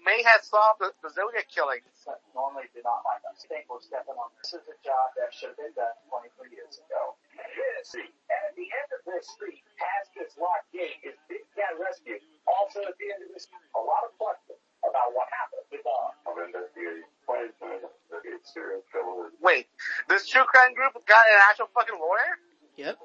may 0.08 0.24
have 0.24 0.42
solved 0.42 0.80
the, 0.80 0.90
the 1.04 1.12
Zodiac 1.12 1.52
killings. 1.52 1.84
that 2.08 2.24
normally 2.32 2.72
do 2.72 2.80
not 2.88 3.04
like 3.04 3.20
us. 3.28 3.44
Think 3.52 3.68
we're 3.68 3.84
stepping 3.84 4.16
on. 4.16 4.32
This 4.40 4.56
is 4.56 4.64
a 4.64 4.78
job 4.80 5.08
that 5.20 5.36
should 5.36 5.52
have 5.54 5.60
been 5.60 5.76
done 5.76 5.94
23 6.08 6.56
years 6.56 6.80
ago. 6.80 7.20
Yes, 7.36 7.92
and 8.00 8.08
at 8.08 8.56
the 8.56 8.68
end 8.68 8.90
of 8.96 9.02
this 9.04 9.28
street, 9.28 9.64
past 9.76 10.16
this 10.16 10.34
locked 10.40 10.72
gate, 10.72 11.04
is 11.04 11.20
Big 11.28 11.44
Cat 11.60 11.76
Rescue. 11.76 12.24
Also 12.48 12.80
at 12.88 12.96
the 12.96 13.08
end 13.12 13.28
of 13.28 13.30
this, 13.36 13.52
a 13.76 13.82
lot 13.84 14.08
of 14.08 14.16
questions 14.16 14.47
about 14.84 15.10
what 15.14 15.28
happened 15.34 15.66
with 15.72 15.84
Don. 15.84 16.12
I'm 16.26 16.38
investigating 16.46 17.08
to 17.28 17.66
investigate 17.66 18.42
serial 18.44 18.82
killer. 18.92 19.32
Wait, 19.42 19.68
this 20.10 20.28
true 20.28 20.44
crime 20.46 20.74
group 20.74 20.94
got 21.06 21.24
an 21.26 21.40
actual 21.50 21.70
fucking 21.74 21.98
lawyer? 22.00 22.38
Yep. 22.78 22.98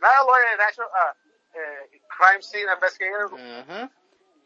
Not 0.00 0.12
a 0.22 0.24
lawyer, 0.24 0.48
an 0.52 0.60
actual 0.64 0.88
uh, 0.90 1.12
uh 1.54 1.82
crime 2.08 2.42
scene 2.42 2.66
investigator. 2.68 3.28
Uh 3.32 3.64
huh. 3.68 3.88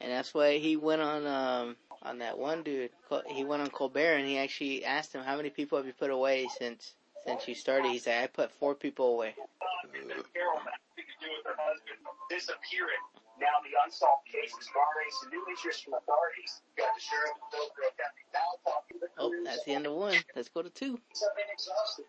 And 0.01 0.13
that's 0.13 0.35
why 0.35 0.59
he 0.59 0.77
went 0.77 1.03
on 1.03 1.27
um 1.27 1.77
on 2.03 2.19
that 2.19 2.39
one 2.39 2.63
dude. 2.63 2.91
He 3.29 3.45
went 3.45 3.63
on 3.63 3.71
Colbert 3.71 4.17
and 4.19 4.27
he 4.27 4.39
actually 4.39 4.85
asked 4.85 5.15
him 5.15 5.23
how 5.23 5.37
many 5.37 5.51
people 5.51 5.79
have 5.79 5.87
you 5.87 5.93
put 5.93 6.11
away 6.11 6.49
since 6.59 6.95
since 7.27 7.49
you 7.49 7.55
started. 7.55 7.91
He 7.91 7.99
said 7.99 8.23
I 8.23 8.27
put 8.27 8.51
four 8.53 8.75
people 8.75 9.15
away. 9.15 9.35
Carole 9.37 10.59
nothing 10.59 11.07
to 11.07 11.17
do 11.21 11.31
with 11.31 11.47
her 11.47 11.57
husband 11.57 11.99
disappearing. 12.29 13.05
Now 13.41 13.59
the 13.67 13.75
unsolved 13.85 14.27
case 14.31 14.55
is 14.55 14.69
garnering 14.71 15.11
some 15.21 15.31
new 15.35 15.43
interest 15.51 15.85
from 15.85 15.95
authorities. 15.99 16.63
Got 16.79 16.95
the 16.95 17.03
sheriff 17.03 17.35
of 17.35 17.51
Hillsborough 17.51 17.95
County 17.99 18.23
now 18.31 18.51
talking 18.63 18.97
to 19.03 19.07
the 19.07 19.11
Oh, 19.19 19.31
that's 19.43 19.65
the 19.67 19.75
end 19.75 19.87
of 19.91 19.95
one. 19.95 20.15
Let's 20.39 20.49
go 20.49 20.63
to 20.63 20.71
two. 20.71 20.95
Have 21.03 21.35
been 21.35 21.51
exhausted. 21.51 22.07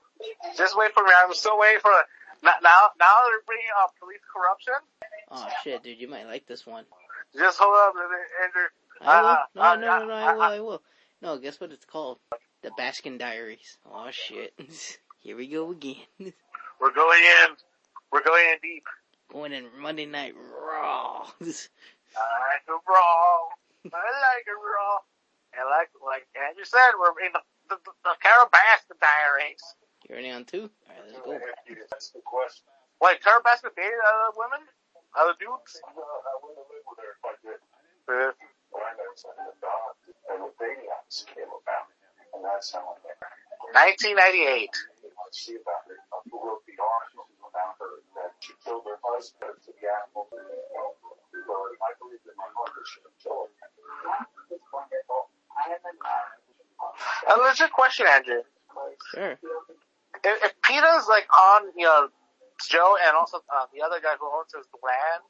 Just 0.58 0.78
wait 0.78 0.94
for 0.94 1.02
me. 1.02 1.10
I'm 1.10 1.34
still 1.34 1.58
waiting 1.58 1.82
for 1.82 1.90
now. 2.44 2.62
Now, 2.62 2.94
now 3.02 3.14
they're 3.26 3.46
bringing 3.46 3.74
up 3.82 3.98
police 3.98 4.22
corruption. 4.30 4.78
Oh 5.32 5.48
shit, 5.64 5.82
dude, 5.82 6.00
you 6.00 6.08
might 6.08 6.26
like 6.30 6.46
this 6.46 6.66
one. 6.66 6.86
Just 7.34 7.58
hold 7.58 7.74
up, 7.74 7.94
Andrew. 7.98 8.70
I 9.02 9.22
will. 9.22 9.30
Uh, 9.30 9.38
No, 9.56 9.62
uh, 9.62 9.76
no, 9.76 9.98
no, 10.00 10.06
no, 10.06 10.14
I 10.14 10.30
uh, 10.30 10.36
will. 10.36 10.42
I 10.42 10.60
will. 10.60 10.82
No, 11.22 11.38
guess 11.40 11.60
what 11.60 11.72
it's 11.72 11.86
called? 11.86 12.20
The 12.62 12.70
Baskin 12.78 13.18
Diaries. 13.18 13.78
Oh 13.86 14.10
shit. 14.12 14.54
Here 15.20 15.36
we 15.36 15.48
go 15.48 15.72
again. 15.72 15.96
We're 16.80 16.94
going 16.94 17.24
in. 17.24 17.56
We're 18.12 18.24
going 18.24 18.46
in 18.54 18.58
deep. 18.62 18.84
Going 19.32 19.54
in 19.54 19.66
Monday 19.80 20.06
Night 20.06 20.34
Raw. 20.36 21.28
I 22.16 22.28
like 22.48 22.64
it 22.68 22.82
raw. 22.88 23.52
I 23.92 24.08
like 24.08 24.46
it 24.48 24.56
raw. 24.56 24.98
And 25.56 25.66
like 25.72 25.90
like 26.04 26.28
Andrew 26.36 26.64
said, 26.64 26.96
we're 27.00 27.16
in 27.26 27.32
the 27.34 27.44
the, 27.70 27.78
the, 27.84 27.94
the 28.04 28.14
Carole 28.22 28.50
diaries. 28.52 29.64
You're 30.08 30.22
ready 30.22 30.30
on 30.30 30.46
two? 30.46 30.70
Alright, 30.86 31.02
let's 31.10 31.20
go. 31.26 31.34
That's 31.90 32.10
the 32.14 32.22
question. 32.22 32.62
Wait, 33.02 33.20
Carole 33.26 33.42
Baskin 33.42 33.74
dated 33.74 33.98
other 34.06 34.38
women, 34.38 34.62
other 35.18 35.34
dudes. 35.42 35.82
I 35.82 35.92
wouldn't 35.92 36.62
have 36.62 36.70
lived 36.70 36.86
with 36.86 37.00
her 37.02 37.12
if 37.18 37.24
I 37.26 37.34
did. 37.42 37.60
When 38.06 38.84
I 38.86 38.94
met 38.94 39.18
something 39.18 39.50
about 39.50 39.98
and 40.30 40.46
the 40.46 40.52
dating 40.62 40.92
apps 40.94 41.26
came 41.26 41.50
about. 41.50 41.90
And 42.38 42.46
that's 42.46 42.70
how 42.70 42.86
I 42.86 42.96
met 43.02 43.18
her. 43.18 43.34
1998. 43.74 44.70
Let's 44.70 45.42
see 45.42 45.58
about 45.58 45.90
it. 45.90 45.98
Who 46.30 46.38
wrote 46.38 46.62
the 46.70 46.78
article 47.56 47.76
about 47.80 47.80
her 47.80 48.04
that 48.20 48.36
she 48.40 48.54
killed 48.64 48.84
her 48.86 49.00
husband 49.04 49.56
to 49.64 49.72
the 49.72 49.88
animal? 49.88 50.28
I 50.28 51.92
believe 52.00 52.20
that 52.28 52.36
my 52.36 52.50
mother 52.52 52.84
should 52.84 53.08
have 53.08 53.16
killed 53.24 53.50
him. 53.56 53.72
A 57.32 57.40
legit 57.40 57.72
question, 57.72 58.06
Andrew. 58.08 58.44
Sure. 59.14 59.40
If, 60.24 60.44
if 60.44 60.62
PETA's 60.62 61.08
like 61.08 61.28
on, 61.32 61.72
you 61.78 61.86
know, 61.86 62.10
Joe 62.68 62.98
and 63.06 63.16
also 63.16 63.38
uh, 63.38 63.66
the 63.74 63.82
other 63.84 64.00
guy 64.02 64.16
who 64.20 64.26
owns 64.28 64.52
his 64.56 64.66
land 64.84 65.24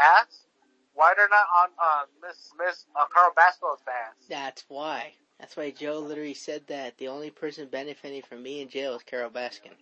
ass, 0.00 0.46
why 0.94 1.14
they're 1.16 1.28
not 1.28 1.46
on 1.60 1.68
uh, 1.80 2.04
Miss 2.22 2.52
Miss 2.58 2.86
uh, 2.96 3.04
Carl 3.12 3.32
Basco's 3.36 3.82
ass? 3.88 4.14
That's 4.28 4.64
why. 4.68 5.12
That's 5.38 5.56
why 5.56 5.70
Joe 5.70 5.98
literally 5.98 6.34
said 6.34 6.66
that 6.68 6.96
the 6.98 7.08
only 7.08 7.30
person 7.30 7.68
benefiting 7.68 8.22
from 8.22 8.42
me 8.42 8.60
in 8.62 8.68
jail 8.68 8.94
is 8.94 9.02
Carole 9.02 9.30
Baskin. 9.30 9.72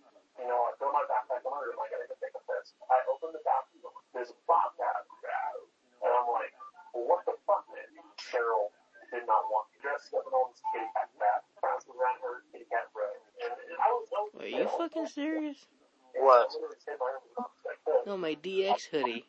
this 4.23 4.31
bop 4.47 4.71
out. 4.79 5.03
And 5.99 6.11
I'm 6.15 6.31
like, 6.31 6.55
well, 6.95 7.11
what 7.11 7.27
the 7.27 7.35
fuck, 7.43 7.67
man? 7.75 7.83
Cheryl 8.15 8.71
did 9.11 9.27
not 9.27 9.43
want 9.51 9.67
me 9.75 9.83
dressed 9.83 10.15
up 10.15 10.23
in 10.23 10.31
all 10.31 10.47
this 10.55 10.63
kitty 10.71 10.87
cat 10.95 11.11
crap, 11.19 11.43
bouncing 11.59 11.91
around 11.99 12.23
her 12.23 12.47
kitty 12.51 12.63
cat 12.71 12.87
rug. 12.95 13.19
And, 13.43 13.51
and 13.51 13.79
I 13.83 13.87
was 13.91 14.07
so. 14.07 14.31
Are 14.39 14.47
you 14.47 14.67
fucking 14.79 15.07
serious? 15.11 15.59
What? 16.15 16.47
No, 18.07 18.15
my 18.15 18.35
DX 18.35 18.87
hoodie. 18.87 19.25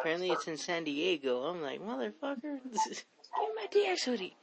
Apparently 0.00 0.30
it's 0.30 0.48
in 0.48 0.56
San 0.56 0.84
Diego. 0.84 1.42
I'm 1.42 1.62
like, 1.62 1.80
motherfucker, 1.80 2.42
give 2.42 2.82
me 2.82 3.54
my 3.54 3.66
DX 3.70 4.04
hoodie. 4.04 4.36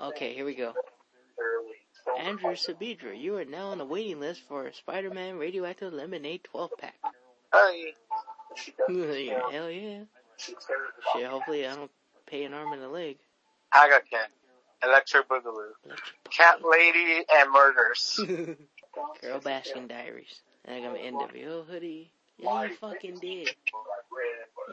okay, 0.00 0.34
here 0.34 0.44
we 0.44 0.54
go. 0.54 0.74
Andrew 2.18 2.52
Sabidra, 2.52 3.18
you 3.18 3.36
are 3.36 3.44
now 3.44 3.68
on 3.68 3.78
the 3.78 3.84
waiting 3.84 4.20
list 4.20 4.42
for 4.48 4.70
Spider-Man 4.72 5.38
Radioactive 5.38 5.92
Lemonade 5.92 6.44
12 6.44 6.70
pack. 6.78 6.94
Hey. 7.52 7.94
she. 8.56 8.72
Hell 9.52 9.70
yeah. 9.70 10.00
Shit, 10.38 11.26
hopefully 11.26 11.66
I 11.66 11.74
don't 11.74 11.90
pay 12.26 12.44
an 12.44 12.52
arm 12.54 12.72
and 12.72 12.82
a 12.82 12.88
leg. 12.88 13.16
Aga 13.74 14.00
Cat. 14.10 14.30
Electro 14.82 15.22
Boogaloo. 15.22 15.70
Cat 16.30 16.60
Lady 16.62 17.24
and 17.34 17.50
Murders. 17.50 18.20
Girl 19.22 19.40
Baskin 19.40 19.88
Diaries. 19.88 20.40
And 20.64 20.76
I 20.76 20.80
got 20.80 20.92
my 20.92 20.98
NWO 20.98 21.66
hoodie. 21.66 22.10
Yeah, 22.38 22.64
you 22.64 22.74
fucking 22.76 23.18
did. 23.18 23.48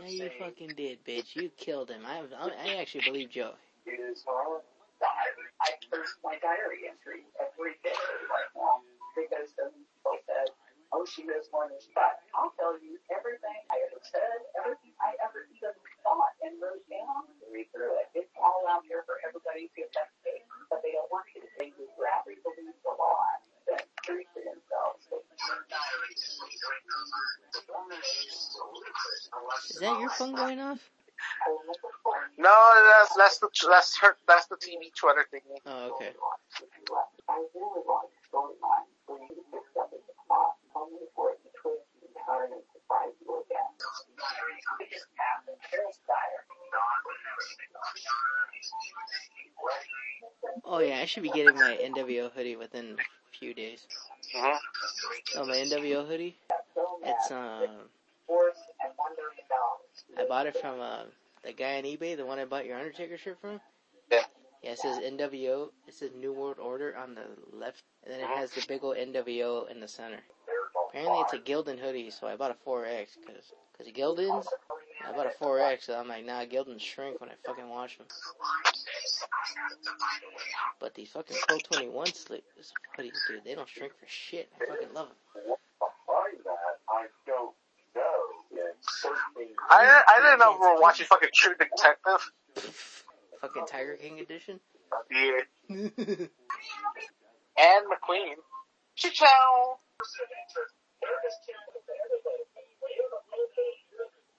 Yeah, 0.01 0.07
you 0.07 0.29
fucking 0.39 0.73
did, 0.75 1.03
bitch. 1.05 1.35
You 1.35 1.49
killed 1.57 1.89
him. 1.89 2.01
I, 2.05 2.23
I, 2.37 2.49
I 2.65 2.75
actually 2.81 3.05
believe 3.05 3.29
Joe. 3.29 3.53
is 3.85 4.23
uh, 4.27 4.59
I 5.61 5.71
post 5.91 6.15
my 6.23 6.35
diary 6.41 6.89
entry 6.89 7.23
every 7.63 7.79
day 7.79 7.95
right 8.27 8.51
now 8.59 8.83
because 9.15 9.47
some 9.55 9.71
people 9.71 10.19
said, 10.27 10.51
"Oh, 10.91 11.07
she 11.07 11.23
knows 11.23 11.47
more 11.55 11.63
than 11.71 11.79
she. 11.79 11.95
I'll 12.35 12.51
tell 12.59 12.75
you 12.75 12.99
everything 13.07 13.55
I 13.71 13.79
ever 13.87 14.03
said, 14.03 14.35
everything 14.59 14.91
I 14.99 15.15
ever 15.23 15.47
even 15.47 15.71
thought 16.03 16.35
and 16.43 16.59
wrote 16.59 16.83
down. 16.91 17.23
Read 17.47 17.71
through 17.71 18.03
it. 18.03 18.11
It's 18.19 18.35
all 18.35 18.67
out 18.67 18.83
there 18.91 19.07
for 19.07 19.15
everybody 19.23 19.71
to 19.71 19.79
investigate, 19.79 20.43
but 20.67 20.83
they 20.83 20.91
don't 20.91 21.07
want 21.07 21.23
you 21.31 21.39
to. 21.39 21.47
They 21.55 21.71
would 21.79 21.95
rather 21.95 22.35
believe 22.43 22.75
the 22.83 22.91
lie 22.99 23.39
than 23.71 23.79
truth 24.03 24.27
to 24.35 24.43
themselves. 24.43 25.07
Is 29.71 29.79
that 29.79 29.95
your 30.03 30.11
phone 30.11 30.35
going 30.35 30.59
off? 30.59 30.83
No, 32.35 32.51
that's 32.91 33.15
that's 33.15 33.39
the 33.39 33.47
that's 33.71 33.95
her 34.03 34.17
that's 34.27 34.51
the 34.51 34.59
TV 34.59 34.91
Twitter 34.99 35.23
thing. 35.31 35.47
Oh, 35.63 35.95
okay. 35.95 36.11
Should 51.13 51.21
be 51.23 51.29
getting 51.29 51.53
my 51.53 51.77
NWO 51.79 52.31
hoodie 52.31 52.55
within 52.55 52.95
a 52.97 53.37
few 53.37 53.53
days. 53.53 53.87
hmm 54.33 54.55
Oh, 55.35 55.45
my 55.45 55.57
NWO 55.57 56.07
hoodie. 56.07 56.35
It's 57.03 57.29
um, 57.29 57.67
Force 58.25 58.55
and 58.83 58.91
one 58.95 59.11
million 59.15 59.45
dollars. 59.47 60.03
I 60.17 60.27
bought 60.27 60.47
it 60.47 60.55
from 60.55 60.79
uh, 60.79 61.03
the 61.43 61.53
guy 61.53 61.77
on 61.77 61.83
eBay, 61.83 62.17
the 62.17 62.25
one 62.25 62.39
I 62.39 62.45
bought 62.45 62.65
your 62.65 62.77
Undertaker 62.77 63.17
shirt 63.17 63.37
from. 63.39 63.59
Yeah. 64.11 64.21
Yeah, 64.63 64.71
it 64.71 64.79
says 64.79 64.97
NWO. 64.97 65.69
It 65.87 65.93
says 65.93 66.11
New 66.19 66.33
World 66.33 66.57
Order 66.59 66.95
on 66.97 67.13
the 67.13 67.25
left, 67.55 67.83
and 68.03 68.11
then 68.11 68.19
it 68.19 68.27
has 68.27 68.51
the 68.51 68.63
big 68.67 68.83
old 68.83 68.97
NWO 68.97 69.69
in 69.69 69.79
the 69.79 69.87
center. 69.87 70.19
Apparently, 70.89 71.19
it's 71.19 71.33
a 71.33 71.39
Gildan 71.39 71.79
hoodie, 71.79 72.09
so 72.09 72.27
I 72.27 72.35
bought 72.35 72.51
a 72.51 72.69
4X 72.69 73.07
because 73.25 73.51
because 73.77 73.93
Gildan's. 73.93 74.47
I 75.07 75.11
bought 75.11 75.27
a 75.27 75.43
4X, 75.43 75.83
so 75.83 75.99
I'm 75.99 76.07
like, 76.07 76.25
nah, 76.25 76.45
Gildan's 76.45 76.81
shrink 76.81 77.19
when 77.19 77.29
I 77.29 77.33
fucking 77.45 77.67
wash 77.69 77.97
them. 77.97 78.07
But 80.79 80.93
these 80.95 81.09
fucking 81.09 81.37
Pro 81.47 81.57
21 81.57 82.07
slip 82.07 82.43
hoodies, 82.97 83.11
dude, 83.27 83.43
they 83.45 83.55
don't 83.55 83.67
shrink 83.67 83.93
for 83.99 84.05
shit. 84.07 84.49
I 84.61 84.65
fucking 84.65 84.93
love 84.93 85.07
them. 85.07 85.55
I 86.89 87.05
don't 87.25 87.25
know. 87.27 87.53
I 89.69 90.03
I 90.07 90.21
didn't 90.21 90.39
know 90.39 90.57
we 90.59 90.67
were 90.67 90.81
watching 90.81 91.05
fucking 91.07 91.29
True 91.33 91.53
Detective. 91.57 92.31
Fucking 93.41 93.65
Tiger 93.67 93.97
King 93.97 94.19
edition. 94.19 94.59
Yeah. 95.11 96.27
And 97.55 97.85
McQueen. 97.85 98.35
Cha-chow. 98.95 99.77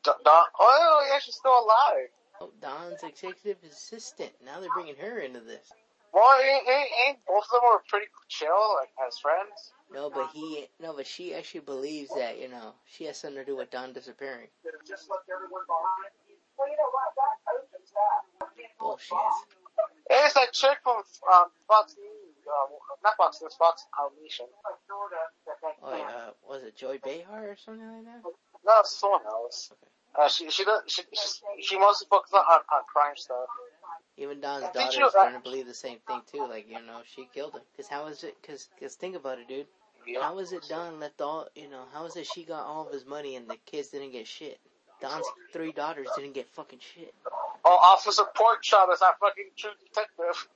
Don, 0.04 0.14
Don, 0.24 0.44
oh 0.60 1.06
yeah, 1.10 1.18
she's 1.18 1.34
still 1.34 1.52
alive. 1.64 2.08
oh, 2.40 2.50
Don's 2.60 3.02
executive 3.02 3.56
assistant. 3.68 4.30
Now 4.44 4.60
they're 4.60 4.70
bringing 4.74 4.96
her 4.96 5.18
into 5.18 5.40
this. 5.40 5.72
Well, 6.12 6.38
ain't, 6.38 6.62
ain't, 6.68 6.90
ain't 7.08 7.18
both 7.26 7.42
of 7.50 7.58
them 7.58 7.74
were 7.74 7.82
pretty 7.90 8.06
chill, 8.28 8.76
like 8.78 8.92
as 9.02 9.18
friends. 9.18 9.74
No, 9.90 10.10
but 10.10 10.30
he, 10.32 10.68
no, 10.78 10.94
but 10.94 11.06
she 11.06 11.34
actually 11.34 11.66
believes 11.66 12.14
that, 12.14 12.38
you 12.38 12.48
know, 12.48 12.74
she 12.86 13.04
has 13.10 13.18
something 13.18 13.42
to 13.42 13.44
do 13.44 13.56
with 13.56 13.70
Don 13.70 13.92
disappearing. 13.92 14.46
just 14.86 15.10
left 15.10 15.26
everyone 15.26 15.66
behind. 15.66 16.14
Well, 16.54 16.70
you 16.70 16.78
know 16.78 16.90
what? 16.94 17.10
That 17.18 17.34
opens 17.50 17.90
that. 17.90 18.78
Bullshit. 18.78 19.18
It's 20.10 20.34
that 20.34 20.52
chick 20.52 20.78
from 20.84 21.02
um, 21.32 21.50
Fox 21.66 21.96
News, 21.98 22.46
um, 22.46 22.78
not 23.02 23.16
Fox 23.16 23.42
News, 23.42 23.54
Fox 23.58 23.86
Nation. 24.22 24.46
Oh, 25.82 25.96
yeah, 25.96 26.04
uh, 26.04 26.30
was 26.46 26.62
it 26.62 26.76
Joy 26.76 26.98
Behar 27.02 27.50
or 27.50 27.56
something 27.56 27.86
like 27.86 28.04
that? 28.04 28.22
No, 28.22 28.80
it's 28.80 28.96
someone 29.00 29.26
else. 29.26 29.72
Uh, 30.16 30.28
she 30.28 30.48
she 30.50 30.64
does 30.64 30.82
she 30.86 31.02
she, 31.12 31.62
she 31.62 31.78
mostly 31.78 32.06
focuses 32.08 32.34
on, 32.34 32.60
on 32.72 32.82
crime 32.92 33.16
stuff. 33.16 33.46
Even 34.16 34.40
Don's 34.40 34.64
daughter 34.72 35.04
is 35.04 35.10
starting 35.10 35.38
to 35.38 35.42
believe 35.42 35.66
the 35.66 35.74
same 35.74 35.98
thing 36.06 36.20
too. 36.30 36.46
Like, 36.46 36.68
you 36.68 36.74
know, 36.74 37.00
she 37.04 37.28
killed 37.34 37.54
him. 37.54 37.62
Cause 37.76 37.88
how 37.88 38.06
is 38.06 38.22
it? 38.22 38.36
Cause, 38.46 38.68
cause 38.80 38.94
think 38.94 39.16
about 39.16 39.38
it, 39.38 39.48
dude. 39.48 39.66
Yeah. 40.06 40.20
How 40.22 40.38
is 40.38 40.52
it 40.52 40.64
Don 40.68 41.00
left 41.00 41.20
all? 41.20 41.48
You 41.56 41.68
know, 41.68 41.84
how 41.92 42.06
is 42.06 42.14
it 42.14 42.26
she 42.26 42.44
got 42.44 42.64
all 42.64 42.86
of 42.86 42.92
his 42.92 43.06
money 43.06 43.34
and 43.36 43.48
the 43.48 43.56
kids 43.66 43.88
didn't 43.88 44.12
get 44.12 44.28
shit? 44.28 44.60
Don's 45.00 45.26
three 45.52 45.72
daughters 45.72 46.06
didn't 46.16 46.34
get 46.34 46.46
fucking 46.50 46.78
shit. 46.78 47.12
Oh, 47.64 47.76
Officer 47.92 48.22
Porkchop 48.22 48.92
is 48.92 49.00
not 49.00 49.18
fucking 49.18 49.50
True 49.56 49.70
Detective. 49.82 50.48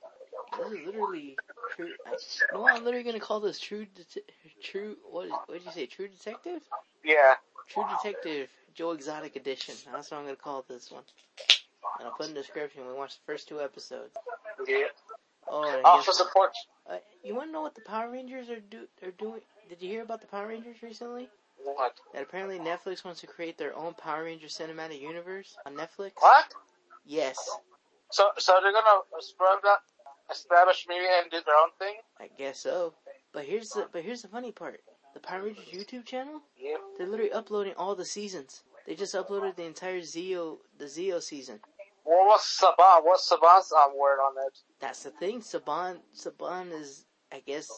This 0.57 0.79
is 0.79 0.85
literally 0.85 1.37
true. 1.75 1.89
I, 2.07 2.57
what? 2.57 2.75
I'm 2.75 2.83
literally 2.83 3.03
gonna 3.03 3.19
call 3.19 3.39
this 3.39 3.59
true, 3.59 3.85
det- 3.95 4.23
true. 4.63 4.95
What 5.11 5.29
what 5.29 5.57
did 5.57 5.65
you 5.65 5.71
say? 5.71 5.85
True 5.85 6.07
detective? 6.07 6.61
Yeah. 7.03 7.35
True 7.67 7.85
detective. 7.97 8.49
Joe 8.79 8.91
Exotic 8.91 9.35
edition. 9.35 9.75
That's 9.91 10.09
what 10.09 10.19
I'm 10.19 10.23
gonna 10.23 10.37
call 10.37 10.63
this 10.69 10.89
one. 10.89 11.03
And 11.99 12.07
I'll 12.07 12.13
put 12.13 12.27
in 12.27 12.33
the 12.33 12.39
description. 12.39 12.87
We 12.87 12.93
watched 12.93 13.19
the 13.19 13.29
first 13.33 13.49
two 13.49 13.59
episodes. 13.59 14.15
Yeah. 14.65 14.85
Oh, 15.49 15.63
I 15.63 15.75
guess, 15.75 16.07
Officer 16.07 16.23
uh, 16.89 16.95
you 17.21 17.35
wanna 17.35 17.51
know 17.51 17.61
what 17.61 17.75
the 17.75 17.81
Power 17.81 18.09
Rangers 18.09 18.49
are 18.49 18.61
do? 18.61 18.87
Are 19.03 19.11
doing? 19.11 19.41
Did 19.67 19.81
you 19.81 19.89
hear 19.89 20.03
about 20.03 20.21
the 20.21 20.27
Power 20.27 20.47
Rangers 20.47 20.81
recently? 20.81 21.27
What? 21.61 21.99
That 22.13 22.23
apparently 22.23 22.57
Netflix 22.57 23.03
wants 23.03 23.19
to 23.19 23.27
create 23.27 23.57
their 23.57 23.75
own 23.75 23.95
Power 23.95 24.23
Ranger 24.23 24.47
cinematic 24.47 25.01
universe 25.01 25.57
on 25.65 25.73
Netflix. 25.75 26.11
What? 26.19 26.45
Yes, 27.05 27.37
So 28.11 28.29
so 28.37 28.59
they're 28.63 28.71
gonna 28.71 29.01
spread 29.19 29.57
that, 29.63 29.79
establish 30.31 30.85
media 30.87 31.09
and 31.21 31.29
do 31.29 31.39
their 31.45 31.55
own 31.55 31.71
thing. 31.79 31.95
I 32.17 32.29
guess 32.37 32.61
so. 32.61 32.93
But 33.33 33.43
here's 33.43 33.71
the 33.71 33.89
but 33.91 34.05
here's 34.05 34.21
the 34.21 34.29
funny 34.29 34.53
part. 34.53 34.79
The 35.13 35.19
Power 35.19 35.41
Rangers 35.41 35.65
YouTube 35.65 36.05
channel, 36.05 36.39
Yeah. 36.55 36.77
they're 36.97 37.07
literally 37.07 37.33
uploading 37.33 37.73
all 37.75 37.95
the 37.95 38.05
seasons. 38.05 38.63
They 38.89 38.95
just 38.95 39.13
uploaded 39.13 39.55
the 39.55 39.65
entire 39.65 40.01
Zeo 40.01 40.57
the 40.79 40.85
Zeo 40.85 41.21
season. 41.21 41.59
Well, 42.03 42.25
what's 42.25 42.59
Saban? 42.59 43.03
What's 43.03 43.31
Saban's 43.31 43.71
um, 43.71 43.95
word 43.95 44.17
on 44.17 44.33
it? 44.47 44.57
That's 44.79 45.03
the 45.03 45.11
thing. 45.11 45.41
Saban 45.41 45.99
Saban 46.17 46.71
is 46.71 47.05
I 47.31 47.43
guess 47.45 47.69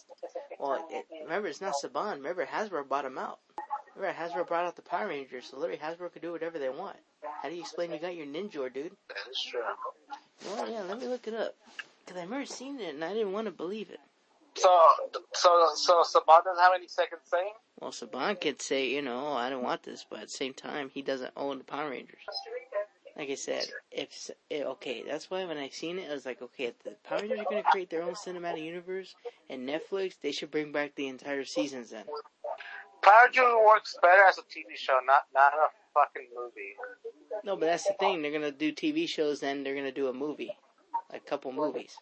well 0.57 0.87
it, 0.89 1.05
remember 1.21 1.49
it's 1.49 1.59
not 1.59 1.73
Saban. 1.83 2.13
Remember 2.13 2.45
Hasbro 2.45 2.87
bought 2.87 3.03
him 3.03 3.17
out. 3.17 3.39
Remember 3.93 4.17
Hasbro 4.17 4.47
brought 4.47 4.65
out 4.65 4.77
the 4.77 4.83
Power 4.83 5.09
Rangers, 5.09 5.47
so 5.51 5.57
literally 5.57 5.81
Hasbro 5.81 6.13
could 6.13 6.21
do 6.21 6.31
whatever 6.31 6.57
they 6.57 6.69
want. 6.69 6.95
How 7.43 7.49
do 7.49 7.55
you 7.55 7.61
explain 7.61 7.91
you 7.91 7.99
got 7.99 8.15
your 8.15 8.25
Ninja, 8.25 8.73
dude? 8.73 8.93
That 9.09 9.29
is 9.29 9.47
true. 9.51 9.59
Well, 10.45 10.71
yeah, 10.71 10.83
let 10.83 10.97
me 10.97 11.07
look 11.07 11.27
it 11.27 11.33
up. 11.33 11.55
Cause 12.07 12.15
I 12.15 12.21
remember 12.21 12.45
seeing 12.45 12.79
it 12.79 12.95
and 12.95 13.03
I 13.03 13.13
didn't 13.13 13.33
want 13.33 13.47
to 13.47 13.51
believe 13.51 13.89
it. 13.89 13.99
So 14.55 14.69
so 15.33 15.69
so 15.75 16.03
Saban 16.03 16.43
doesn't 16.43 16.61
have 16.61 16.73
any 16.75 16.87
second 16.87 17.19
saying. 17.23 17.53
Well, 17.79 17.91
Saban 17.91 18.39
could 18.39 18.61
say, 18.61 18.89
you 18.89 19.01
know, 19.01 19.27
"Oh, 19.27 19.33
I 19.33 19.49
don't 19.49 19.63
want 19.63 19.83
this, 19.83 20.05
but 20.09 20.19
at 20.19 20.25
the 20.27 20.31
same 20.31 20.53
time, 20.53 20.89
he 20.93 21.01
doesn't 21.01 21.31
own 21.37 21.57
the 21.57 21.63
Power 21.63 21.89
Rangers. 21.89 22.19
Like 23.15 23.29
I 23.29 23.35
said, 23.35 23.65
if 23.91 24.31
okay, 24.51 25.03
that's 25.07 25.29
why 25.29 25.45
when 25.45 25.57
I 25.57 25.69
seen 25.69 25.99
it, 25.99 26.09
I 26.09 26.13
was 26.13 26.25
like, 26.25 26.41
okay, 26.41 26.65
if 26.65 26.83
the 26.83 26.91
Power 27.03 27.19
Rangers 27.19 27.39
are 27.39 27.45
gonna 27.49 27.63
create 27.63 27.89
their 27.89 28.03
own 28.03 28.13
cinematic 28.13 28.63
universe 28.63 29.15
and 29.49 29.67
Netflix, 29.67 30.15
they 30.21 30.31
should 30.31 30.51
bring 30.51 30.71
back 30.71 30.95
the 30.95 31.07
entire 31.07 31.45
seasons 31.45 31.89
then. 31.91 32.05
Power 33.01 33.13
Rangers 33.25 33.53
works 33.65 33.95
better 34.01 34.23
as 34.27 34.37
a 34.37 34.41
TV 34.41 34.75
show, 34.75 34.99
not 35.05 35.23
not 35.33 35.53
a 35.53 35.67
fucking 35.93 36.29
movie. 36.35 36.75
No, 37.43 37.55
but 37.55 37.65
that's 37.67 37.87
the 37.87 37.93
thing. 37.93 38.21
They're 38.21 38.31
gonna 38.31 38.51
do 38.51 38.71
TV 38.71 39.07
shows, 39.07 39.39
then 39.39 39.63
they're 39.63 39.75
gonna 39.75 39.91
do 39.91 40.07
a 40.07 40.13
movie, 40.13 40.57
a 41.09 41.19
couple 41.19 41.51
movies. 41.51 41.97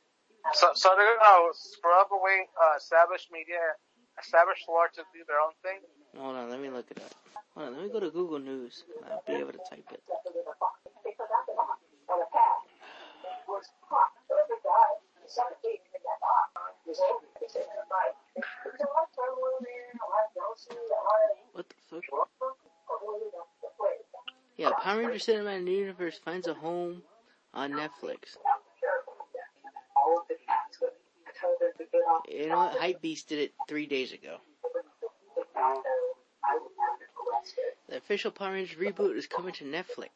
So, 0.53 0.71
so 0.73 0.89
they're 0.97 1.17
gonna 1.17 1.53
scrub 1.53 2.07
away 2.11 2.47
uh, 2.57 2.77
established 2.77 3.29
media, 3.31 3.77
established 4.21 4.65
law 4.67 4.85
to 4.95 5.01
do 5.13 5.21
their 5.27 5.39
own 5.39 5.53
thing. 5.61 5.79
Hold 6.17 6.35
on, 6.35 6.49
let 6.49 6.59
me 6.59 6.69
look 6.69 6.89
it 6.91 6.97
up. 6.97 7.13
Hold 7.55 7.67
on, 7.67 7.73
let 7.75 7.83
me 7.83 7.89
go 7.89 7.99
to 7.99 8.09
Google 8.09 8.39
News. 8.39 8.83
I'll 9.09 9.23
be 9.27 9.33
able 9.33 9.51
to 9.51 9.59
type 9.69 9.85
it. 9.91 10.01
What 21.53 21.67
the 21.69 21.75
fuck? 21.89 22.03
Yeah, 24.57 24.71
Power 24.81 24.99
Ranger 24.99 25.19
Cinematic 25.19 25.67
Universe 25.67 26.19
finds 26.23 26.47
a 26.47 26.53
home 26.53 27.01
on 27.53 27.71
Netflix. 27.71 28.35
All 30.09 30.21
of 30.21 30.27
the 30.27 30.35
cats 30.43 30.79
would 30.81 30.89
tell 31.39 31.55
them 31.59 31.69
to 31.77 31.83
get 31.91 31.99
off 31.99 32.25
You 32.27 32.49
know 32.49 32.57
what? 32.57 32.79
Hypebeast 32.79 33.27
did 33.27 33.39
it 33.39 33.53
three 33.67 33.85
days 33.85 34.11
ago. 34.11 34.37
the 37.87 37.95
I 37.95 37.97
official 37.97 38.31
Power 38.31 38.53
Rangers 38.53 38.79
reboot 38.79 39.15
is 39.15 39.27
coming 39.27 39.53
to 39.53 39.65
Netflix. 39.65 40.09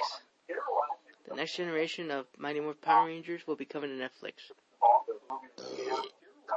The 1.29 1.35
next 1.35 1.57
generation 1.57 2.09
of 2.09 2.25
Mighty 2.39 2.59
Morphin 2.59 2.81
Power 2.81 3.05
Rangers 3.05 3.45
will 3.45 3.55
be 3.55 3.65
coming 3.65 3.91
to 3.91 4.03
Netflix. 4.03 4.51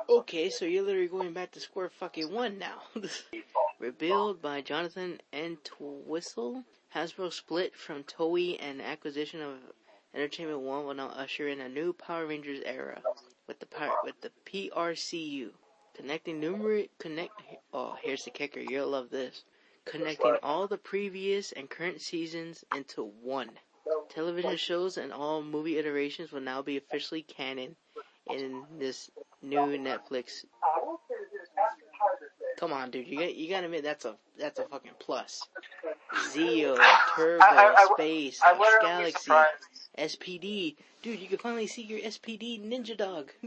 Okay, 0.08 0.48
so 0.48 0.64
you're 0.64 0.82
literally 0.82 1.08
going 1.08 1.34
back 1.34 1.52
to 1.52 1.60
square 1.60 1.90
fucking 1.90 2.32
one 2.32 2.58
now. 2.58 2.80
Rebuild 3.78 4.40
by 4.40 4.62
Jonathan 4.62 5.20
Entwistle. 5.32 6.64
Hasbro 6.94 7.30
split 7.30 7.76
from 7.76 8.02
Toei 8.04 8.56
and 8.58 8.80
acquisition 8.80 9.42
of 9.42 9.56
Entertainment 10.14 10.60
One 10.60 10.86
will 10.86 10.94
now 10.94 11.08
usher 11.08 11.48
in 11.48 11.60
a 11.60 11.68
new 11.68 11.92
Power 11.92 12.26
Rangers 12.26 12.62
era 12.64 13.02
with 13.60 13.70
the 13.70 13.90
with 14.04 14.20
the 14.20 14.30
PRCU 14.70 15.50
connecting 15.94 16.40
numerous 16.40 16.88
connect. 16.98 17.32
Oh, 17.72 17.96
here's 18.02 18.24
the 18.24 18.30
kicker. 18.30 18.60
You'll 18.60 18.88
love 18.88 19.10
this. 19.10 19.44
Connecting 19.86 20.36
all 20.42 20.66
the 20.66 20.78
previous 20.78 21.52
and 21.52 21.70
current 21.70 22.00
seasons 22.00 22.64
into 22.74 23.04
one. 23.22 23.50
Television 24.10 24.56
shows 24.56 24.96
and 24.98 25.12
all 25.12 25.42
movie 25.42 25.78
iterations 25.78 26.32
will 26.32 26.40
now 26.40 26.60
be 26.60 26.76
officially 26.76 27.22
canon 27.22 27.76
in 28.28 28.64
this 28.78 29.10
new 29.42 29.58
Netflix. 29.78 30.44
Come 32.58 32.72
on, 32.72 32.90
dude, 32.90 33.06
you 33.06 33.18
got 33.18 33.34
you 33.34 33.48
gotta 33.50 33.66
admit 33.66 33.84
that's 33.84 34.04
a 34.06 34.16
that's 34.38 34.58
a 34.58 34.64
fucking 34.64 34.92
plus. 34.98 35.42
Zeo, 36.32 36.76
Turbo, 37.14 37.44
I- 37.44 37.48
I- 37.48 37.74
I- 37.78 37.88
Space, 37.94 38.40
I 38.42 38.52
Lost 38.52 38.60
wouldn't 38.60 38.80
be 38.80 38.86
Galaxy. 38.86 39.30
SPD. 39.98 40.76
Dude, 41.02 41.20
you 41.20 41.28
can 41.28 41.38
finally 41.38 41.66
see 41.66 41.82
your 41.82 42.00
SPD 42.00 42.60
Ninja 42.62 42.96
Dog. 42.96 43.32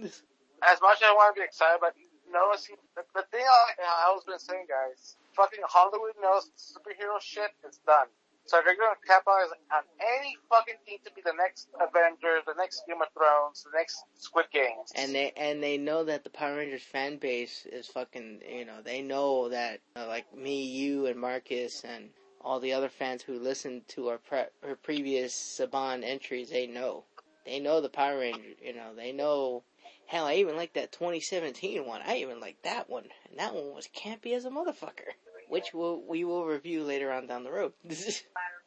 As 0.62 0.82
much 0.82 0.97
as 0.97 1.08
I 1.08 1.14
want 1.14 1.36
to 1.36 1.39
be 1.39 1.45
excited, 1.45 1.80
but 1.80 1.95
noticing 2.32 2.76
the, 2.95 3.04
the 3.16 3.24
thing 3.32 3.43
I, 3.43 4.10
I 4.10 4.12
was 4.14 4.24
been 4.26 4.39
saying, 4.39 4.66
guys, 4.68 5.16
fucking 5.36 5.64
Hollywood 5.64 6.14
knows 6.22 6.52
superhero 6.58 7.20
shit 7.22 7.52
is 7.68 7.80
done. 7.86 8.08
So 8.45 8.60
they're 8.66 8.76
gonna 8.76 8.97
capitalize 9.06 9.50
on 9.72 9.84
any 10.02 10.36
fucking 10.50 10.82
thing 10.84 10.97
to 11.06 11.12
be 11.14 11.22
the 11.24 11.34
next 11.38 11.68
Avengers, 11.80 12.43
the 12.47 12.56
next 12.58 12.82
Game 12.88 13.00
of 13.00 13.08
Thrones, 13.14 13.64
the 13.64 13.78
next 13.78 14.04
Squid 14.16 14.45
Games. 14.52 14.91
and 14.95 15.14
they 15.14 15.32
and 15.38 15.62
they 15.62 15.78
know 15.78 16.04
that 16.04 16.24
the 16.24 16.32
Power 16.32 16.58
Rangers 16.58 16.82
fan 16.82 17.18
base 17.18 17.68
is 17.72 17.86
fucking. 17.88 18.41
You 18.50 18.66
know, 18.66 18.82
they 18.84 19.04
know 19.04 19.50
that 19.50 19.82
uh, 19.95 20.08
like 20.08 20.36
me, 20.36 20.64
you, 20.64 21.06
and 21.06 21.20
Marcus, 21.20 21.84
and 21.84 22.10
all 22.42 22.60
the 22.60 22.74
other 22.74 22.90
fans 22.90 23.22
who 23.24 23.40
listened 23.40 23.88
to 23.90 24.10
our 24.10 24.18
pre- 24.18 24.46
our 24.64 24.76
previous 24.76 25.34
Saban 25.34 26.04
entries, 26.04 26.50
they 26.50 26.68
know. 26.68 27.04
They 27.46 27.60
know 27.60 27.82
the 27.82 27.90
Power 27.90 28.20
Ranger, 28.20 28.50
You 28.62 28.74
know, 28.74 28.94
they 28.96 29.12
know. 29.12 29.64
Hell, 30.06 30.26
I 30.26 30.36
even 30.36 30.56
like 30.56 30.74
that 30.74 30.92
2017 30.92 31.86
one. 31.86 32.02
I 32.06 32.18
even 32.18 32.40
like 32.40 32.62
that 32.64 32.90
one, 32.90 33.06
and 33.30 33.40
that 33.40 33.54
one 33.54 33.74
was 33.74 33.88
campy 33.96 34.34
as 34.36 34.46
a 34.46 34.50
motherfucker, 34.50 35.14
which 35.48 35.74
we'll, 35.74 36.02
we 36.02 36.24
will 36.24 36.46
review 36.46 36.84
later 36.84 37.12
on 37.12 37.28
down 37.28 37.44
the 37.44 37.52
road. 37.52 37.74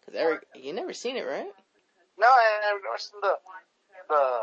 Because 0.05 0.19
Erik, 0.19 0.47
you 0.57 0.73
never 0.73 0.93
seen 0.93 1.17
it, 1.17 1.25
right? 1.25 1.47
no, 2.19 2.27
I've 2.27 2.83
never 2.83 2.99
seen 2.99 3.21
the 3.23 3.39
the 4.09 4.41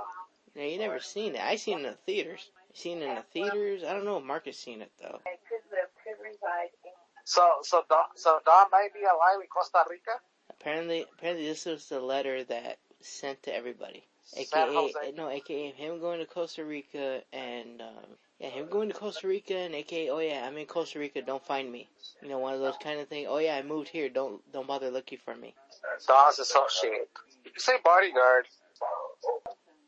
No, 0.55 0.63
you 0.63 0.79
never 0.79 0.99
seen 0.99 1.35
it. 1.35 1.41
I 1.41 1.57
seen 1.57 1.79
it 1.79 1.85
in 1.85 1.91
the 1.91 1.97
theaters. 2.05 2.49
You 2.69 2.75
seen 2.75 3.01
it 3.01 3.09
in 3.09 3.15
the 3.15 3.23
theaters? 3.33 3.83
I 3.83 3.91
don't 3.93 4.05
know 4.05 4.17
if 4.17 4.23
Marcus 4.23 4.57
seen 4.57 4.81
it 4.81 4.91
though. 5.01 5.19
I 5.25 5.35
could 5.49 5.63
live, 5.71 5.91
could 6.03 6.23
reside 6.23 6.71
in 6.71 6.78
so 7.29 7.47
so 7.61 7.83
Don, 7.89 8.05
so 8.15 8.39
Don 8.43 8.65
might 8.71 8.91
be 8.93 9.01
alive 9.01 9.39
in 9.39 9.47
Costa 9.47 9.83
Rica. 9.87 10.19
Apparently, 10.49 11.05
apparently 11.13 11.45
this 11.45 11.65
was 11.65 11.87
the 11.87 11.99
letter 11.99 12.43
that 12.45 12.79
sent 13.01 13.43
to 13.43 13.55
everybody. 13.55 14.03
AKA, 14.35 14.73
Jose. 14.73 15.13
no, 15.15 15.29
AKA 15.29 15.71
him 15.71 15.99
going 15.99 16.19
to 16.19 16.25
Costa 16.25 16.65
Rica 16.65 17.21
and, 17.31 17.81
um, 17.81 18.05
yeah, 18.39 18.49
him 18.49 18.67
going 18.69 18.89
to 18.89 18.93
Costa 18.93 19.27
Rica 19.27 19.55
and 19.55 19.73
AKA, 19.73 20.09
oh 20.09 20.19
yeah, 20.19 20.45
I'm 20.45 20.57
in 20.57 20.65
Costa 20.65 20.99
Rica, 20.99 21.21
don't 21.21 21.43
find 21.43 21.71
me. 21.71 21.87
You 22.21 22.29
know, 22.29 22.39
one 22.39 22.53
of 22.53 22.59
those 22.59 22.77
kind 22.81 22.99
of 22.99 23.07
things. 23.07 23.27
Oh 23.29 23.37
yeah, 23.37 23.55
I 23.55 23.63
moved 23.63 23.89
here, 23.89 24.09
don't, 24.09 24.41
don't 24.51 24.67
bother 24.67 24.89
looking 24.91 25.19
for 25.23 25.35
me. 25.35 25.53
Don's 26.07 26.39
associate. 26.39 27.09
You 27.45 27.51
say 27.57 27.73
bodyguard. 27.83 28.45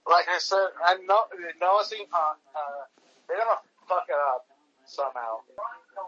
Like 0.08 0.26
I 0.28 0.40
said, 0.40 0.68
I 0.84 0.98
know 1.08 1.24
noticing 1.60 2.06
uh, 2.14 2.34
uh, 2.56 2.84
they're 3.28 3.38
gonna 3.38 3.60
fuck 3.88 4.06
it 4.10 4.16
up 4.16 4.46
somehow. 4.92 5.40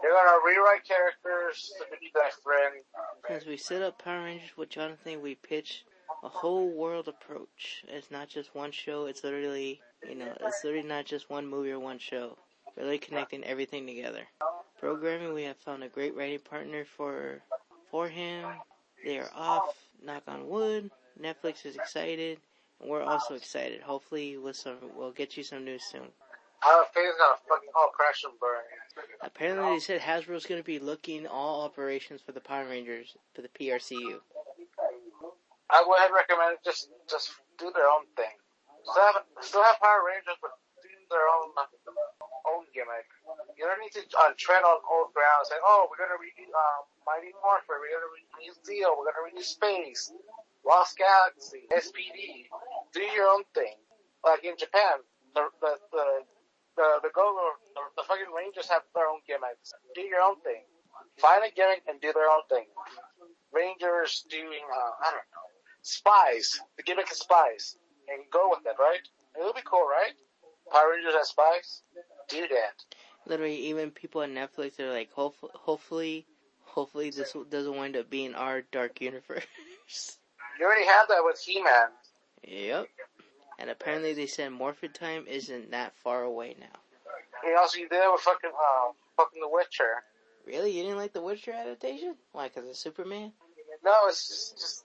They're 0.02 0.12
gonna 0.12 0.38
rewrite 0.44 0.84
characters 0.84 1.72
to 1.78 1.84
be 1.98 2.12
different. 2.12 2.84
Since 3.28 3.46
we 3.46 3.56
set 3.56 3.82
up 3.82 4.02
Power 4.02 4.24
Rangers 4.24 4.56
with 4.56 4.68
Jonathan, 4.68 5.22
we 5.22 5.34
pitch 5.34 5.84
a 6.22 6.28
whole 6.28 6.68
world 6.70 7.08
approach. 7.08 7.84
It's 7.88 8.10
not 8.10 8.28
just 8.28 8.54
one 8.54 8.70
show, 8.70 9.06
it's 9.06 9.24
literally, 9.24 9.80
you 10.08 10.14
know, 10.14 10.32
it's 10.40 10.62
literally 10.64 10.86
not 10.86 11.06
just 11.06 11.30
one 11.30 11.46
movie 11.46 11.72
or 11.72 11.80
one 11.80 11.98
show. 11.98 12.36
Really 12.76 12.98
connecting 12.98 13.44
everything 13.44 13.86
together. 13.86 14.22
Programming, 14.80 15.32
we 15.32 15.44
have 15.44 15.56
found 15.58 15.84
a 15.84 15.88
great 15.88 16.16
writing 16.16 16.40
partner 16.40 16.84
for, 16.84 17.40
for 17.90 18.08
him. 18.08 18.46
They 19.04 19.18
are 19.18 19.30
off, 19.34 19.76
knock 20.04 20.24
on 20.26 20.48
wood. 20.48 20.90
Netflix 21.20 21.64
is 21.64 21.76
excited, 21.76 22.38
and 22.80 22.90
we're 22.90 23.02
also 23.02 23.34
excited. 23.34 23.80
Hopefully, 23.80 24.36
with 24.36 24.56
some, 24.56 24.76
we'll 24.96 25.12
get 25.12 25.36
you 25.36 25.44
some 25.44 25.64
news 25.64 25.84
soon. 25.84 26.08
I 26.64 26.72
have 26.72 26.88
a 26.88 26.92
feeling 26.96 27.12
it's 27.12 27.20
gonna 27.20 27.36
fucking 27.44 27.68
all 27.76 27.92
crash 27.92 28.24
and 28.24 28.40
burn. 28.40 28.64
Apparently, 29.20 29.76
they 29.76 29.84
said 29.84 30.00
Hasbro's 30.00 30.46
going 30.48 30.60
to 30.60 30.64
be 30.64 30.78
looking 30.78 31.26
all 31.26 31.60
operations 31.60 32.22
for 32.24 32.32
the 32.32 32.40
Power 32.40 32.64
Rangers 32.64 33.16
for 33.34 33.42
the 33.42 33.52
PRCU. 33.52 34.24
I 35.68 35.84
would 35.84 36.14
recommend 36.14 36.56
just 36.64 36.88
just 37.04 37.36
do 37.58 37.68
their 37.74 37.84
own 37.84 38.08
thing. 38.16 38.32
Still 38.88 39.04
have 39.12 39.20
still 39.44 39.64
have 39.64 39.76
Power 39.76 40.08
Rangers, 40.08 40.40
but 40.40 40.56
do 40.80 40.88
their 41.12 41.28
own 41.28 41.52
own 42.48 42.64
gimmick. 42.72 43.08
You 43.60 43.68
don't 43.68 43.80
need 43.84 43.92
to 44.00 44.04
uh, 44.16 44.32
tread 44.36 44.64
on 44.64 44.80
old 44.88 45.12
ground. 45.12 45.44
Say, 45.44 45.60
oh, 45.60 45.88
we're 45.88 46.00
gonna 46.00 46.16
redo 46.16 46.48
uh, 46.48 46.80
Mighty 47.04 47.32
Morphin, 47.44 47.76
we're 47.76 47.92
gonna 47.92 48.12
redo 48.12 48.56
Zeo, 48.64 48.96
we're 48.96 49.08
gonna 49.12 49.24
redo 49.28 49.44
Space, 49.44 50.12
Lost 50.64 50.96
Galaxy, 50.96 51.68
SPD. 51.72 52.48
Do 52.92 53.04
your 53.12 53.28
own 53.28 53.44
thing. 53.52 53.76
Like 54.24 54.44
in 54.44 54.56
Japan, 54.56 55.04
the 55.34 55.48
the 55.60 55.72
the 55.92 56.06
the, 56.76 57.00
the 57.02 57.10
go 57.14 57.24
the, 57.74 58.02
the 58.02 58.04
fucking 58.06 58.30
Rangers 58.34 58.68
have 58.70 58.82
their 58.94 59.06
own 59.06 59.20
gimmicks. 59.26 59.74
Do 59.94 60.02
your 60.02 60.20
own 60.20 60.40
thing. 60.40 60.62
Find 61.18 61.42
a 61.42 61.50
gimmick 61.54 61.82
and 61.86 62.00
do 62.00 62.12
their 62.12 62.30
own 62.30 62.42
thing. 62.48 62.66
Rangers 63.52 64.26
doing 64.30 64.64
uh, 64.66 64.92
I 65.02 65.10
don't 65.14 65.28
know 65.30 65.44
spies. 65.84 66.60
The 66.76 66.82
gimmick 66.82 67.10
is 67.12 67.18
spies, 67.18 67.76
and 68.08 68.22
go 68.32 68.50
with 68.50 68.66
it, 68.66 68.76
right? 68.80 69.06
It'll 69.38 69.52
be 69.52 69.60
cool, 69.64 69.86
right? 69.86 70.12
Power 70.72 70.92
Rangers 70.92 71.14
as 71.20 71.28
spies. 71.28 71.82
Do 72.28 72.48
that. 72.48 72.84
literally 73.26 73.56
even 73.56 73.90
people 73.90 74.22
on 74.22 74.34
Netflix 74.34 74.80
are 74.80 74.90
like, 74.90 75.12
hopefully, 75.12 75.52
hopefully, 75.54 76.26
hopefully 76.64 77.10
this 77.10 77.36
doesn't 77.50 77.76
wind 77.76 77.96
up 77.96 78.10
being 78.10 78.34
our 78.34 78.62
dark 78.72 79.00
universe. 79.00 79.44
You 80.58 80.66
already 80.66 80.86
have 80.86 81.08
that 81.08 81.22
with 81.24 81.38
He-Man. 81.44 81.88
yep. 82.46 82.86
And 83.58 83.70
apparently 83.70 84.14
they 84.14 84.26
said 84.26 84.50
Morphin 84.52 84.92
Time 84.92 85.24
isn't 85.28 85.70
that 85.70 85.96
far 85.96 86.22
away 86.22 86.56
now. 86.58 86.80
You 87.44 87.56
also 87.58 87.78
you 87.78 87.88
did 87.88 87.96
it 87.96 88.12
with 88.12 88.20
fucking 88.22 88.50
uh, 88.50 88.92
fucking 89.16 89.40
The 89.40 89.48
Witcher. 89.48 90.02
Really, 90.46 90.72
you 90.72 90.82
didn't 90.82 90.98
like 90.98 91.12
the 91.12 91.22
Witcher 91.22 91.52
adaptation? 91.52 92.16
Why? 92.32 92.48
Cause 92.48 92.66
of 92.66 92.76
Superman? 92.76 93.32
No, 93.84 93.92
it's 94.08 94.28
just, 94.28 94.58
just 94.58 94.84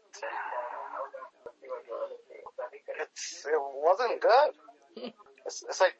it's 3.00 3.46
it 3.46 3.60
wasn't 3.60 4.22
good. 4.22 5.14
It's, 5.46 5.64
it's 5.64 5.80
like 5.80 5.96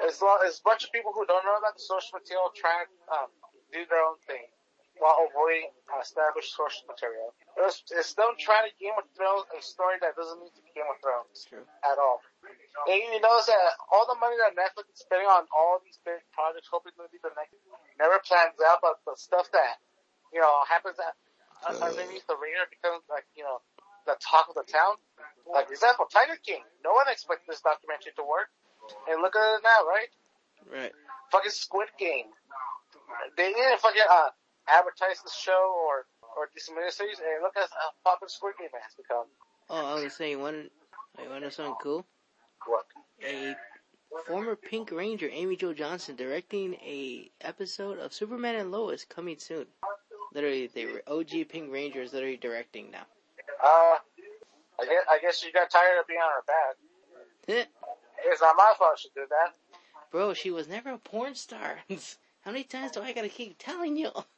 it's, 0.00 0.22
lo- 0.22 0.40
it's 0.46 0.60
a 0.60 0.62
bunch 0.62 0.84
of 0.84 0.92
people 0.92 1.10
who 1.12 1.26
don't 1.26 1.44
know 1.44 1.58
about 1.58 1.74
the 1.74 1.82
source 1.82 2.08
material 2.14 2.48
trying 2.54 2.86
to 2.86 3.12
um, 3.12 3.28
do 3.74 3.84
their 3.90 4.00
own 4.00 4.14
thing 4.24 4.46
while 4.98 5.28
avoiding 5.28 5.68
uh, 5.92 6.00
established 6.00 6.56
source 6.56 6.80
material. 6.88 7.36
It's, 7.60 7.84
it's 7.92 8.16
them 8.16 8.32
trying 8.40 8.68
to 8.68 8.72
Game 8.80 8.96
of 8.96 9.04
Thrones 9.12 9.44
a 9.52 9.60
story 9.60 10.00
that 10.00 10.16
doesn't 10.16 10.40
need 10.40 10.52
to 10.56 10.62
be 10.64 10.72
Game 10.72 10.88
of 10.88 10.96
Thrones 11.04 11.44
True. 11.48 11.64
at 11.84 12.00
all. 12.00 12.24
And 12.88 12.96
you 12.96 13.20
notice 13.20 13.48
that 13.48 13.76
all 13.92 14.08
the 14.08 14.16
money 14.16 14.36
that 14.40 14.56
Netflix 14.56 14.88
is 14.92 15.04
spending 15.04 15.28
on 15.28 15.48
all 15.52 15.80
these 15.84 16.00
big 16.04 16.20
projects, 16.32 16.68
hoping 16.72 16.96
to 16.96 17.08
be 17.12 17.20
the 17.20 17.32
next, 17.36 17.56
never 18.00 18.20
plans 18.24 18.56
out, 18.64 18.80
but 18.80 19.00
the 19.04 19.16
stuff 19.16 19.48
that 19.52 19.80
you 20.32 20.40
know 20.40 20.64
happens 20.68 20.96
at 21.00 21.16
underneath 21.80 22.26
the 22.28 22.36
radar 22.36 22.68
becomes 22.68 23.04
like 23.08 23.24
you 23.32 23.44
know 23.44 23.64
the 24.04 24.16
talk 24.20 24.48
of 24.48 24.56
the 24.56 24.66
town. 24.68 25.00
Like 25.48 25.70
example, 25.70 26.06
Tiger 26.10 26.36
King. 26.44 26.62
No 26.84 26.92
one 26.92 27.08
expected 27.08 27.48
this 27.48 27.64
documentary 27.64 28.12
to 28.16 28.24
work, 28.24 28.52
and 29.08 29.22
look 29.22 29.34
at 29.34 29.60
it 29.60 29.64
now, 29.64 29.80
right? 29.88 30.10
Right. 30.66 30.94
Fucking 31.32 31.54
Squid 31.54 31.88
Game. 31.98 32.30
They 33.36 33.52
didn't 33.52 33.80
fucking 33.80 34.02
uh, 34.08 34.30
advertise 34.68 35.22
the 35.22 35.30
show 35.30 35.74
or 35.86 36.06
or 36.36 36.48
this 36.54 36.68
miniseries, 36.68 37.18
and 37.18 37.42
look 37.42 37.56
at 37.56 37.68
how 37.70 37.90
popular 38.04 38.28
Squid 38.28 38.54
Game 38.58 38.68
has 38.82 38.94
become. 38.94 39.24
Oh, 39.70 39.96
I 39.96 40.02
was 40.02 40.14
saying, 40.14 40.40
one, 40.40 40.68
you 41.22 41.28
want 41.28 41.40
to 41.40 41.46
know 41.46 41.48
something 41.48 41.74
cool? 41.82 42.04
What? 42.66 42.84
A 43.26 43.56
former 44.26 44.54
Pink 44.54 44.90
Ranger, 44.90 45.28
Amy 45.32 45.56
Jo 45.56 45.72
Johnson, 45.72 46.14
directing 46.14 46.74
a 46.74 47.30
episode 47.40 47.98
of 47.98 48.12
Superman 48.12 48.56
and 48.56 48.70
Lois 48.70 49.04
coming 49.04 49.38
soon. 49.38 49.66
Literally, 50.34 50.66
the 50.66 51.02
OG 51.06 51.48
Pink 51.48 51.72
Ranger 51.72 52.02
is 52.02 52.12
literally 52.12 52.36
directing 52.36 52.90
now. 52.90 53.06
Uh, 53.62 53.96
I 54.78 54.84
guess, 54.84 55.04
I 55.10 55.18
guess 55.20 55.38
she 55.38 55.52
got 55.52 55.70
tired 55.70 55.98
of 55.98 56.06
being 56.06 56.20
on 56.20 56.30
her 56.30 56.44
back. 56.46 57.68
It's 58.28 58.40
not 58.40 58.56
my 58.56 58.72
fault 58.78 58.98
she 58.98 59.08
did 59.14 59.28
that. 59.30 59.54
Bro, 60.10 60.34
she 60.34 60.50
was 60.50 60.68
never 60.68 60.90
a 60.90 60.98
porn 60.98 61.34
star. 61.34 61.78
How 62.42 62.52
many 62.52 62.64
times 62.64 62.92
do 62.92 63.02
I 63.02 63.12
gotta 63.12 63.28
keep 63.28 63.56
telling 63.58 63.96
you? 63.96 64.10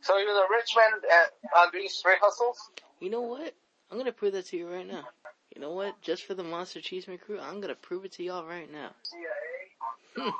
So 0.00 0.16
he 0.18 0.24
was 0.24 0.36
a 0.36 0.46
rich 0.50 0.74
man 0.76 1.00
at, 1.10 1.58
on 1.58 1.72
doing 1.72 1.88
straight 1.88 2.18
hustles? 2.20 2.70
You 3.00 3.10
know 3.10 3.22
what? 3.22 3.54
I'm 3.90 3.98
gonna 3.98 4.12
prove 4.12 4.32
that 4.34 4.46
to 4.46 4.56
you 4.56 4.68
right 4.68 4.86
now. 4.86 5.04
You 5.54 5.60
know 5.60 5.72
what? 5.72 6.00
Just 6.02 6.24
for 6.24 6.34
the 6.34 6.44
Monster 6.44 6.80
Cheeseman 6.80 7.18
crew, 7.18 7.38
I'm 7.40 7.60
gonna 7.60 7.74
prove 7.74 8.04
it 8.04 8.12
to 8.12 8.22
y'all 8.22 8.46
right 8.46 8.70
now. 8.70 8.90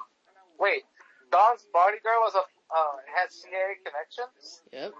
Wait, 0.60 0.82
Don's 1.30 1.66
bodyguard 1.72 2.16
was 2.20 2.34
a, 2.34 2.38
uh, 2.38 2.96
had 3.14 3.30
CIA 3.32 3.76
connections? 3.84 4.62
Yep. 4.72 4.92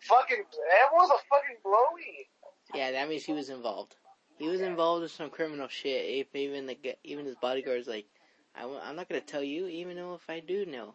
Fucking, 0.00 0.44
that 0.52 0.92
was 0.92 1.10
a 1.10 1.18
fucking 1.28 1.56
blowy. 1.64 2.28
Yeah, 2.74 2.92
that 2.92 3.08
means 3.08 3.24
he 3.24 3.32
was 3.32 3.48
involved. 3.48 3.96
He 4.38 4.48
was 4.48 4.60
involved 4.60 5.02
in 5.02 5.08
some 5.08 5.30
criminal 5.30 5.68
shit. 5.68 6.04
If 6.04 6.34
even 6.36 6.66
the 6.66 6.78
even 7.02 7.24
his 7.26 7.34
bodyguard's 7.36 7.88
like, 7.88 8.06
I, 8.54 8.62
am 8.62 8.96
not 8.96 9.08
gonna 9.08 9.20
tell 9.20 9.42
you, 9.42 9.66
even 9.66 9.96
though 9.96 10.14
if 10.14 10.28
I 10.30 10.40
do 10.40 10.64
know, 10.66 10.94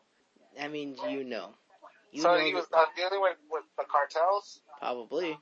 that 0.57 0.71
means 0.71 0.99
you 1.09 1.23
know. 1.23 1.49
So 2.15 2.35
he 2.37 2.53
was 2.53 2.65
uh, 2.73 2.85
dealing 2.95 3.21
with, 3.21 3.37
with 3.51 3.63
the 3.77 3.85
cartels? 3.85 4.59
Probably. 4.79 5.37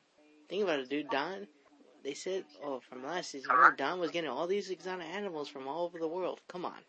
Think 0.49 0.63
about 0.63 0.79
it, 0.79 0.89
dude. 0.89 1.09
Don, 1.09 1.47
they 2.03 2.13
said, 2.13 2.45
oh, 2.63 2.79
from 2.79 3.03
last 3.05 3.31
season, 3.31 3.51
remember 3.51 3.75
Don 3.75 3.99
was 3.99 4.11
getting 4.11 4.29
all 4.29 4.47
these 4.47 4.69
exotic 4.69 5.07
animals 5.07 5.47
from 5.47 5.67
all 5.67 5.85
over 5.85 5.99
the 5.99 6.07
world. 6.07 6.41
Come 6.47 6.65
on, 6.65 6.79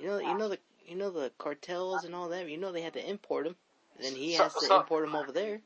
you 0.00 0.06
know, 0.06 0.18
you 0.18 0.36
know 0.36 0.48
the, 0.48 0.58
you 0.86 0.96
know 0.96 1.10
the 1.10 1.30
cartels 1.38 2.04
and 2.04 2.14
all 2.14 2.28
that. 2.30 2.48
You 2.48 2.56
know 2.56 2.72
they 2.72 2.82
had 2.82 2.94
to 2.94 3.08
import 3.08 3.44
them. 3.44 3.56
Then 4.00 4.14
he 4.14 4.36
So- 4.36 4.42
has 4.44 4.54
to 4.54 4.66
so- 4.66 4.80
import 4.80 5.04
them 5.06 5.14
over 5.14 5.32
there. 5.32 5.60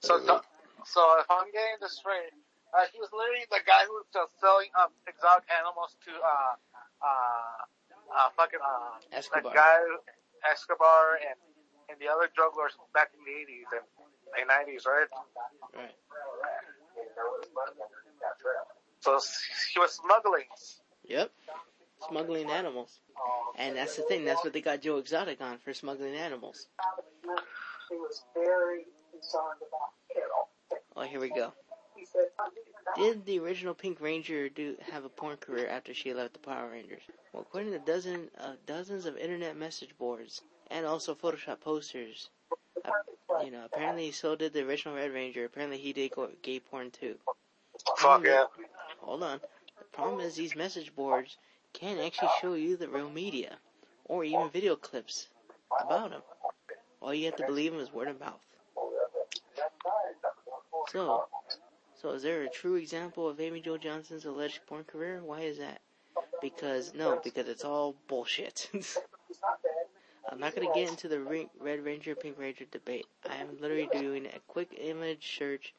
So, 0.00 0.18
Don- 0.26 0.42
so 0.84 1.00
if 1.20 1.26
I'm 1.30 1.46
getting 1.52 1.78
this 1.80 1.92
straight, 1.98 2.34
uh, 2.74 2.86
he 2.92 2.98
was 2.98 3.10
literally 3.12 3.46
the 3.50 3.60
guy 3.66 3.86
who 3.86 3.94
was 3.94 4.06
just 4.12 4.32
selling 4.40 4.68
um, 4.80 4.90
exotic 5.06 5.44
animals 5.58 5.94
to 6.06 6.10
uh 6.10 6.54
uh 7.06 8.16
uh 8.16 8.28
fucking 8.36 8.58
uh 8.58 8.98
Escobar. 9.12 9.52
that 9.52 9.54
guy 9.54 9.78
Escobar 10.50 11.18
and 11.22 11.38
and 11.88 11.98
the 12.00 12.08
other 12.08 12.28
drug 12.34 12.52
lords 12.56 12.74
back 12.94 13.10
in 13.14 13.24
the 13.24 13.32
80s 13.32 13.70
and 13.78 13.86
and 14.38 14.48
90s, 14.48 14.86
right? 14.86 15.06
Right. 15.74 15.94
So 19.00 19.18
he 19.72 19.80
was 19.80 19.92
smuggling. 19.92 20.44
Yep. 21.04 21.30
Smuggling 22.08 22.50
animals. 22.50 23.00
And 23.58 23.76
that's 23.76 23.96
the 23.96 24.02
thing. 24.02 24.24
That's 24.24 24.42
what 24.44 24.52
they 24.52 24.60
got 24.60 24.80
Joe 24.80 24.98
Exotic 24.98 25.40
on 25.40 25.58
for 25.58 25.74
smuggling 25.74 26.14
animals. 26.14 26.68
He 27.90 27.96
was 27.96 28.22
very 28.34 28.84
concerned 29.10 29.60
about 29.68 29.92
Carole. 30.12 30.48
Oh, 30.96 31.02
here 31.02 31.20
we 31.20 31.28
go. 31.30 31.52
Did 32.96 33.24
the 33.24 33.38
original 33.38 33.74
Pink 33.74 34.00
Ranger 34.00 34.48
do 34.48 34.76
have 34.90 35.04
a 35.04 35.08
porn 35.08 35.36
career 35.38 35.68
after 35.68 35.94
she 35.94 36.12
left 36.12 36.34
the 36.34 36.38
Power 36.38 36.70
Rangers? 36.70 37.02
Well, 37.32 37.42
according 37.42 37.72
to 37.72 37.78
dozen, 37.78 38.28
uh, 38.38 38.52
dozens 38.66 39.06
of 39.06 39.16
internet 39.16 39.56
message 39.56 39.96
boards 39.96 40.42
and 40.70 40.84
also 40.84 41.14
Photoshop 41.14 41.60
posters, 41.60 42.28
uh, 42.84 42.90
you 43.44 43.50
know, 43.50 43.64
apparently 43.64 44.10
so 44.12 44.36
did 44.36 44.52
the 44.52 44.66
original 44.66 44.96
Red 44.96 45.12
Ranger. 45.12 45.44
Apparently 45.44 45.78
he 45.78 45.92
did 45.92 46.10
go 46.10 46.28
gay 46.42 46.60
porn 46.60 46.90
too. 46.90 47.16
Fuck 47.96 48.24
yeah. 48.24 48.44
Hold 49.00 49.22
on. 49.22 49.40
The 49.78 49.84
problem 49.92 50.20
is 50.20 50.34
these 50.34 50.54
message 50.54 50.94
boards 50.94 51.36
can 51.72 51.98
actually 51.98 52.30
show 52.40 52.54
you 52.54 52.76
the 52.76 52.88
real 52.88 53.10
media 53.10 53.56
or 54.04 54.24
even 54.24 54.50
video 54.50 54.76
clips 54.76 55.28
about 55.80 56.12
him. 56.12 56.22
All 57.00 57.14
you 57.14 57.26
have 57.26 57.36
to 57.36 57.46
believe 57.46 57.72
him 57.72 57.80
is 57.80 57.92
word 57.92 58.08
of 58.08 58.20
mouth. 58.20 58.44
So, 60.88 61.24
so 62.02 62.10
is 62.10 62.24
there 62.24 62.42
a 62.42 62.50
true 62.50 62.74
example 62.74 63.28
of 63.28 63.40
Amy 63.40 63.60
Jo 63.60 63.78
Johnson's 63.78 64.24
alleged 64.24 64.66
porn 64.66 64.82
career? 64.82 65.22
Why 65.22 65.42
is 65.42 65.58
that? 65.58 65.80
Because 66.40 66.92
no, 66.94 67.20
because 67.22 67.46
it's 67.46 67.64
all 67.64 67.94
bullshit. 68.08 68.68
I'm 70.28 70.40
not 70.40 70.54
gonna 70.56 70.74
get 70.74 70.88
into 70.88 71.06
the 71.06 71.20
Red 71.60 71.84
Ranger 71.84 72.16
Pink 72.16 72.38
Ranger 72.38 72.64
debate. 72.72 73.06
I 73.30 73.36
am 73.36 73.56
literally 73.60 73.88
doing 73.92 74.26
a 74.26 74.40
quick 74.48 74.76
image 74.80 75.36
search 75.38 75.74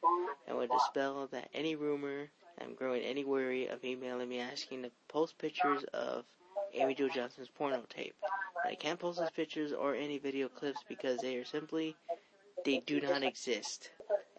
and 0.47 0.57
would 0.57 0.69
dispel 0.69 1.27
that 1.31 1.49
any 1.53 1.75
rumor. 1.75 2.29
I'm 2.61 2.75
growing 2.75 3.01
any 3.01 3.25
worry 3.25 3.67
of 3.67 3.83
emailing 3.83 4.29
me 4.29 4.39
asking 4.39 4.83
to 4.83 4.91
post 5.09 5.37
pictures 5.37 5.83
of 5.93 6.23
Amy 6.73 6.95
Jo 6.95 7.09
Johnson's 7.09 7.49
porno 7.49 7.83
tape. 7.89 8.15
I 8.65 8.75
can't 8.75 8.99
post 8.99 9.19
those 9.19 9.31
pictures 9.31 9.73
or 9.73 9.93
any 9.93 10.19
video 10.19 10.47
clips 10.47 10.79
because 10.87 11.19
they 11.19 11.35
are 11.35 11.45
simply 11.45 11.97
they 12.63 12.79
do 12.85 13.01
not 13.01 13.23
exist. 13.23 13.91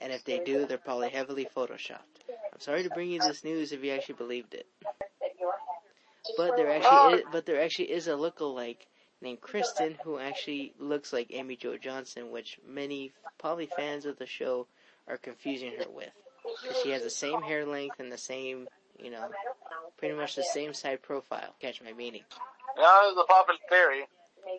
And 0.04 0.12
if 0.12 0.22
they 0.24 0.38
do, 0.38 0.66
they're 0.66 0.76
probably 0.76 1.08
heavily 1.08 1.46
photoshopped. 1.46 2.28
I'm 2.28 2.60
sorry 2.60 2.82
to 2.82 2.90
bring 2.90 3.10
you 3.10 3.20
this 3.20 3.42
news 3.42 3.72
if 3.72 3.82
you 3.82 3.90
actually 3.92 4.16
believed 4.16 4.52
it. 4.52 4.66
But 6.36 6.56
there 6.56 6.70
actually 6.70 7.20
is, 7.20 7.24
but 7.32 7.46
there 7.46 7.62
actually 7.62 7.90
is 7.90 8.06
a 8.06 8.10
lookalike 8.10 8.86
named 9.22 9.40
Kristen 9.40 9.96
who 10.04 10.18
actually 10.18 10.74
looks 10.78 11.10
like 11.14 11.28
Amy 11.30 11.56
Jo 11.56 11.78
Johnson, 11.78 12.30
which 12.30 12.58
many 12.66 13.14
probably 13.38 13.64
fans 13.64 14.04
of 14.04 14.18
the 14.18 14.26
show 14.26 14.66
are 15.08 15.16
confusing 15.16 15.72
her 15.78 15.88
with. 15.88 16.12
'Cause 16.44 16.82
she 16.82 16.90
has 16.90 17.02
the 17.02 17.08
same 17.08 17.40
hair 17.40 17.64
length 17.64 17.98
and 17.98 18.12
the 18.12 18.18
same, 18.18 18.68
you 18.98 19.08
know, 19.10 19.30
pretty 19.96 20.14
much 20.14 20.34
the 20.34 20.42
same 20.42 20.74
side 20.74 21.00
profile. 21.00 21.56
Catch 21.60 21.80
my 21.80 21.94
meaning. 21.94 22.24
That 22.76 22.82
was 23.04 23.16
a 23.16 23.24
popular 23.24 23.58
theory. 23.70 24.06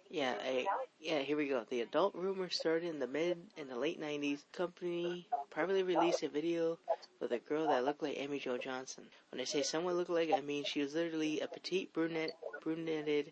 Yeah, 0.10 0.34
I, 0.44 0.66
yeah, 1.00 1.20
here 1.20 1.38
we 1.38 1.48
go. 1.48 1.64
The 1.70 1.82
adult 1.82 2.16
rumor 2.16 2.50
started 2.50 2.90
in 2.90 3.00
the 3.00 3.08
mid 3.08 3.38
and 3.58 3.70
the 3.70 3.78
late 3.78 4.00
90s. 4.00 4.44
Company 4.52 5.28
privately 5.50 5.84
released 5.84 6.24
a 6.24 6.30
video 6.30 6.78
with 7.20 7.32
a 7.32 7.40
girl 7.40 7.68
that 7.68 7.86
looked 7.86 8.04
like 8.04 8.18
Amy 8.18 8.40
Jo 8.40 8.58
Johnson. 8.58 9.04
When 9.32 9.42
I 9.42 9.46
say 9.46 9.62
someone 9.62 9.96
looked 9.96 10.10
like, 10.10 10.32
I 10.32 10.42
mean 10.42 10.64
she 10.64 10.82
was 10.82 10.96
literally 10.96 11.40
a 11.40 11.48
petite 11.48 11.94
brunette, 11.94 12.36
brunetted, 12.64 13.32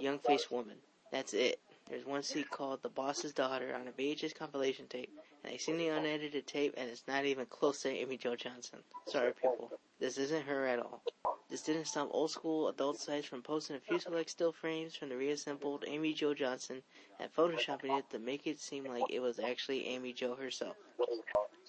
young 0.00 0.18
faced 0.18 0.50
woman. 0.50 0.76
That's 1.12 1.34
it. 1.34 1.60
There's 1.88 2.04
one 2.04 2.22
scene 2.22 2.44
called 2.50 2.82
The 2.82 2.90
Boss's 2.90 3.32
Daughter 3.32 3.74
on 3.74 3.88
a 3.88 3.92
VHS 3.92 4.34
compilation 4.34 4.86
tape, 4.88 5.10
and 5.42 5.54
I 5.54 5.56
seen 5.56 5.78
the 5.78 5.88
unedited 5.88 6.46
tape, 6.46 6.74
and 6.76 6.90
it's 6.90 7.04
not 7.08 7.24
even 7.24 7.46
close 7.46 7.80
to 7.82 7.88
Amy 7.90 8.18
Jo 8.18 8.36
Johnson. 8.36 8.80
Sorry, 9.06 9.32
people. 9.32 9.72
This 9.98 10.18
isn't 10.18 10.46
her 10.46 10.66
at 10.66 10.80
all. 10.80 11.02
This 11.50 11.62
didn't 11.62 11.86
stop 11.86 12.08
old 12.12 12.30
school 12.30 12.68
adult 12.68 13.00
sites 13.00 13.26
from 13.26 13.40
posting 13.40 13.76
a 13.76 13.80
few 13.80 13.98
select 13.98 14.28
still 14.28 14.52
frames 14.52 14.94
from 14.94 15.08
the 15.08 15.16
reassembled 15.16 15.84
Amy 15.86 16.12
Jo 16.12 16.34
Johnson 16.34 16.82
and 17.18 17.34
photoshopping 17.34 17.98
it 17.98 18.10
to 18.10 18.18
make 18.18 18.46
it 18.46 18.60
seem 18.60 18.84
like 18.84 19.04
it 19.08 19.20
was 19.20 19.38
actually 19.38 19.86
Amy 19.86 20.12
Jo 20.12 20.34
herself. 20.34 20.76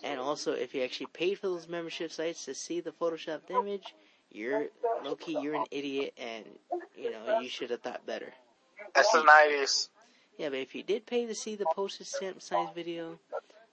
And 0.04 0.20
also, 0.20 0.52
if 0.52 0.76
you 0.76 0.84
actually 0.84 1.08
paid 1.08 1.40
for 1.40 1.48
those 1.48 1.70
membership 1.70 2.12
sites 2.12 2.44
to 2.46 2.54
see 2.54 2.82
the 2.82 2.92
photoshopped 2.92 3.50
image, 3.50 3.94
you're 4.32 4.68
low 5.04 5.16
key, 5.16 5.40
you're 5.42 5.56
an 5.56 5.66
idiot, 5.72 6.14
and 6.18 6.46
you 6.98 7.12
know 7.12 7.40
you 7.40 7.50
should 7.50 7.70
have 7.70 7.82
thought 7.82 8.06
better. 8.06 8.34
It's 8.96 9.12
the 9.12 9.20
90s. 9.20 9.90
Yeah, 10.38 10.50
but 10.50 10.60
if 10.60 10.76
you 10.76 10.84
did 10.84 11.06
pay 11.06 11.26
to 11.26 11.36
see 11.36 11.56
the 11.56 11.66
posted 11.74 12.08
stamp 12.08 12.42
size 12.42 12.70
video 12.76 13.20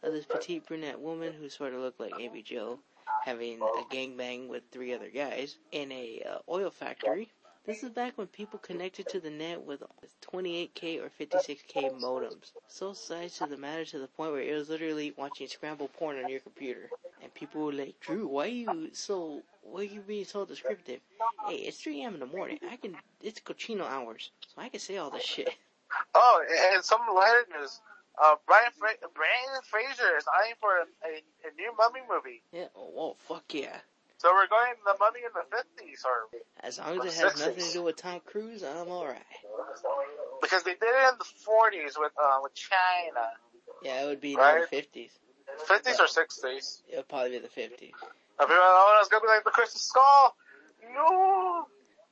of 0.03 0.13
this 0.13 0.25
petite 0.25 0.67
brunette 0.67 1.01
woman 1.01 1.33
who 1.33 1.49
sort 1.49 1.75
of 1.75 1.81
looked 1.81 2.01
like 2.01 2.13
Amy 2.21 2.43
Jo 2.43 2.79
having 3.25 3.61
a 3.61 3.95
gangbang 3.95 4.49
with 4.49 4.63
three 4.71 4.95
other 4.95 5.11
guys 5.11 5.57
in 5.73 5.91
a 5.93 6.23
uh, 6.29 6.39
oil 6.49 6.71
factory, 6.71 7.29
this 7.67 7.83
is 7.83 7.91
back 7.91 8.17
when 8.17 8.29
people 8.29 8.61
connected 8.61 9.09
to 9.09 9.19
the 9.19 9.31
net 9.31 9.61
with 9.61 9.83
28k 10.33 11.03
or 11.03 11.11
56k 11.21 12.01
modems. 12.01 12.53
So 12.69 12.93
size 12.93 13.39
to 13.39 13.47
the 13.47 13.57
matter 13.57 13.85
to 13.87 13.99
the 13.99 14.07
point 14.07 14.31
where 14.31 14.41
it 14.41 14.55
was 14.55 14.69
literally 14.69 15.13
watching 15.17 15.49
scrambled 15.49 15.93
porn 15.95 16.17
on 16.17 16.29
your 16.29 16.39
computer. 16.41 16.91
And 17.23 17.35
people 17.35 17.65
were 17.65 17.73
like, 17.73 17.99
Drew, 17.99 18.29
why 18.29 18.45
are 18.45 18.49
you 18.49 18.91
so, 18.93 19.43
why 19.63 19.81
are 19.81 19.85
you 19.85 20.01
being 20.01 20.25
so 20.25 20.45
descriptive? 20.45 21.01
Hey, 21.49 21.57
it's 21.57 21.79
3 21.79 22.03
a.m. 22.03 22.15
in 22.15 22.21
the 22.21 22.27
morning. 22.27 22.61
I 22.71 22.77
can, 22.77 22.95
it's 23.21 23.41
cochino 23.41 23.85
hours. 23.89 24.31
So 24.55 24.63
I 24.63 24.69
can 24.69 24.79
say 24.79 24.99
all 24.99 25.11
this 25.11 25.25
shit. 25.25 25.53
Oh, 26.15 26.45
and 26.73 26.85
some 26.85 27.01
lighter 27.15 27.47
news. 27.59 27.81
Uh, 28.17 28.37
Brian 28.47 28.73
Fra- 28.79 29.09
Brandon 29.15 29.63
Fraser 29.65 30.17
is 30.17 30.25
eyeing 30.33 30.55
for 30.61 30.71
a, 30.79 30.85
a, 31.05 31.13
a 31.49 31.51
new 31.57 31.73
Mummy 31.77 32.01
movie. 32.09 32.43
Yeah, 32.53 32.69
oh, 32.77 33.17
fuck 33.29 33.45
yeah. 33.53 33.77
So 34.19 34.31
we're 34.33 34.49
going 34.49 34.73
the 34.85 34.95
Mummy 34.99 35.21
in 35.21 35.33
the 35.35 35.45
50s, 35.55 36.05
or 36.07 36.41
As 36.63 36.79
long 36.79 36.99
as 37.07 37.13
it 37.19 37.23
has 37.23 37.39
nothing 37.39 37.65
to 37.67 37.73
do 37.73 37.83
with 37.83 37.97
Tom 37.97 38.21
Cruise, 38.25 38.63
I'm 38.65 38.89
alright. 38.89 39.21
because 40.41 40.63
they 40.63 40.73
did 40.73 40.83
it 40.89 41.13
in 41.13 41.19
the 41.19 41.25
40s 41.47 41.99
with 41.99 42.13
uh, 42.21 42.39
with 42.43 42.55
China. 42.55 43.27
Yeah, 43.83 44.05
it 44.05 44.07
would 44.07 44.21
be 44.23 44.35
Right. 44.37 44.65
the 44.71 44.77
50s. 44.77 45.11
50s 45.69 46.01
or 46.01 46.07
60s. 46.07 46.81
It 46.89 46.97
would 46.97 47.09
probably 47.09 47.33
be 47.33 47.39
the 47.41 47.49
50s. 47.49 47.93
Everyone, 48.41 48.63
oh, 48.63 48.99
it's 49.01 49.09
gonna 49.11 49.23
be 49.23 49.29
like 49.29 49.45
the 49.45 49.51
Crystal 49.51 49.79
Skull. 49.81 50.35
No. 50.95 51.67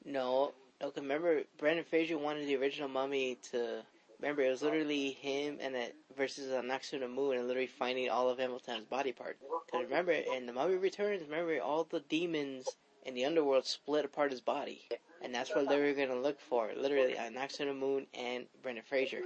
No, 0.05 0.53
no, 0.81 0.91
'cause 0.91 0.97
remember, 1.03 1.43
Brandon 1.59 1.85
Fraser 1.89 2.19
wanted 2.19 2.47
the 2.47 2.57
original 2.57 2.89
Mummy 2.91 3.39
to. 3.53 3.83
Remember, 4.25 4.41
it 4.41 4.49
was 4.49 4.63
literally 4.63 5.11
him 5.11 5.59
and 5.61 5.75
it 5.75 5.95
versus 6.17 6.51
uh, 6.51 6.63
Anck-su-namun 6.63 7.37
and 7.37 7.47
literally 7.47 7.67
finding 7.67 8.09
all 8.09 8.31
of 8.31 8.39
Hamilton's 8.39 8.87
body 8.87 9.13
parts. 9.13 9.39
Because 9.67 9.85
remember, 9.85 10.13
in 10.13 10.47
the 10.47 10.53
Mummy 10.55 10.77
Returns, 10.77 11.29
remember, 11.29 11.61
all 11.61 11.85
the 11.85 12.01
demons 12.09 12.67
in 13.05 13.13
the 13.13 13.27
underworld 13.27 13.67
split 13.67 14.07
apart 14.07 14.31
his 14.31 14.41
body. 14.41 14.81
And 15.23 15.35
that's 15.35 15.55
what 15.55 15.69
they 15.69 15.79
were 15.79 15.93
going 15.93 16.09
to 16.09 16.19
look 16.19 16.41
for. 16.41 16.71
Literally, 16.75 17.19
uh, 17.19 17.25
Anck-su-namun 17.25 18.07
and 18.15 18.47
Brandon 18.63 18.83
Fraser. 18.89 19.21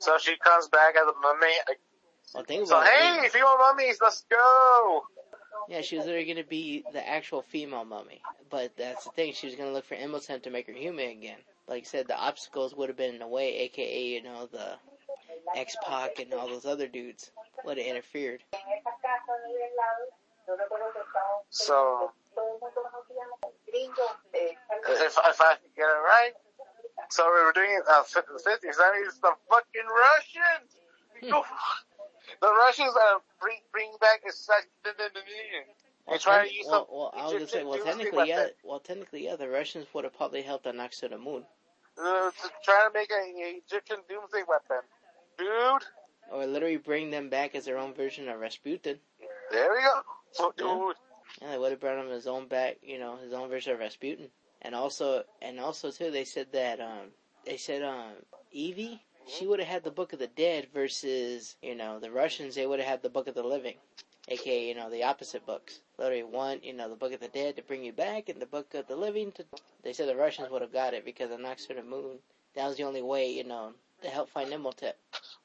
So 0.00 0.18
she 0.18 0.36
comes 0.38 0.66
back 0.66 0.96
as 0.96 1.06
a 1.06 1.20
mummy. 1.20 1.54
Well, 2.34 2.42
think 2.42 2.66
so 2.66 2.78
about 2.78 2.88
hey, 2.88 3.26
it. 3.26 3.30
female 3.30 3.58
mummies, 3.58 3.98
let's 4.02 4.24
go. 4.28 5.04
Yeah, 5.68 5.82
she 5.82 5.98
was 5.98 6.06
literally 6.06 6.26
gonna 6.26 6.42
be 6.42 6.84
the 6.92 7.08
actual 7.08 7.42
female 7.42 7.84
mummy. 7.84 8.22
But 8.50 8.76
that's 8.76 9.04
the 9.04 9.10
thing, 9.10 9.34
she 9.34 9.46
was 9.46 9.54
gonna 9.54 9.72
look 9.72 9.84
for 9.84 9.94
Imhotep 9.94 10.42
to 10.42 10.50
make 10.50 10.66
her 10.66 10.72
human 10.72 11.10
again. 11.10 11.38
Like 11.68 11.82
I 11.82 11.86
said, 11.86 12.06
the 12.06 12.16
obstacles 12.16 12.74
would 12.74 12.88
have 12.88 12.96
been 12.96 13.14
in 13.14 13.20
the 13.20 13.26
way, 13.26 13.58
aka, 13.58 14.04
you 14.06 14.22
know, 14.22 14.46
the 14.46 14.76
X 15.56 15.76
Pac 15.84 16.18
and 16.20 16.32
all 16.32 16.48
those 16.48 16.64
other 16.64 16.86
dudes 16.86 17.30
would 17.64 17.78
have 17.78 17.86
interfered. 17.86 18.42
So 21.50 22.12
if 24.34 25.18
if 25.18 25.40
I 25.40 25.56
get 25.76 25.84
it 25.84 26.02
right, 26.04 26.32
so 27.10 27.24
we 27.26 27.42
were 27.44 27.52
doing 27.52 27.80
uh, 27.88 28.02
the 28.14 28.40
fifties. 28.44 28.76
That 28.76 28.92
means 28.94 29.18
the 29.20 29.32
fucking 29.50 29.88
Russians. 29.88 30.70
Hmm. 31.22 31.30
the 32.40 32.48
Russians 32.48 32.94
are 32.94 33.20
bring 33.40 33.58
bring 33.72 33.90
back 34.00 34.20
a 34.28 34.32
try 36.18 36.46
to 36.46 36.50
ten- 36.62 36.70
well, 36.70 36.88
well, 36.90 37.12
I 37.16 37.24
was 37.24 37.32
gonna 37.32 37.48
say, 37.48 37.64
well, 37.64 37.78
technically, 37.82 38.28
yeah, 38.28 38.46
well, 38.62 38.80
technically, 38.80 39.24
yeah, 39.24 39.36
the 39.36 39.48
Russians 39.48 39.86
would 39.92 40.04
have 40.04 40.14
probably 40.16 40.42
helped 40.42 40.66
on 40.66 40.76
Knox 40.76 41.00
to 41.00 41.08
the 41.08 41.18
moon, 41.18 41.44
Uh, 41.98 42.30
to 42.30 42.48
to 42.64 42.90
make 42.94 43.10
an 43.10 43.34
Egyptian 43.36 43.98
doomsday 44.08 44.42
weapon. 44.48 44.82
Dude, 45.38 45.82
or 46.30 46.46
literally 46.46 46.76
bring 46.76 47.10
them 47.10 47.28
back 47.28 47.54
as 47.54 47.64
their 47.64 47.78
own 47.78 47.94
version 47.94 48.28
of 48.28 48.40
Rasputin. 48.40 48.98
there 49.50 49.70
we 49.70 49.78
go. 49.80 50.02
Yeah. 50.38 50.48
dude, 50.56 50.96
And 51.40 51.52
they 51.52 51.58
would 51.58 51.70
have 51.70 51.80
brought 51.80 51.98
him 51.98 52.10
his 52.10 52.26
own 52.26 52.48
back, 52.48 52.78
you 52.82 52.98
know, 52.98 53.16
his 53.16 53.32
own 53.32 53.48
version 53.48 53.72
of 53.72 53.78
Rasputin. 53.78 54.28
And 54.62 54.74
also, 54.74 55.24
and 55.42 55.60
also 55.60 55.90
too, 55.90 56.10
they 56.10 56.24
said 56.24 56.48
that, 56.52 56.80
um, 56.80 57.12
they 57.44 57.56
said, 57.56 57.82
um, 57.82 58.12
Evie, 58.50 59.02
she 59.28 59.46
would 59.46 59.60
have 59.60 59.68
had 59.68 59.84
the 59.84 59.90
Book 59.90 60.12
of 60.12 60.18
the 60.18 60.26
Dead 60.26 60.68
versus, 60.72 61.56
you 61.62 61.74
know, 61.74 61.98
the 61.98 62.10
Russians, 62.10 62.54
they 62.54 62.66
would 62.66 62.80
have 62.80 62.88
had 62.88 63.02
the 63.02 63.10
Book 63.10 63.28
of 63.28 63.34
the 63.34 63.42
Living. 63.42 63.74
AKA, 64.28 64.68
you 64.68 64.74
know, 64.74 64.90
the 64.90 65.04
opposite 65.04 65.46
books. 65.46 65.80
Literally 65.98 66.24
one, 66.24 66.60
you 66.62 66.74
know, 66.74 66.88
the 66.90 66.96
Book 66.96 67.12
of 67.12 67.20
the 67.20 67.28
Dead 67.28 67.56
to 67.56 67.62
bring 67.62 67.82
you 67.84 67.92
back, 67.92 68.28
and 68.28 68.40
the 68.40 68.46
Book 68.46 68.74
of 68.74 68.86
the 68.86 68.96
Living 68.96 69.32
to, 69.32 69.44
they 69.82 69.92
said 69.92 70.08
the 70.08 70.16
Russians 70.16 70.50
would 70.50 70.62
have 70.62 70.72
got 70.72 70.92
it 70.94 71.04
because 71.04 71.30
of 71.30 71.40
Anck-su-namun. 71.40 72.18
That 72.54 72.68
was 72.68 72.76
the 72.76 72.84
only 72.84 73.02
way, 73.02 73.30
you 73.30 73.44
know, 73.44 73.72
to 74.02 74.08
help 74.08 74.28
find 74.30 74.52
Imhotep. 74.52 74.96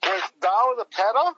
wait, 0.04 0.22
Don 0.42 0.52
was 0.76 0.86
a 0.86 0.96
pedo? 0.96 1.34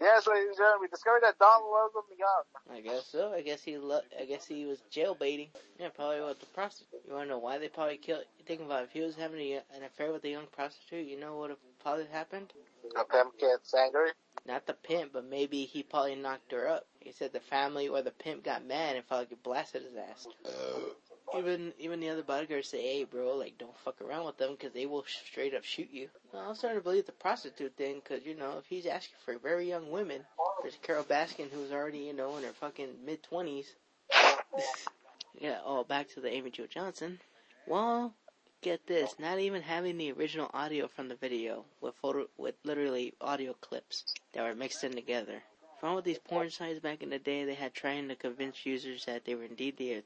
Yeah, 0.00 0.20
so 0.20 0.32
we 0.80 0.86
discovered 0.88 1.22
that 1.24 1.38
Don 1.38 1.60
loves 1.70 1.92
them 1.92 2.04
young. 2.18 2.76
I 2.76 2.80
guess 2.80 3.06
so. 3.06 3.32
I 3.32 3.42
guess 3.42 3.64
he 3.64 3.76
lo- 3.78 4.00
I 4.20 4.24
guess 4.26 4.46
he 4.46 4.64
was 4.64 4.78
jail 4.90 5.16
baiting. 5.18 5.48
Yeah, 5.78 5.88
probably 5.88 6.20
with 6.20 6.38
the 6.38 6.46
prostitute. 6.46 7.00
You 7.06 7.14
wanna 7.14 7.26
know 7.30 7.38
why 7.38 7.58
they 7.58 7.68
probably 7.68 7.96
killed? 7.96 8.22
You 8.38 8.44
think 8.44 8.60
about 8.60 8.82
it, 8.82 8.86
if 8.86 8.92
he 8.92 9.00
was 9.00 9.16
having 9.16 9.40
a, 9.40 9.56
an 9.74 9.82
affair 9.84 10.12
with 10.12 10.24
a 10.24 10.28
young 10.28 10.46
prostitute, 10.52 11.06
you 11.06 11.18
know 11.18 11.32
what 11.34 11.40
would 11.40 11.50
have 11.50 11.58
probably 11.82 12.06
happened? 12.12 12.52
The 12.94 13.04
pimp 13.10 13.38
gets 13.38 13.74
angry. 13.74 14.10
Not 14.48 14.66
the 14.66 14.72
pimp, 14.72 15.12
but 15.12 15.26
maybe 15.26 15.66
he 15.66 15.82
probably 15.82 16.14
knocked 16.14 16.52
her 16.52 16.66
up. 16.66 16.86
He 17.00 17.12
said 17.12 17.34
the 17.34 17.40
family 17.40 17.88
or 17.88 18.00
the 18.00 18.10
pimp 18.10 18.42
got 18.42 18.64
mad 18.64 18.96
and 18.96 19.06
probably 19.06 19.36
blasted 19.42 19.82
his 19.82 19.94
ass. 19.94 20.26
Uh. 20.42 21.38
Even 21.38 21.74
even 21.78 22.00
the 22.00 22.08
other 22.08 22.22
bodyguards 22.22 22.70
say, 22.70 22.80
"Hey, 22.80 23.04
bro, 23.04 23.36
like 23.36 23.58
don't 23.58 23.78
fuck 23.80 24.00
around 24.00 24.24
with 24.24 24.38
them 24.38 24.52
because 24.52 24.72
they 24.72 24.86
will 24.86 25.04
straight 25.04 25.54
up 25.54 25.64
shoot 25.64 25.90
you." 25.92 26.08
Well, 26.32 26.48
I'm 26.48 26.54
starting 26.54 26.80
to 26.80 26.82
believe 26.82 27.04
the 27.04 27.12
prostitute 27.12 27.76
thing 27.76 27.96
because 27.96 28.24
you 28.24 28.34
know 28.34 28.56
if 28.56 28.64
he's 28.64 28.86
asking 28.86 29.16
for 29.26 29.36
very 29.36 29.68
young 29.68 29.90
women, 29.90 30.22
there's 30.62 30.78
Carole 30.80 31.04
Baskin 31.04 31.50
who's 31.50 31.70
already 31.70 31.98
you 31.98 32.14
know 32.14 32.38
in 32.38 32.44
her 32.44 32.54
fucking 32.54 33.04
mid 33.04 33.22
twenties. 33.22 33.74
yeah. 35.38 35.58
Oh, 35.62 35.84
back 35.84 36.08
to 36.14 36.20
the 36.20 36.32
Amy 36.32 36.50
Jo 36.50 36.64
Johnson. 36.66 37.20
Well, 37.66 38.14
get 38.60 38.86
this, 38.86 39.14
not 39.18 39.38
even 39.38 39.62
having 39.62 39.98
the 39.98 40.12
original 40.12 40.50
audio 40.52 40.88
from 40.88 41.08
the 41.08 41.14
video 41.14 41.64
with 41.80 41.94
photo 41.94 42.26
with 42.36 42.54
literally 42.64 43.14
audio 43.20 43.52
clips 43.54 44.04
that 44.32 44.42
were 44.42 44.54
mixed 44.54 44.82
in 44.84 44.92
together. 44.92 45.42
From 45.80 45.94
with 45.94 46.04
these 46.04 46.18
porn 46.18 46.50
sites 46.50 46.80
back 46.80 47.02
in 47.02 47.10
the 47.10 47.18
day, 47.18 47.44
they 47.44 47.54
had 47.54 47.72
trying 47.72 48.08
to 48.08 48.16
convince 48.16 48.66
users 48.66 49.04
that 49.04 49.24
they 49.24 49.34
were 49.34 49.44
indeed 49.44 49.76
the 49.76 50.02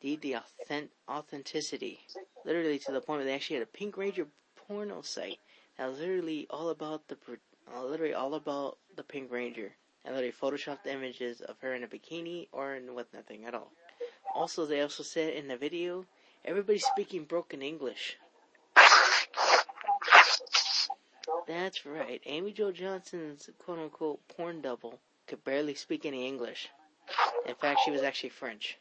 indeed 0.00 0.20
the 0.20 0.34
authentic, 0.34 0.90
authenticity, 1.08 2.00
literally 2.44 2.78
to 2.80 2.92
the 2.92 3.00
point 3.00 3.18
where 3.18 3.26
they 3.26 3.34
actually 3.34 3.56
had 3.56 3.62
a 3.62 3.78
Pink 3.78 3.96
Ranger 3.96 4.26
porno 4.56 5.02
site 5.02 5.38
that 5.78 5.88
was 5.88 6.00
literally 6.00 6.46
all 6.50 6.70
about 6.70 7.06
the 7.08 7.16
uh, 7.72 7.84
literally 7.84 8.14
all 8.14 8.34
about 8.34 8.78
the 8.96 9.04
Pink 9.04 9.30
Ranger 9.30 9.72
and 10.04 10.14
literally 10.14 10.32
photoshopped 10.32 10.86
images 10.86 11.40
of 11.40 11.56
her 11.60 11.74
in 11.74 11.84
a 11.84 11.86
bikini 11.86 12.48
or 12.52 12.74
in 12.74 12.94
with 12.94 13.12
nothing 13.14 13.44
at 13.44 13.54
all. 13.54 13.70
Also, 14.34 14.66
they 14.66 14.80
also 14.80 15.02
said 15.02 15.34
in 15.34 15.46
the 15.46 15.56
video, 15.56 16.04
everybody's 16.44 16.84
speaking 16.84 17.24
broken 17.24 17.62
English. 17.62 18.16
That's 21.46 21.84
right. 21.84 22.20
Amy 22.26 22.52
Jo 22.52 22.72
Johnson's 22.72 23.50
quote 23.58 23.78
unquote 23.78 24.20
porn 24.28 24.60
double 24.60 25.00
could 25.26 25.44
barely 25.44 25.74
speak 25.74 26.06
any 26.06 26.26
English. 26.26 26.68
In 27.46 27.54
fact, 27.54 27.80
she 27.84 27.90
was 27.90 28.02
actually 28.02 28.30
French. 28.30 28.78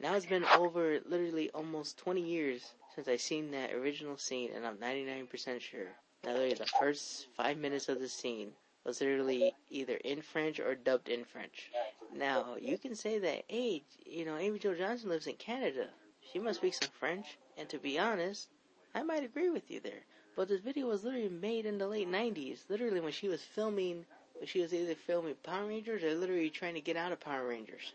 Now 0.00 0.14
it's 0.14 0.26
been 0.26 0.44
over 0.44 1.00
literally 1.06 1.50
almost 1.50 1.98
20 1.98 2.20
years 2.20 2.74
since 2.94 3.08
I 3.08 3.16
seen 3.16 3.50
that 3.50 3.72
original 3.72 4.16
scene, 4.16 4.50
and 4.54 4.66
I'm 4.66 4.76
99% 4.76 5.60
sure. 5.60 5.88
Now, 6.24 6.32
literally, 6.32 6.54
the 6.54 6.66
first 6.78 7.26
five 7.36 7.58
minutes 7.58 7.88
of 7.88 8.00
the 8.00 8.08
scene 8.08 8.52
was 8.84 9.00
literally 9.00 9.54
either 9.70 9.96
in 9.96 10.22
French 10.22 10.60
or 10.60 10.74
dubbed 10.74 11.08
in 11.08 11.24
French. 11.24 11.70
Now, 12.14 12.56
you 12.60 12.78
can 12.78 12.94
say 12.94 13.18
that, 13.18 13.44
hey, 13.48 13.82
you 14.06 14.24
know, 14.24 14.36
Amy 14.36 14.58
Jo 14.58 14.74
Johnson 14.74 15.08
lives 15.08 15.26
in 15.26 15.34
Canada. 15.34 15.88
She 16.34 16.40
must 16.40 16.58
speak 16.58 16.74
some 16.74 16.90
French. 16.98 17.38
And 17.56 17.68
to 17.68 17.78
be 17.78 17.96
honest, 17.96 18.48
I 18.92 19.04
might 19.04 19.22
agree 19.22 19.50
with 19.50 19.70
you 19.70 19.78
there. 19.78 20.02
But 20.34 20.48
this 20.48 20.60
video 20.60 20.88
was 20.88 21.04
literally 21.04 21.28
made 21.28 21.64
in 21.64 21.78
the 21.78 21.86
late 21.86 22.08
90s. 22.08 22.68
Literally, 22.68 22.98
when 22.98 23.12
she 23.12 23.28
was 23.28 23.40
filming, 23.40 24.04
when 24.34 24.48
she 24.48 24.60
was 24.60 24.74
either 24.74 24.96
filming 24.96 25.36
Power 25.44 25.66
Rangers 25.66 26.02
or 26.02 26.12
literally 26.12 26.50
trying 26.50 26.74
to 26.74 26.80
get 26.80 26.96
out 26.96 27.12
of 27.12 27.20
Power 27.20 27.46
Rangers. 27.46 27.92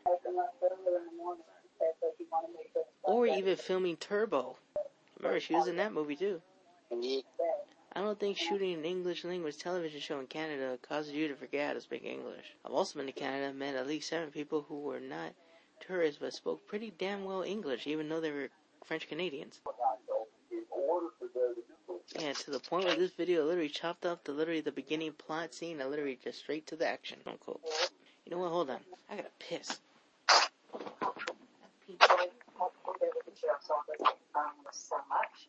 Or 3.04 3.28
even 3.28 3.58
filming 3.58 3.98
Turbo. 3.98 4.56
Remember, 5.18 5.42
she 5.42 5.56
was 5.56 5.68
in 5.68 5.76
that 5.76 5.92
movie 5.92 6.16
too. 6.16 6.42
I 7.92 8.02
don't 8.02 8.18
think 8.18 8.38
shooting 8.38 8.74
an 8.74 8.86
English 8.86 9.26
language 9.26 9.58
television 9.58 10.00
show 10.00 10.18
in 10.20 10.28
Canada 10.28 10.80
causes 10.88 11.12
you 11.12 11.28
to 11.28 11.36
forget 11.36 11.68
how 11.68 11.74
to 11.74 11.82
speak 11.82 12.06
English. 12.06 12.56
I've 12.64 12.72
also 12.72 13.00
been 13.00 13.08
to 13.08 13.12
Canada 13.12 13.48
and 13.48 13.60
met 13.60 13.76
at 13.76 13.88
least 13.88 14.08
seven 14.08 14.32
people 14.32 14.62
who 14.70 14.80
were 14.80 15.02
not 15.02 15.34
tourists 15.86 16.20
but 16.22 16.34
spoke 16.34 16.68
pretty 16.68 16.94
damn 16.98 17.24
well 17.24 17.44
English, 17.44 17.88
even 17.88 18.10
though 18.10 18.22
they 18.22 18.32
were 18.32 18.50
French 18.86 19.08
Canadians. 19.08 19.60
Yeah, 22.20 22.34
to 22.34 22.52
the 22.52 22.60
point 22.60 22.86
where 22.86 22.96
this 22.96 23.12
video 23.12 23.46
literally 23.46 23.70
chopped 23.70 24.06
off 24.06 24.24
the 24.24 24.32
literally 24.32 24.62
the 24.62 24.72
beginning 24.72 25.14
plot 25.14 25.54
scene 25.54 25.80
and 25.80 25.90
literally 25.90 26.18
just 26.24 26.40
straight 26.40 26.66
to 26.68 26.76
the 26.76 26.88
action. 26.88 27.20
Unquote. 27.26 27.62
You 28.26 28.32
know 28.32 28.40
what? 28.40 28.52
Hold 28.52 28.70
on. 28.72 28.80
I 29.10 29.16
gotta 29.16 29.30
piss. 29.40 29.80
so 34.90 34.98
much. 35.06 35.46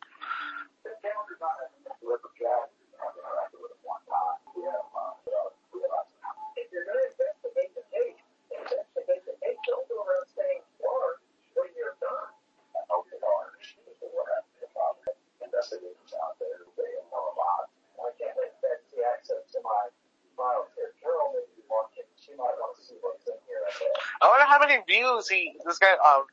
If 6.60 6.68
you're 6.68 6.84
going 6.84 7.00
to 7.00 7.08
investigate 7.08 7.72
the 7.72 7.84
case, 7.88 8.20
investigate 8.52 9.24
the 9.24 9.32
case. 9.40 9.56
Don't 9.64 9.88
go 9.88 10.04
around 10.04 10.28
saying 10.36 10.60
large 10.84 11.24
when 11.56 11.72
you're 11.72 11.96
done. 12.04 12.30
I 12.76 12.84
hope 12.92 13.08
it 13.08 13.16
large. 13.24 13.80
What 14.04 14.28
happened 14.28 14.60
to 14.60 14.68
Bob? 14.76 15.00
Investigators 15.40 16.12
out 16.20 16.36
there, 16.36 16.68
they 16.76 17.00
know 17.08 17.32
a 17.32 17.34
lot. 17.34 17.72
Why 17.96 18.12
can't 18.20 18.36
they 18.36 18.52
fancy 18.60 19.00
access 19.02 19.40
to 19.56 19.58
my 19.64 19.88
files 20.36 20.68
here? 20.76 20.92
Carole 21.00 21.32
may 21.32 21.48
be 21.56 21.64
watching. 21.64 22.04
She 22.20 22.36
might 22.36 22.54
want 22.60 22.76
to 22.76 22.84
see 22.84 23.00
what's 23.00 23.24
in 23.24 23.40
here. 23.48 23.64
I 24.20 24.28
wonder 24.28 24.44
how 24.44 24.59
many 24.70 24.86
views 24.86 25.26
he 25.26 25.58
this 25.66 25.82
guy 25.82 25.98
um 25.98 26.30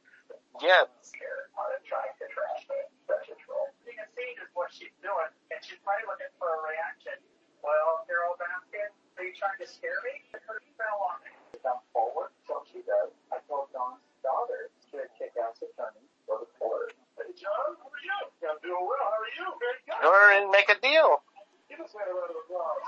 gets. 0.61 1.09
On 1.57 1.65
a 1.73 1.81
trying 1.89 2.13
to 2.21 2.25
trash 2.29 2.61
me. 2.69 2.77
Such 3.09 3.33
a 3.33 3.35
troll. 3.41 3.73
You 3.81 3.97
can 3.97 4.05
see 4.13 4.29
just 4.37 4.53
what 4.53 4.69
she's 4.69 4.93
doing, 5.01 5.31
and 5.49 5.57
she's 5.65 5.81
probably 5.81 6.05
looking 6.05 6.29
for 6.37 6.45
a 6.45 6.59
reaction. 6.69 7.17
Well, 7.65 8.05
Carole 8.05 8.37
Baskin, 8.37 8.93
are 9.17 9.25
you 9.25 9.33
trying 9.33 9.57
to 9.57 9.65
scare 9.65 9.97
me? 10.05 10.21
Her 10.45 10.61
fell 10.77 11.01
on 11.09 11.17
me. 11.25 11.33
Come 11.65 11.81
forward, 11.89 12.29
so 12.45 12.61
she 12.69 12.85
does. 12.85 13.09
I 13.33 13.41
told 13.49 13.73
Don's 13.73 14.05
daughter 14.21 14.69
to 14.93 15.01
kick 15.17 15.33
ass 15.41 15.57
attorney 15.65 16.05
go 16.29 16.45
to 16.45 16.47
court. 16.61 16.93
Hey, 17.17 17.33
John, 17.33 17.73
how 17.81 17.89
are 17.89 18.03
you? 18.05 18.19
I'm 18.45 18.61
doing 18.61 18.85
well. 18.85 19.01
How 19.01 19.17
are 19.17 19.33
you? 19.33 19.47
Very 19.57 19.81
good. 19.89 19.97
Go 19.97 20.13
and 20.37 20.53
make 20.53 20.69
a 20.69 20.77
deal. 20.77 21.25
Give 21.65 21.81
us 21.81 21.89
a 21.97 22.05
round 22.05 22.29
of 22.29 22.37
applause. 22.37 22.85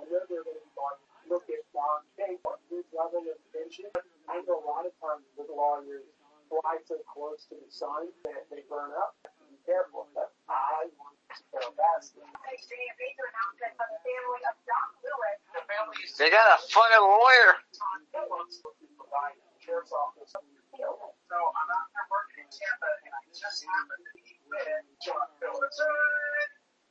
I 0.00 0.08
know 0.08 0.24
they're 0.24 0.46
going 0.48 0.56
to 0.56 0.64
be 0.64 0.72
going 0.72 0.96
to 0.96 1.08
look 1.28 1.44
at 1.52 1.60
Don's 1.76 2.08
case 2.16 2.40
on 2.48 2.56
his 2.72 2.88
level 2.96 3.20
of 3.20 3.36
attention. 3.52 3.92
I 4.28 4.44
know 4.44 4.60
a 4.60 4.66
lot 4.68 4.84
of 4.84 4.92
times 5.00 5.24
with 5.36 5.48
lawyers 5.48 6.04
fly 6.52 6.80
so 6.84 7.00
close 7.08 7.48
to 7.48 7.56
the 7.56 7.70
sun 7.72 8.12
that 8.28 8.44
they 8.52 8.64
burn 8.68 8.92
up. 8.92 9.16
Be 9.48 9.56
careful. 9.64 10.08
But 10.12 10.32
I 10.48 10.88
want 11.00 11.16
to 11.32 11.40
go 11.52 11.64
Baskin. 11.76 12.24
major 12.28 13.24
announcement 13.24 13.72
from 13.76 13.88
the 13.88 14.00
family 14.04 14.42
of 14.48 14.54
Doc 14.68 14.88
Lewis. 15.00 15.38
The 15.52 15.62
family 15.64 15.96
is 16.04 16.12
They 16.16 16.28
got 16.28 16.44
a 16.44 16.58
fucking 16.60 17.04
lawyer. 17.04 17.56
Tom 17.76 18.00
Phillips 18.12 18.60
looking 18.64 18.92
for 18.96 19.08
the 19.08 19.56
sheriff's 19.60 19.92
office. 19.92 20.32
So 20.32 21.36
I'm 21.36 21.68
out 21.72 21.88
there 21.92 22.08
working 22.08 22.44
in 22.44 22.48
Tampa, 22.52 22.88
and 23.04 23.12
I 23.12 23.20
just 23.32 23.64
happened 23.64 24.04
to 24.04 24.12
be 24.16 24.36
with 24.48 24.84
John 25.04 25.28
Phillips. 25.40 25.80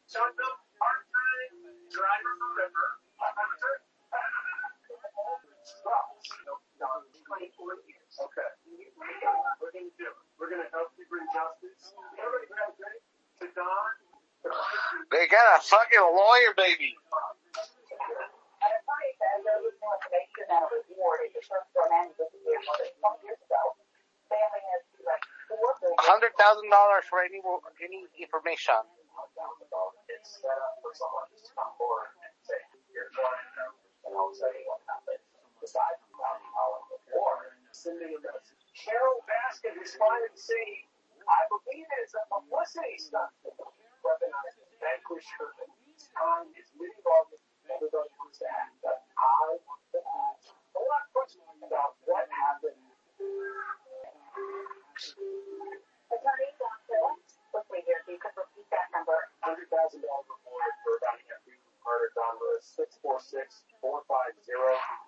John 0.09 0.29
Phillips, 0.33 0.65
part 0.77 1.01
time 1.05 1.27
Okay. 8.17 8.49
We're 8.97 9.69
gonna 9.69 9.93
do 9.93 10.09
it. 10.09 10.17
We're 10.41 10.49
gonna 10.49 10.69
help 10.73 10.89
you 10.97 11.05
bring 11.05 11.25
justice. 11.29 11.93
Everybody 12.17 12.49
grab 12.49 12.73
a 12.73 12.77
drink. 12.77 13.01
To 13.41 13.47
Don. 13.53 13.89
They 15.13 15.29
got 15.29 15.45
a 15.53 15.61
fucking 15.61 16.01
lawyer, 16.01 16.57
baby. 16.57 16.97
Hundred 25.99 26.33
thousand 26.69 26.71
dollars 26.71 27.05
for 27.09 27.19
any 27.23 27.41
any 27.83 28.07
information. 28.19 28.75
six 63.19 63.63
four 63.81 64.01
five 64.07 64.33
zero. 64.45 65.06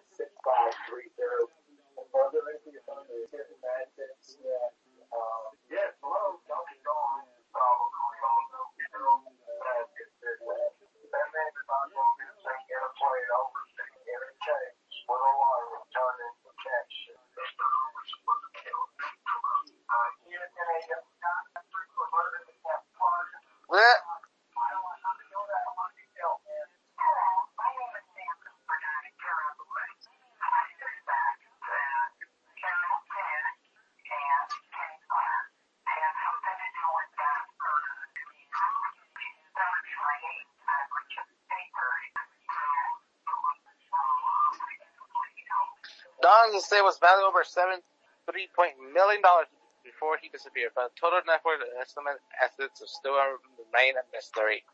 Don's 46.60 46.68
estate 46.68 46.84
was 46.84 47.00
valued 47.00 47.24
over 47.24 47.40
seven 47.48 47.80
three 48.28 48.52
point 48.52 48.76
million 48.92 49.24
dollars 49.24 49.48
before 49.80 50.20
he 50.20 50.28
disappeared, 50.28 50.76
but 50.76 50.92
the 50.92 51.00
total 51.00 51.24
net 51.24 51.40
worth 51.48 51.64
and 51.64 51.72
estimate 51.80 52.20
assets 52.36 52.84
are 52.84 52.92
still 53.00 53.16
remain 53.56 53.96
a 53.96 54.04
mystery. 54.12 54.68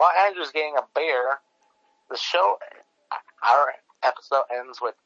While 0.00 0.16
Andrew's 0.24 0.56
getting 0.56 0.80
a 0.80 0.88
bear, 0.96 1.44
the 2.08 2.16
show 2.16 2.56
our 3.44 3.76
episode 4.00 4.48
ends 4.48 4.80
with 4.80 4.96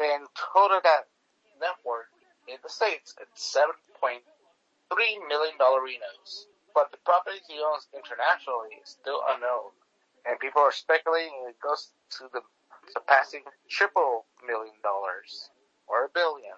then 0.00 0.24
total 0.32 0.80
net 0.80 1.76
worth 1.84 2.08
in 2.48 2.56
the 2.64 2.72
States 2.72 3.12
at 3.20 3.28
seven 3.36 3.76
point 4.00 4.24
three 4.88 5.20
million 5.28 5.60
dollarinos. 5.60 6.48
But 6.72 6.88
the 6.88 7.04
property 7.04 7.44
he 7.52 7.60
owns 7.60 7.84
internationally 7.92 8.80
is 8.80 8.96
still 8.96 9.20
unknown. 9.28 9.76
And 10.24 10.40
people 10.40 10.64
are 10.64 10.72
speculating 10.72 11.36
it 11.44 11.60
goes 11.60 11.92
to 12.16 12.32
the 12.32 12.40
surpassing 12.96 13.44
triple 13.68 14.24
million 14.40 14.80
dollars 14.80 15.52
billion. 16.16 16.56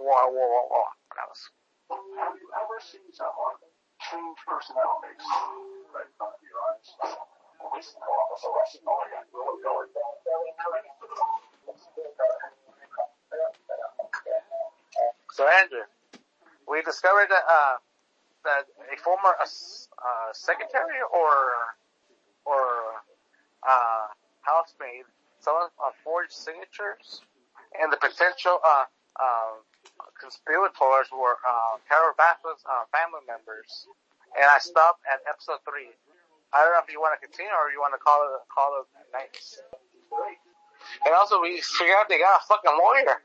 Wah, 0.00 0.24
wah, 0.24 0.48
wah, 0.48 0.66
wah. 0.72 0.90
That 1.12 1.28
was 1.28 1.40
Have 1.92 2.32
you 2.40 2.48
ever 2.56 2.80
seen 2.80 3.04
someone 3.12 3.60
change 4.08 4.40
personalities 4.48 5.20
right 5.92 6.08
in 6.08 6.14
front 6.16 6.32
of 6.32 6.40
your 6.40 6.56
eyes? 6.72 6.88
Police 7.60 7.92
officer 8.00 8.48
Russian 8.56 8.84
Oregon 8.88 9.24
will 9.36 9.60
go 9.60 9.84
and 9.84 9.92
So 15.36 15.44
Andrew, 15.44 15.84
we 16.64 16.80
discovered 16.80 17.28
that 17.28 17.44
uh, 17.44 17.76
that 18.44 18.64
a 18.88 18.96
former 18.96 19.36
uh, 19.36 20.32
secretary 20.32 21.04
or 21.12 21.76
or 22.48 22.64
uh, 23.60 24.06
housemaid, 24.40 25.04
someone 25.40 25.68
uh, 25.76 25.92
forged 26.02 26.32
signatures, 26.32 27.20
and 27.82 27.92
the 27.92 28.00
potential 28.00 28.58
uh, 28.60 28.84
uh, 29.20 29.54
conspirators 30.20 31.08
were 31.12 31.36
uh, 31.44 31.76
uh, 31.78 32.84
family 32.92 33.22
members. 33.26 33.68
And 34.36 34.44
I 34.44 34.58
stopped 34.58 35.00
at 35.08 35.20
episode 35.28 35.64
three. 35.64 35.92
I 36.52 36.64
don't 36.64 36.72
know 36.72 36.82
if 36.84 36.90
you 36.92 37.00
want 37.00 37.16
to 37.18 37.22
continue 37.24 37.52
or 37.52 37.72
you 37.72 37.80
want 37.80 37.94
to 37.94 38.02
call 38.02 38.22
it 38.24 38.42
call 38.52 38.80
it 38.80 38.86
nights. 39.12 39.60
And 41.04 41.14
also, 41.14 41.40
we 41.40 41.60
figured 41.60 41.96
out 41.98 42.08
they 42.08 42.18
got 42.18 42.40
a 42.40 42.44
fucking 42.46 42.70
lawyer. 42.70 43.22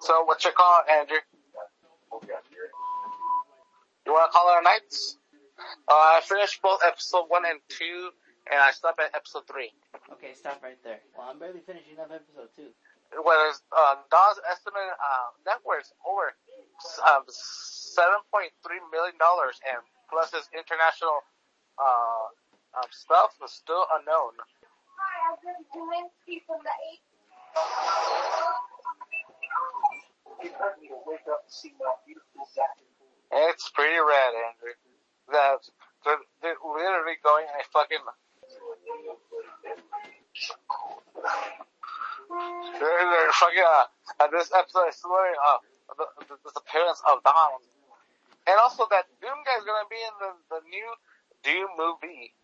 So 0.00 0.24
what's 0.24 0.44
your 0.44 0.52
call, 0.52 0.82
Andrew? 0.90 1.18
You 4.06 4.12
want 4.12 4.30
to 4.30 4.32
call 4.32 4.54
it 4.54 4.60
a 4.60 4.64
nights? 4.64 5.18
Uh, 5.88 5.92
I 5.92 6.20
finished 6.22 6.60
both 6.62 6.80
episode 6.86 7.26
one 7.28 7.44
and 7.44 7.60
two, 7.68 8.10
and 8.50 8.60
I 8.60 8.70
stopped 8.70 9.00
at 9.00 9.14
episode 9.14 9.46
three. 9.50 9.72
Okay, 10.16 10.32
stop 10.32 10.64
right 10.64 10.80
there. 10.80 11.04
Well, 11.12 11.28
I'm 11.28 11.36
barely 11.36 11.60
finishing 11.60 12.00
up 12.00 12.08
episode 12.08 12.48
two. 12.56 12.72
Whereas 13.20 13.60
uh, 13.68 14.00
Don's 14.08 14.40
estimate 14.48 14.96
uh, 14.96 15.28
net 15.44 15.60
worth 15.60 15.92
over 16.08 16.32
um, 17.04 17.28
seven 17.28 18.24
point 18.32 18.48
three 18.64 18.80
million 18.88 19.12
dollars, 19.20 19.60
and 19.68 19.84
plus 20.08 20.32
his 20.32 20.48
international 20.56 21.20
uh, 21.76 22.32
um, 22.80 22.88
stuff 22.96 23.36
was 23.44 23.52
still 23.52 23.84
unknown. 23.92 24.40
Hi, 24.96 25.14
I'm 25.28 25.36
Jim 25.44 25.60
Zielinski 25.68 26.40
from 26.48 26.64
the 26.64 26.74
eight. 26.88 27.04
It 30.48 30.52
hurt 30.56 30.80
me 30.80 30.88
to 30.88 30.98
wake 31.04 31.28
up 31.28 31.44
and 31.44 31.52
see 31.52 31.76
that 31.76 32.00
beautiful 32.08 32.48
It's 33.52 33.68
pretty 33.68 34.00
rad, 34.00 34.32
Andrew. 34.32 34.80
That 35.28 35.60
they're, 36.08 36.24
they're 36.40 36.60
literally 36.64 37.20
going 37.20 37.44
a 37.52 37.62
fucking. 37.68 38.00
They're, 42.78 43.32
fucking. 43.32 43.64
Uh, 43.66 44.28
this 44.30 44.50
episode 44.54 44.88
is 44.88 45.00
literally 45.02 45.36
uh, 45.42 45.58
the, 45.98 46.06
the 46.28 46.36
disappearance 46.44 47.02
of 47.10 47.22
Don, 47.24 47.58
and 48.46 48.56
also 48.60 48.86
that 48.90 49.06
Doom 49.20 49.42
guy 49.42 49.58
is 49.58 49.64
gonna 49.66 49.88
be 49.90 49.98
in 49.98 50.14
the 50.20 50.30
the 50.50 50.60
new 50.70 50.88
Doom 51.42 51.68
movie. 51.78 52.34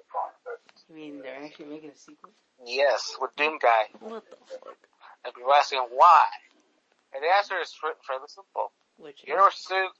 You 0.88 0.94
mean 0.94 1.22
they're 1.22 1.44
actually 1.44 1.66
making 1.66 1.90
a 1.90 1.96
sequel? 1.96 2.30
Yes, 2.64 3.16
with 3.20 3.34
Doom 3.36 3.58
guy. 3.60 3.90
What 4.00 4.24
the 4.30 4.36
fuck? 4.46 4.78
And 5.24 5.34
people 5.34 5.52
asking 5.52 5.86
why, 5.94 6.26
and 7.14 7.22
the 7.22 7.30
answer 7.36 7.58
is 7.60 7.74
fairly 7.78 8.26
simple. 8.26 8.72
Which 8.98 9.22
Universal 9.26 9.92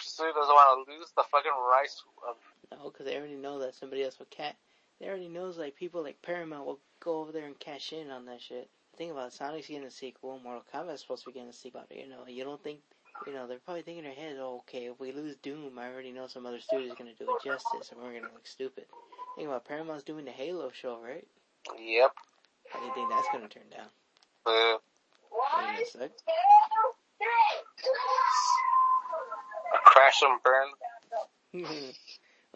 Studios 0.00 0.34
doesn't 0.34 0.54
want 0.54 0.86
to 0.86 0.92
lose 0.92 1.10
the 1.16 1.24
fucking 1.30 1.54
rights 1.70 2.02
of 2.26 2.36
no, 2.72 2.90
because 2.90 3.06
they 3.06 3.16
already 3.16 3.36
know 3.36 3.60
that 3.60 3.74
somebody 3.74 4.02
else 4.02 4.18
will 4.18 4.26
cat. 4.26 4.56
They 5.00 5.06
already 5.06 5.28
knows 5.28 5.58
like 5.58 5.76
people 5.76 6.02
like 6.02 6.22
Paramount 6.22 6.66
will 6.66 6.80
go 7.00 7.20
over 7.20 7.32
there 7.32 7.46
and 7.46 7.58
cash 7.58 7.92
in 7.92 8.10
on 8.10 8.24
that 8.26 8.40
shit. 8.40 8.68
Think 8.96 9.12
about 9.12 9.28
it, 9.28 9.32
Sonic's 9.34 9.68
getting 9.68 9.84
a 9.86 9.90
sequel. 9.90 10.40
Mortal 10.42 10.64
Kombat 10.72 10.94
is 10.94 11.00
supposed 11.02 11.24
to 11.24 11.30
be 11.30 11.34
getting 11.34 11.50
a 11.50 11.52
sequel. 11.52 11.82
You 11.90 12.08
know, 12.08 12.24
you 12.26 12.44
don't 12.44 12.62
think. 12.62 12.80
You 13.26 13.32
know, 13.32 13.46
they're 13.46 13.58
probably 13.58 13.80
thinking 13.80 14.04
in 14.04 14.10
their 14.10 14.28
head, 14.28 14.36
oh, 14.38 14.62
okay, 14.68 14.86
if 14.86 15.00
we 15.00 15.10
lose 15.10 15.36
Doom, 15.36 15.78
I 15.78 15.90
already 15.90 16.12
know 16.12 16.26
some 16.26 16.44
other 16.44 16.60
studio's 16.60 16.96
gonna 16.98 17.14
do 17.18 17.24
it 17.24 17.42
justice, 17.42 17.90
and 17.90 17.98
we're 17.98 18.12
gonna 18.12 18.30
look 18.32 18.46
stupid. 18.46 18.84
Think 19.36 19.48
about 19.48 19.64
Paramount's 19.64 20.02
doing 20.04 20.26
the 20.26 20.30
Halo 20.30 20.70
show, 20.70 20.98
right? 21.02 21.26
Yep. 21.78 22.12
How 22.68 22.80
do 22.80 22.84
you 22.86 22.92
think 22.94 23.08
that's 23.08 23.28
gonna 23.32 23.48
turn 23.48 23.62
down? 23.70 23.88
Uh, 24.44 24.76
Ain't 25.60 25.76
gonna 25.76 25.86
suck. 25.86 26.10
a 29.74 29.78
crash 29.78 30.20
and 30.22 30.42
burn. 30.42 30.68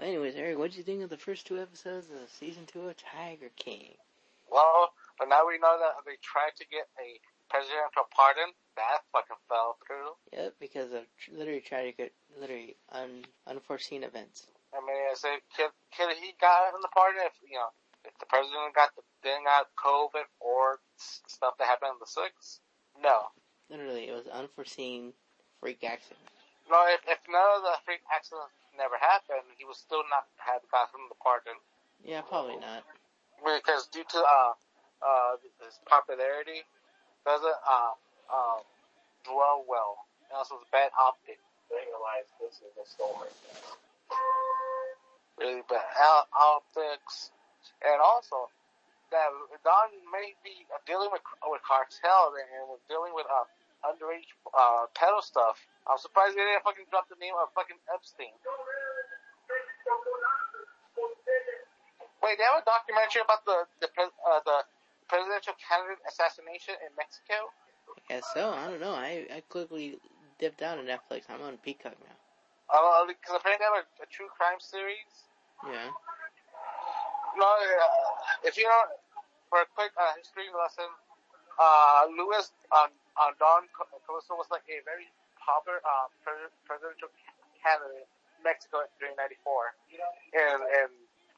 anyways, 0.03 0.37
Erik, 0.37 0.59
what'd 0.59 0.77
you 0.77 0.83
think 0.83 1.03
of 1.03 1.11
the 1.11 1.17
first 1.17 1.47
two 1.47 1.61
episodes 1.61 2.07
of 2.11 2.29
season 2.29 2.67
two 2.67 2.89
of 2.89 2.97
Tiger 2.97 3.51
King? 3.57 3.95
Well, 4.51 4.91
but 5.19 5.29
now 5.29 5.47
we 5.47 5.59
know 5.59 5.79
that 5.79 6.03
they 6.05 6.19
tried 6.23 6.57
to 6.59 6.67
get 6.67 6.89
a 6.99 7.21
presidential 7.49 8.07
pardon. 8.15 8.55
That 8.77 9.03
fucking 9.13 9.39
fell 9.49 9.77
through. 9.87 10.15
Yep, 10.33 10.55
because 10.61 10.93
of 10.93 11.05
tr- 11.19 11.37
literally 11.37 11.61
tragic, 11.61 12.13
literally 12.39 12.77
un, 12.91 13.25
unforeseen 13.47 14.03
events. 14.03 14.47
I 14.73 14.81
mean, 14.81 14.97
I 15.11 15.15
say, 15.15 15.43
could, 15.57 15.75
could 15.97 16.15
he 16.17 16.33
got 16.41 16.75
in 16.75 16.81
the 16.81 16.91
pardon 16.95 17.23
if, 17.27 17.35
you 17.43 17.59
know, 17.59 17.75
if 18.07 18.15
the 18.19 18.27
president 18.27 18.75
got 18.75 18.95
the, 18.95 19.03
didn't 19.23 19.45
got 19.45 19.67
COVID 19.75 20.27
or 20.39 20.79
s- 20.99 21.21
stuff 21.27 21.59
that 21.59 21.67
happened 21.67 21.99
in 21.99 22.01
the 22.01 22.07
six? 22.11 22.61
No. 22.97 23.35
Literally, 23.69 24.09
it 24.09 24.15
was 24.15 24.27
unforeseen 24.31 25.13
freak 25.59 25.83
accident. 25.85 26.23
No, 26.71 26.87
if, 26.87 27.03
if 27.07 27.19
none 27.27 27.59
of 27.59 27.63
the 27.67 27.75
freak 27.85 28.01
accidents 28.15 28.55
never 28.77 28.97
happened, 28.99 29.47
he 29.59 29.65
would 29.65 29.77
still 29.77 30.05
not 30.11 30.27
have 30.39 30.63
gotten 30.71 31.01
the 31.09 31.19
pardon. 31.23 31.57
Yeah, 32.05 32.23
probably 32.23 32.57
not. 32.57 32.85
Because 33.41 33.87
due 33.89 34.05
to, 34.05 34.19
uh, 34.19 34.53
uh, 35.03 35.33
his 35.65 35.79
popularity, 35.89 36.65
doesn't, 37.25 37.61
uh, 37.69 37.93
uh, 38.33 38.59
dwell 39.25 39.65
well. 39.69 40.07
And 40.29 40.37
also 40.39 40.57
it's 40.61 40.71
bad 40.71 40.91
optics. 40.99 41.43
They 41.69 41.83
realize 41.87 42.29
this 42.41 42.61
is 42.63 42.75
a 42.77 42.87
story. 42.87 43.31
really 45.39 45.63
bad 45.69 45.83
out- 45.97 46.29
optics, 46.37 47.31
and 47.81 48.01
also 48.01 48.51
that 49.11 49.29
Don 49.65 49.89
may 50.13 50.35
be 50.45 50.67
dealing 50.87 51.09
with 51.11 51.23
with 51.49 51.63
cartel 51.65 52.35
and 52.37 52.69
was 52.69 52.81
dealing 52.89 53.15
with 53.15 53.27
uh, 53.27 53.45
underage 53.89 54.29
uh, 54.53 54.87
pedo 54.95 55.23
stuff. 55.23 55.57
I'm 55.89 55.99
surprised 55.99 56.37
they 56.37 56.45
didn't 56.45 56.65
fucking 56.65 56.87
drop 56.91 57.09
the 57.09 57.17
name 57.17 57.35
of 57.37 57.49
fucking 57.57 57.79
Epstein. 57.93 58.35
Wait, 62.21 62.37
they 62.37 62.45
have 62.45 62.61
a 62.61 62.67
documentary 62.69 63.25
about 63.25 63.43
the 63.49 63.65
the 63.81 63.89
pres- 63.89 64.19
uh, 64.23 64.41
the 64.45 64.65
presidential 65.09 65.57
candidate 65.57 65.99
assassination 66.07 66.77
in 66.85 66.93
Mexico. 66.95 67.49
I 67.97 68.01
guess 68.07 68.25
so. 68.37 68.53
I 68.53 68.71
don't 68.71 68.81
know. 68.81 68.95
I, 68.95 69.27
I 69.35 69.41
quickly 69.49 69.99
dipped 70.39 70.63
out 70.63 70.79
of 70.79 70.85
Netflix. 70.85 71.27
I'm 71.33 71.43
on 71.43 71.57
Peacock 71.59 71.97
now. 71.99 72.17
Uh, 72.71 73.03
because 73.09 73.35
apparently 73.35 73.59
they 73.59 73.67
have 73.67 73.83
a, 73.83 73.87
a 74.05 74.07
true 74.07 74.31
crime 74.31 74.63
series. 74.63 75.27
Yeah. 75.67 75.91
No, 77.35 77.47
uh, 77.47 78.47
if 78.47 78.55
you 78.57 78.65
know, 78.65 78.83
for 79.51 79.67
a 79.67 79.69
quick 79.75 79.91
uh, 79.99 80.15
history 80.15 80.47
lesson, 80.55 80.87
uh, 81.59 82.07
Louis 82.15 82.47
uh, 82.71 82.87
uh, 83.19 83.31
Don 83.43 83.67
Callisto 84.07 84.39
was 84.39 84.47
like 84.55 84.65
a 84.71 84.79
very 84.87 85.11
popular 85.41 85.81
uh, 85.83 86.07
pres- 86.23 86.55
presidential 86.69 87.11
candidate 87.61 88.07
in 88.39 88.41
Mexico 88.45 88.85
during 89.01 89.17
'94, 89.17 89.75
and 90.37 90.61
and 90.63 90.91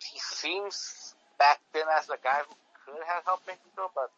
he 0.03 0.19
seems 0.19 1.15
back 1.39 1.63
then 1.73 1.87
as 1.97 2.07
the 2.11 2.19
guy 2.23 2.43
who 2.47 2.55
could 2.85 3.03
have 3.07 3.23
helped 3.25 3.47
Mexico, 3.47 3.91
but 3.95 4.11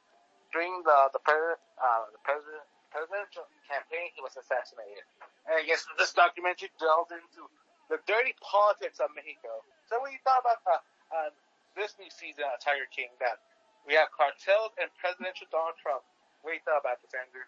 during 0.53 0.83
the 0.85 0.99
the 1.13 1.21
uh, 1.21 2.05
the 2.13 2.21
president 2.25 2.65
presidential 2.95 3.45
campaign, 3.67 4.15
he 4.15 4.23
was 4.23 4.39
assassinated. 4.39 5.03
And 5.51 5.59
I 5.59 5.67
guess 5.67 5.83
this 5.99 6.15
documentary 6.15 6.71
delves 6.79 7.11
into 7.11 7.51
the 7.91 7.99
dirty 8.07 8.39
politics 8.39 9.03
of 9.03 9.11
Mexico. 9.19 9.67
So 9.91 9.99
what 9.99 10.15
you 10.15 10.23
thought 10.23 10.47
about 10.47 10.63
uh, 10.65 10.81
uh, 11.11 11.31
this 11.75 11.99
new 11.99 12.09
season 12.09 12.47
of 12.47 12.63
Tiger 12.63 12.87
King 12.95 13.11
that 13.19 13.43
we 13.85 13.99
have 13.99 14.09
cartels 14.15 14.73
and 14.79 14.89
presidential 14.97 15.51
Donald 15.51 15.77
Trump? 15.83 16.07
What 16.47 16.55
you 16.55 16.63
thought 16.63 16.81
about 16.87 17.03
this, 17.03 17.13
Andrew? 17.13 17.45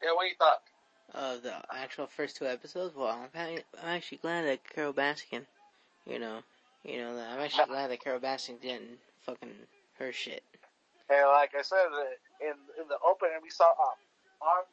Yeah, 0.00 0.16
what 0.16 0.26
do 0.26 0.32
you 0.32 0.40
thought? 0.40 0.64
Uh, 1.14 1.36
the 1.42 1.54
actual 1.72 2.06
first 2.06 2.36
two 2.36 2.46
episodes. 2.46 2.94
Well, 2.94 3.08
I'm, 3.08 3.58
I'm 3.82 3.88
actually 3.88 4.18
glad 4.18 4.44
that 4.44 4.60
Carole 4.68 4.92
Baskin, 4.92 5.46
you 6.04 6.18
know, 6.18 6.40
you 6.84 6.98
know, 6.98 7.10
I'm 7.10 7.40
actually 7.40 7.66
glad 7.66 7.90
that 7.90 8.00
Carole 8.00 8.20
Baskin 8.20 8.60
didn't 8.60 8.98
fucking 9.22 9.54
her 9.98 10.12
shit. 10.12 10.42
And 11.08 11.26
like 11.28 11.54
I 11.58 11.62
said, 11.62 11.86
uh, 11.92 12.48
in 12.48 12.54
in 12.82 12.88
the 12.88 12.98
opening 13.06 13.38
we 13.42 13.50
saw 13.50 13.70
uh, 13.70 14.44
armed 14.44 14.66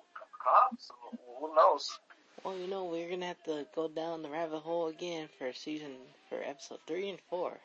cops. 0.43 0.91
Who 1.39 1.55
knows? 1.55 1.99
Well, 2.43 2.57
you 2.57 2.67
know, 2.67 2.85
we're 2.85 3.09
gonna 3.09 3.27
have 3.27 3.43
to 3.43 3.65
go 3.75 3.87
down 3.87 4.21
the 4.21 4.29
rabbit 4.29 4.59
hole 4.59 4.87
again 4.87 5.29
for 5.37 5.53
season 5.53 5.91
for 6.29 6.41
episode 6.43 6.79
three 6.87 7.09
and 7.09 7.19
four. 7.29 7.57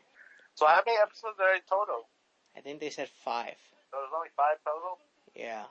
So 0.54 0.66
how 0.66 0.82
many 0.86 0.98
episodes 1.00 1.38
are 1.40 1.54
in 1.54 1.62
total? 1.68 2.06
I 2.56 2.60
think 2.60 2.80
they 2.80 2.90
said 2.90 3.08
five. 3.24 3.54
So 3.90 3.98
was 3.98 4.10
only 4.14 4.28
five 4.36 4.56
total. 4.64 4.98
Yeah. 5.34 5.64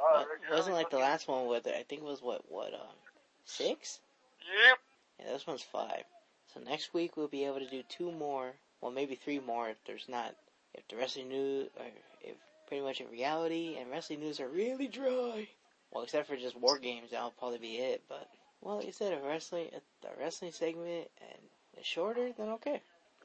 Oh, 0.00 0.24
it 0.48 0.52
wasn't 0.52 0.76
like 0.76 0.90
the 0.90 0.98
last 0.98 1.28
one 1.28 1.46
with 1.46 1.66
it. 1.66 1.74
I 1.78 1.82
think 1.82 2.02
it 2.02 2.04
was 2.04 2.22
what 2.22 2.42
what 2.50 2.72
um 2.74 2.96
six. 3.44 4.00
Yep. 4.40 4.78
Yeah, 5.20 5.32
this 5.32 5.46
one's 5.46 5.62
five. 5.62 6.04
So 6.54 6.60
next 6.60 6.94
week 6.94 7.16
we'll 7.16 7.28
be 7.28 7.44
able 7.44 7.58
to 7.58 7.68
do 7.70 7.82
two 7.88 8.10
more, 8.12 8.52
well 8.80 8.92
maybe 8.92 9.14
three 9.14 9.40
more 9.40 9.68
if 9.68 9.76
there's 9.86 10.08
not, 10.08 10.34
if 10.74 10.86
the 10.88 10.96
wrestling 10.96 11.28
news, 11.28 11.68
or 11.78 11.86
if 12.22 12.36
pretty 12.66 12.82
much 12.82 13.00
in 13.00 13.10
reality 13.10 13.76
and 13.78 13.90
wrestling 13.90 14.20
news 14.20 14.40
are 14.40 14.48
really 14.48 14.86
dry. 14.88 15.48
Well, 15.90 16.04
except 16.04 16.28
for 16.28 16.36
just 16.36 16.56
war 16.56 16.78
games, 16.78 17.10
that'll 17.10 17.30
probably 17.30 17.58
be 17.58 17.76
it. 17.76 18.02
But 18.08 18.28
well, 18.60 18.76
like 18.76 18.88
I 18.88 18.90
said, 18.90 19.12
if 19.12 19.24
wrestling, 19.24 19.68
the 20.02 20.08
wrestling 20.18 20.52
segment 20.52 21.08
and 21.20 21.42
it's 21.76 21.86
shorter, 21.86 22.30
then 22.36 22.48
okay. 22.50 22.80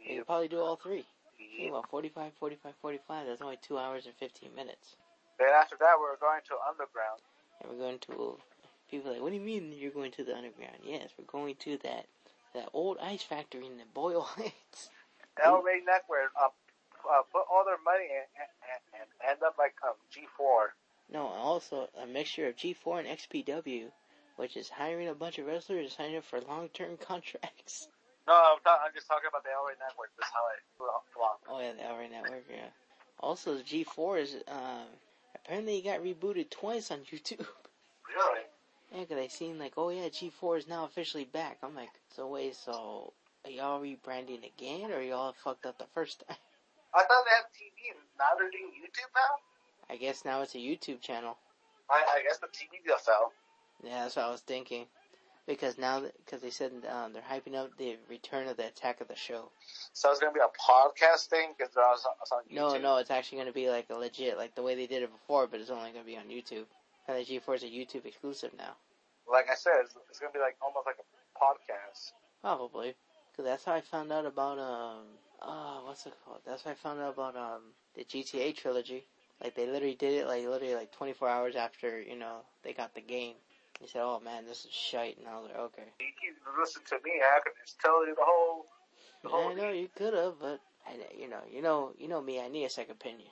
We'll 0.06 0.18
Yep. 0.18 0.26
probably 0.26 0.48
do 0.48 0.60
all 0.60 0.76
three. 0.76 1.06
Well, 1.72 1.86
45, 1.90 2.34
45, 2.40 2.74
45. 2.82 3.28
That's 3.28 3.42
only 3.42 3.58
two 3.62 3.78
hours 3.78 4.06
and 4.06 4.16
15 4.16 4.54
minutes. 4.56 4.96
Then 5.40 5.50
after 5.50 5.76
that, 5.80 5.96
we're 6.00 6.18
going 6.18 6.42
to 6.48 6.56
underground. 6.70 7.22
And 7.62 7.72
we're 7.72 7.84
going 7.86 8.00
to. 8.10 8.38
People 8.90 9.10
are 9.10 9.14
like, 9.14 9.22
what 9.22 9.30
do 9.30 9.36
you 9.36 9.42
mean 9.42 9.74
you're 9.76 9.92
going 9.92 10.12
to 10.12 10.24
the 10.24 10.36
underground? 10.36 10.78
Yes, 10.84 11.10
we're 11.18 11.26
going 11.26 11.56
to 11.66 11.78
that 11.84 12.06
that 12.54 12.70
old 12.74 12.98
ice 13.02 13.24
factory 13.24 13.66
in 13.66 13.78
the 13.78 13.86
Boyle 13.94 14.22
Heights. 14.38 14.90
El 15.44 15.62
Rey 15.64 15.82
Network 15.86 16.30
uh, 16.40 16.50
uh, 17.10 17.24
put 17.32 17.44
all 17.52 17.66
their 17.66 17.82
money 17.84 18.06
in 18.06 18.26
and, 18.38 19.02
and 19.02 19.32
end 19.32 19.44
up 19.44 19.56
like 19.58 19.74
um, 19.84 19.96
G4. 20.14 20.70
No, 21.12 21.28
also 21.28 21.90
a 22.02 22.06
mixture 22.06 22.48
of 22.48 22.56
G4 22.56 23.00
and 23.00 23.08
XPW, 23.20 23.90
which 24.38 24.56
is 24.56 24.70
hiring 24.70 25.10
a 25.10 25.16
bunch 25.16 25.40
of 25.40 25.48
wrestlers 25.48 25.90
to 25.90 25.96
sign 25.96 26.16
up 26.16 26.24
for 26.24 26.40
long-term 26.42 26.98
contracts. 27.02 27.88
No, 28.28 28.34
I'm, 28.34 28.60
ta- 28.64 28.80
I'm 28.86 28.94
just 28.96 29.08
talking 29.08 29.28
about 29.28 29.44
the 29.44 29.50
El 29.52 29.66
Rey 29.66 29.76
Network. 29.82 30.12
That's 30.18 30.32
how 30.32 30.40
I 30.40 30.56
well, 30.80 31.40
Oh 31.50 31.60
yeah, 31.60 31.74
the 31.74 31.84
El 31.84 31.98
Rey 31.98 32.10
Network. 32.10 32.46
Yeah. 32.50 32.70
Also, 33.20 33.58
G4 33.58 34.22
is 34.22 34.36
um, 34.48 34.88
apparently 35.46 35.78
it 35.80 35.84
got 35.84 36.00
rebooted 36.02 36.50
twice 36.50 36.92
on 36.92 37.00
YouTube. 37.12 37.46
Really? 38.16 38.42
Yeah, 38.92 39.06
'cause 39.06 39.18
I 39.18 39.28
seen 39.28 39.58
like, 39.60 39.74
oh 39.78 39.90
yeah, 39.90 40.08
G4 40.10 40.58
is 40.60 40.68
now 40.68 40.86
officially 40.86 41.26
back. 41.26 41.58
I'm 41.64 41.76
like, 41.76 41.90
so 42.16 42.28
wait, 42.28 42.56
so 42.56 43.14
are 43.46 43.52
y'all 43.52 43.82
rebranding 43.82 44.46
again, 44.46 44.92
or 44.92 45.02
y'all 45.02 45.34
fucked 45.44 45.66
up 45.66 45.78
the 45.80 45.88
first 45.94 46.24
time? 46.28 46.38
I 46.94 47.00
thought 47.04 47.24
they 47.26 47.32
had 47.36 47.46
TV 47.56 47.90
and 47.92 48.00
now 48.20 48.38
they're 48.38 48.52
doing 48.52 48.72
YouTube 48.72 49.10
now. 49.16 49.36
I 49.90 49.98
guess 49.98 50.24
now 50.26 50.42
it's 50.42 50.54
a 50.56 50.60
YouTube 50.60 51.02
channel. 51.02 51.38
I, 51.90 52.04
I 52.20 52.24
guess 52.24 52.38
the 52.38 52.48
TV 52.48 52.84
deal 52.86 52.98
fell. 52.98 53.34
Yeah, 53.84 54.04
that's 54.04 54.16
what 54.16 54.26
I 54.26 54.30
was 54.32 54.42
thinking. 54.42 54.86
Because 55.46 55.78
now, 55.78 56.02
because 56.26 56.42
they 56.42 56.50
said 56.50 56.72
um, 56.90 57.12
they're 57.12 57.22
hyping 57.22 57.56
up 57.56 57.76
the 57.78 57.98
return 58.10 58.48
of 58.48 58.56
the 58.56 58.68
Attack 58.68 59.02
of 59.02 59.10
the 59.10 59.16
Show. 59.16 59.52
So 59.92 60.10
it's 60.10 60.20
gonna 60.22 60.32
be 60.32 60.40
a 60.40 60.44
podcast 60.44 61.28
thing 61.28 61.50
because 61.58 61.74
it's 61.76 62.32
on 62.32 62.42
No, 62.50 62.70
YouTube. 62.70 62.82
no, 62.82 62.98
it's 62.98 63.12
actually 63.12 63.40
going 63.40 63.48
to 63.48 63.54
be 63.54 63.70
like 63.70 63.90
a 63.90 63.96
legit, 63.96 64.38
like 64.38 64.56
the 64.56 64.64
way 64.64 64.76
they 64.76 64.88
did 64.88 65.04
it 65.04 65.12
before, 65.12 65.48
but 65.48 65.60
it's 65.60 65.70
only 65.70 65.92
going 65.92 66.06
to 66.06 66.10
be 66.10 66.18
on 66.18 66.26
YouTube. 66.26 66.66
And 67.08 67.18
the 67.18 67.26
G4 67.26 67.56
is 67.56 67.64
a 67.64 67.66
YouTube 67.66 68.06
exclusive 68.06 68.52
now. 68.58 68.76
Like 69.30 69.46
I 69.52 69.56
said, 69.56 69.74
it's, 69.84 69.96
it's 70.10 70.20
gonna 70.20 70.32
be 70.32 70.40
like 70.40 70.56
almost 70.62 70.86
like 70.86 70.96
a 71.00 71.38
podcast. 71.38 72.12
Probably. 72.42 72.96
Because 73.32 73.46
that's 73.46 73.66
how 73.66 73.74
I 73.74 73.82
found 73.82 74.12
out 74.12 74.26
about, 74.26 74.60
um, 74.60 75.04
uh, 75.42 75.80
what's 75.84 76.06
it 76.06 76.14
called? 76.24 76.40
That's 76.46 76.64
how 76.64 76.72
I 76.72 76.76
found 76.76 77.02
out 77.02 77.14
about, 77.14 77.36
um, 77.36 77.62
the 77.96 78.04
GTA 78.04 78.56
trilogy. 78.56 79.08
Like, 79.44 79.56
they 79.56 79.66
literally 79.66 79.96
did 79.96 80.14
it, 80.14 80.28
like, 80.28 80.46
literally, 80.46 80.76
like, 80.76 80.92
24 80.92 81.28
hours 81.28 81.56
after, 81.56 82.00
you 82.00 82.16
know, 82.16 82.42
they 82.64 82.74
got 82.74 82.94
the 82.94 83.02
game. 83.02 83.36
They 83.84 83.90
said, 83.90 84.02
oh 84.02 84.22
man, 84.24 84.46
this 84.46 84.64
is 84.64 84.72
shite. 84.72 85.18
And 85.18 85.28
I 85.28 85.36
was 85.36 85.50
like, 85.50 85.60
okay. 85.60 85.84
You 86.00 86.06
can 86.16 86.34
listening 86.58 86.86
to 86.88 86.96
me. 87.04 87.12
I 87.22 87.40
can 87.44 87.52
just 87.66 87.78
tell 87.82 88.08
you 88.08 88.16
the 88.16 88.22
whole. 88.24 88.66
The 89.24 89.30
whole 89.30 89.50
I 89.50 89.54
know 89.54 89.72
you 89.72 89.90
could 89.94 90.14
have, 90.14 90.36
but 90.40 90.62
I, 90.88 90.96
you 91.20 91.28
know, 91.30 91.42
you 91.52 91.62
know, 91.62 91.92
you 92.00 92.08
know 92.08 92.22
me. 92.22 92.40
I 92.40 92.48
need 92.48 92.64
a 92.64 92.70
second 92.70 92.94
opinion. 92.94 93.28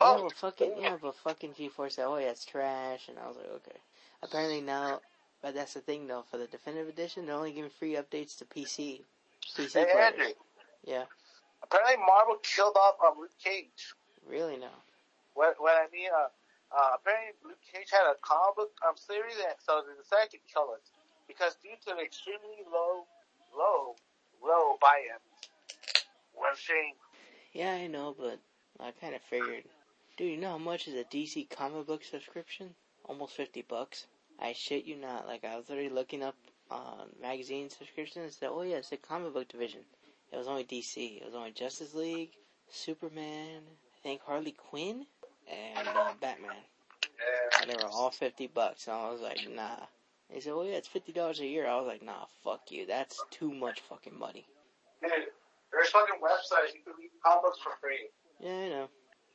Oh, 0.00 0.16
yeah, 0.16 0.22
but 0.24 0.32
fucking, 0.32 0.72
yeah, 0.80 0.96
but 1.00 1.14
fucking 1.16 1.52
G4 1.54 1.92
said, 1.92 2.04
oh 2.06 2.16
yeah, 2.18 2.30
it's 2.30 2.44
trash, 2.44 3.08
and 3.08 3.16
I 3.18 3.28
was 3.28 3.36
like, 3.36 3.50
okay. 3.56 3.78
Apparently 4.22 4.60
now, 4.60 5.00
but 5.40 5.54
that's 5.54 5.74
the 5.74 5.80
thing 5.80 6.06
though. 6.08 6.24
For 6.30 6.36
the 6.36 6.46
definitive 6.46 6.88
edition, 6.88 7.26
they're 7.26 7.36
only 7.36 7.52
giving 7.52 7.70
free 7.70 7.94
updates 7.94 8.36
to 8.38 8.44
PC. 8.44 9.02
PC 9.56 9.72
Hey, 9.72 9.86
players. 9.92 10.12
Andrew. 10.12 10.32
Yeah, 10.84 11.04
Apparently, 11.62 11.96
Marvel 12.04 12.36
killed 12.42 12.76
off 12.76 12.96
um, 13.06 13.18
Luke 13.20 13.30
Cage. 13.42 13.94
really 14.28 14.56
now. 14.56 14.74
What, 15.34 15.54
what 15.58 15.74
I 15.76 15.86
mean, 15.92 16.08
uh, 16.14 16.28
uh, 16.74 16.98
apparently 16.98 17.34
Luke 17.44 17.62
Cage 17.62 17.90
had 17.90 18.06
a 18.06 18.16
comic 18.22 18.56
book 18.56 18.72
um, 18.86 18.96
series, 18.96 19.36
and 19.38 19.54
so 19.62 19.82
they 19.86 19.94
decided 19.94 20.30
to 20.34 20.40
kill 20.50 20.74
it 20.74 20.84
because 21.28 21.56
due 21.62 21.76
to 21.86 21.94
the 21.94 22.02
extremely 22.02 22.62
low, 22.70 23.06
low, 23.56 23.94
low 24.42 24.76
buy-in. 24.80 25.20
What 26.34 26.54
a 26.54 26.56
shame. 26.56 26.94
Yeah, 27.52 27.72
I 27.72 27.86
know, 27.86 28.14
but 28.18 28.38
I 28.80 28.92
kind 29.00 29.14
of 29.14 29.22
figured. 29.22 29.64
Dude, 30.16 30.30
you 30.32 30.36
know 30.36 30.52
how 30.52 30.58
much 30.58 30.88
is 30.88 30.94
a 30.94 31.04
DC 31.04 31.48
comic 31.50 31.86
book 31.86 32.04
subscription? 32.04 32.74
Almost 33.04 33.34
fifty 33.34 33.62
bucks. 33.62 34.06
I 34.38 34.52
shit 34.52 34.84
you 34.84 34.96
not. 34.96 35.26
Like 35.26 35.44
I 35.44 35.56
was 35.56 35.70
already 35.70 35.88
looking 35.88 36.22
up 36.22 36.36
on 36.70 37.08
magazine 37.20 37.70
subscriptions 37.70 38.24
and 38.24 38.32
said, 38.32 38.50
"Oh 38.52 38.62
yeah, 38.62 38.76
it's 38.76 38.90
the 38.90 38.96
comic 38.96 39.32
book 39.32 39.48
division." 39.48 39.80
It 40.32 40.36
was 40.36 40.48
only 40.48 40.64
DC. 40.64 41.20
It 41.20 41.24
was 41.24 41.34
only 41.34 41.52
Justice 41.52 41.94
League, 41.94 42.32
Superman, 42.68 43.62
I 43.94 43.98
think 44.02 44.20
Harley 44.22 44.52
Quinn, 44.52 45.06
and 45.48 45.88
uh, 45.88 46.12
Batman. 46.20 46.56
And 47.60 47.70
they 47.70 47.76
were 47.76 47.90
all 47.90 48.10
fifty 48.10 48.46
bucks. 48.46 48.86
And 48.86 48.96
I 48.96 49.10
was 49.10 49.20
like, 49.20 49.38
"Nah." 49.50 49.86
They 50.32 50.40
said, 50.40 50.52
"Oh 50.52 50.62
yeah, 50.62 50.76
it's 50.76 50.88
fifty 50.88 51.12
dollars 51.12 51.40
a 51.40 51.46
year." 51.46 51.66
I 51.66 51.76
was 51.76 51.86
like, 51.86 52.02
"Nah, 52.02 52.26
fuck 52.42 52.70
you. 52.70 52.86
That's 52.86 53.22
too 53.30 53.52
much 53.52 53.80
fucking 53.88 54.18
money." 54.18 54.46
Dude, 55.02 55.10
there's 55.72 55.90
fucking 55.90 56.16
websites 56.22 56.74
you 56.74 56.82
can 56.82 56.94
read 56.98 57.10
comic 57.24 57.42
books 57.42 57.58
for 57.62 57.72
free. 57.80 58.08
Yeah, 58.40 58.50
I 58.50 58.68
know. 58.68 58.88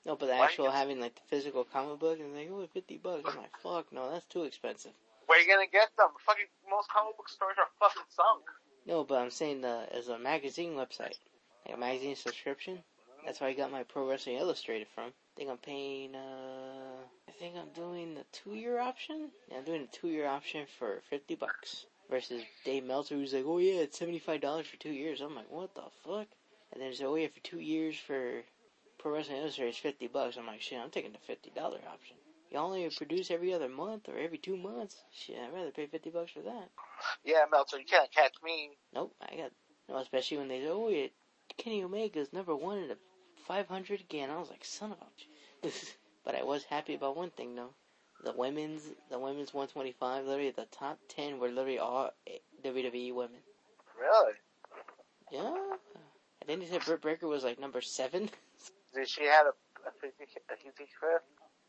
No, 0.06 0.16
but 0.16 0.28
the 0.28 0.34
Why 0.34 0.46
actual 0.46 0.72
having 0.72 1.00
like 1.00 1.16
the 1.16 1.22
physical 1.30 1.64
comic 1.64 2.00
book 2.00 2.20
and 2.20 2.36
like, 2.36 2.50
oh, 2.52 2.68
50 2.74 2.98
bucks. 2.98 3.24
I'm 3.28 3.38
like, 3.38 3.56
fuck, 3.62 3.94
no, 3.94 4.12
that's 4.12 4.26
too 4.26 4.44
expensive. 4.44 4.92
Where 5.28 5.40
you 5.40 5.48
gonna 5.48 5.68
get 5.72 5.96
them? 5.98 6.10
Fucking 6.26 6.46
most 6.70 6.90
comic 6.90 7.16
book 7.18 7.30
stores 7.30 7.56
are 7.60 7.70
fucking 7.80 8.04
sunk. 8.10 8.44
No, 8.88 9.04
but 9.04 9.22
I'm 9.22 9.30
saying 9.30 9.62
the 9.62 9.86
as 9.94 10.08
a 10.08 10.18
magazine 10.18 10.74
website, 10.74 11.16
like 11.66 11.76
a 11.76 11.78
magazine 11.78 12.16
subscription. 12.16 12.80
That's 13.26 13.40
where 13.40 13.50
I 13.52 13.54
got 13.54 13.72
my 13.72 13.84
Pro 13.84 14.10
Wrestling 14.10 14.38
Illustrated 14.38 14.88
from. 14.96 15.14
I 15.42 15.44
think 15.44 15.54
I'm 15.54 15.58
paying. 15.66 16.14
uh 16.14 17.02
I 17.28 17.32
think 17.32 17.56
I'm 17.58 17.74
doing 17.74 18.14
the 18.14 18.26
two 18.32 18.54
year 18.54 18.80
option. 18.80 19.32
Yeah, 19.50 19.58
I'm 19.58 19.64
doing 19.64 19.82
the 19.82 19.88
two 19.98 20.10
year 20.10 20.28
option 20.28 20.68
for 20.78 21.02
fifty 21.10 21.34
bucks. 21.34 21.88
Versus 22.12 22.44
Dave 22.64 22.84
Meltzer, 22.84 23.16
who's 23.16 23.34
like, 23.34 23.46
oh 23.48 23.58
yeah, 23.58 23.82
it's 23.82 23.98
seventy 23.98 24.20
five 24.20 24.40
dollars 24.40 24.68
for 24.68 24.78
two 24.78 24.92
years. 24.92 25.20
I'm 25.20 25.34
like, 25.34 25.50
what 25.50 25.74
the 25.74 25.82
fuck? 26.06 26.28
And 26.72 26.80
then 26.80 26.92
he's 26.92 27.00
like, 27.00 27.10
oh 27.10 27.16
yeah, 27.16 27.28
for 27.34 27.40
two 27.40 27.60
years 27.60 27.96
for 27.98 28.44
Pro 29.00 29.14
Wrestling 29.14 29.38
Illustrated, 29.38 29.70
it's 29.70 29.80
fifty 29.80 30.06
bucks. 30.06 30.38
I'm 30.38 30.46
like, 30.46 30.62
shit, 30.62 30.78
I'm 30.78 30.92
taking 30.92 31.12
the 31.12 31.18
fifty 31.26 31.52
dollar 31.56 31.80
option. 31.92 32.18
You 32.52 32.60
only 32.60 32.88
produce 32.96 33.32
every 33.32 33.52
other 33.52 33.68
month 33.68 34.10
or 34.10 34.20
every 34.20 34.38
two 34.38 34.58
months. 34.58 34.98
Shit, 35.12 35.40
I'd 35.44 35.56
rather 35.56 35.72
pay 35.72 35.88
fifty 35.88 36.12
bucks 36.12 36.34
for 36.34 36.42
that. 36.42 36.70
Yeah, 37.26 37.46
Meltzer, 37.52 37.80
you 37.80 37.86
can't 37.86 38.14
catch 38.14 38.36
me. 38.44 38.70
Nope, 38.94 39.16
I 39.20 39.38
got 39.38 39.52
no, 39.90 39.98
especially 39.98 40.38
when 40.38 40.50
they 40.50 40.60
say, 40.60 40.68
"Oh, 40.68 40.90
yeah, 40.90 41.08
Kenny 41.58 41.84
Omega's 41.84 42.32
number 42.32 42.56
one 42.56 42.78
in 42.78 42.90
the 42.90 42.98
500 43.48 44.02
again." 44.02 44.30
I 44.30 44.38
was 44.38 44.52
like, 44.52 44.64
"Son 44.64 44.92
of 44.92 44.98
a," 45.00 45.31
but 46.26 46.36
I 46.36 46.44
was 46.44 46.64
happy 46.64 46.96
about 46.96 47.18
one 47.18 47.32
thing 47.32 47.56
though. 47.56 47.74
The 48.24 48.34
women's, 48.34 48.84
the 49.10 49.18
women's 49.18 49.54
125, 49.54 50.26
literally 50.26 50.52
the 50.52 50.68
top 50.72 51.00
10 51.10 51.40
were 51.40 51.50
literally 51.50 51.80
all 51.80 52.12
WWE 52.64 53.16
women. 53.16 53.40
Really? 54.00 54.34
Yeah, 55.32 55.56
I 56.42 56.46
think 56.46 56.62
they 56.62 56.68
said 56.68 56.86
Britt 56.86 57.02
Baker 57.02 57.28
was 57.28 57.44
like 57.44 57.60
number 57.60 57.82
seven. 57.82 58.30
Did 58.94 59.08
she 59.08 59.24
have 59.24 59.48
a, 59.48 59.88
a 59.88 59.92
physique? 60.00 60.38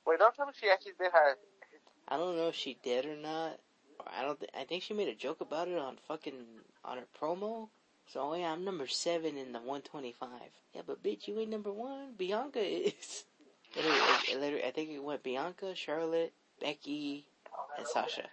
Wait, 0.07 0.19
don't 0.19 0.35
tell 0.35 0.47
me 0.47 0.53
she 0.61 0.69
actually 0.69 0.93
did 0.99 1.13
have. 1.13 1.37
I 2.09 2.17
don't 2.17 2.37
know 2.37 2.49
if 2.49 2.57
she 2.57 2.77
did 2.83 3.07
or 3.07 3.17
not. 3.17 3.59
I 4.07 4.23
don't. 4.23 4.39
Th- 4.39 4.51
I 4.59 4.65
think 4.65 4.83
she 4.83 4.95
made 4.95 5.09
a 5.09 5.15
joke 5.15 5.41
about 5.41 5.69
it 5.69 5.79
on 5.79 5.97
fucking 6.09 6.35
on 6.85 6.99
her 6.99 7.05
promo. 7.21 7.69
So 8.09 8.21
oh 8.21 8.35
yeah, 8.35 8.53
I'm 8.53 8.65
number 8.65 8.89
seven 8.89 9.37
in 9.37 9.53
the 9.53 9.61
125. 9.61 10.29
Yeah, 10.75 10.83
but 10.85 11.03
bitch, 11.03 11.29
you 11.29 11.39
ain't 11.39 11.51
number 11.51 11.73
one. 11.73 12.15
Bianca 12.19 12.61
is. 12.61 13.25
Literally, 13.77 13.97
it- 13.99 14.29
it 14.31 14.41
literally, 14.41 14.65
I 14.65 14.71
think 14.71 14.91
it 14.91 14.99
went 15.03 15.23
Bianca, 15.23 15.75
Charlotte, 15.75 16.33
Becky, 16.61 17.27
and 17.79 17.87
Sasha. 17.87 18.29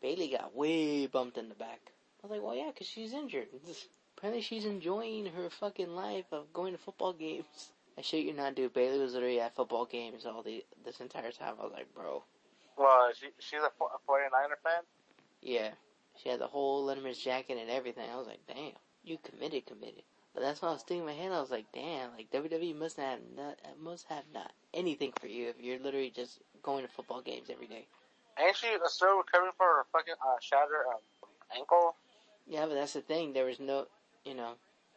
Bayley 0.00 0.28
got 0.28 0.54
way 0.54 1.06
bumped 1.06 1.38
in 1.38 1.48
the 1.48 1.54
back. 1.54 1.80
I 2.22 2.26
was 2.26 2.30
like, 2.30 2.42
well, 2.42 2.54
yeah, 2.54 2.70
'cause 2.72 2.86
she's 2.86 3.12
injured. 3.12 3.48
Apparently, 4.16 4.42
she's 4.42 4.64
enjoying 4.64 5.26
her 5.26 5.50
fucking 5.50 5.94
life 5.94 6.26
of 6.32 6.52
going 6.52 6.72
to 6.72 6.78
football 6.78 7.12
games. 7.12 7.72
I 7.98 8.02
shit 8.02 8.24
you 8.24 8.32
not, 8.32 8.54
dude. 8.54 8.72
Bayley 8.72 8.98
was 8.98 9.14
literally 9.14 9.40
at 9.40 9.54
football 9.54 9.84
games 9.86 10.24
all 10.26 10.42
the 10.42 10.64
this 10.84 11.00
entire 11.00 11.32
time. 11.32 11.54
I 11.60 11.64
was 11.64 11.72
like, 11.72 11.92
bro. 11.94 12.22
Well, 12.76 13.10
she 13.18 13.28
she's 13.38 13.60
a 13.60 13.70
49er 14.08 14.58
fan. 14.62 14.82
Yeah. 15.42 15.70
She 16.22 16.28
had 16.30 16.40
the 16.40 16.46
whole 16.46 16.86
Letterman's 16.86 17.18
jacket 17.18 17.58
and 17.58 17.70
everything. 17.70 18.08
I 18.10 18.16
was 18.16 18.26
like, 18.26 18.40
damn, 18.46 18.72
you 19.04 19.18
committed, 19.18 19.66
committed. 19.66 20.02
But 20.36 20.42
that's 20.42 20.60
why 20.60 20.68
I 20.68 20.72
was 20.72 20.82
thinking 20.82 21.00
in 21.00 21.06
my 21.06 21.14
head. 21.14 21.32
I 21.32 21.40
was 21.40 21.50
like, 21.50 21.64
damn, 21.72 22.10
like 22.12 22.30
WWE 22.30 22.78
must 22.78 22.98
have 22.98 23.20
not, 23.34 23.56
must 23.82 24.04
have 24.10 24.24
not 24.34 24.52
anything 24.74 25.14
for 25.18 25.28
you 25.28 25.48
if 25.48 25.56
you're 25.58 25.78
literally 25.78 26.12
just 26.14 26.40
going 26.62 26.84
to 26.84 26.92
football 26.92 27.22
games 27.22 27.48
every 27.50 27.66
day. 27.66 27.86
Ain't 28.38 28.54
she 28.54 28.66
was 28.76 28.92
still 28.92 29.16
recovering 29.16 29.52
from 29.56 29.66
her 29.66 29.86
fucking 29.92 30.12
uh, 30.20 30.36
shattered 30.42 30.84
um, 30.92 31.00
ankle? 31.56 31.94
Yeah, 32.46 32.66
but 32.66 32.74
that's 32.74 32.92
the 32.92 33.00
thing. 33.00 33.32
There 33.32 33.46
was 33.46 33.58
no, 33.58 33.86
you 34.26 34.34
know, 34.34 34.52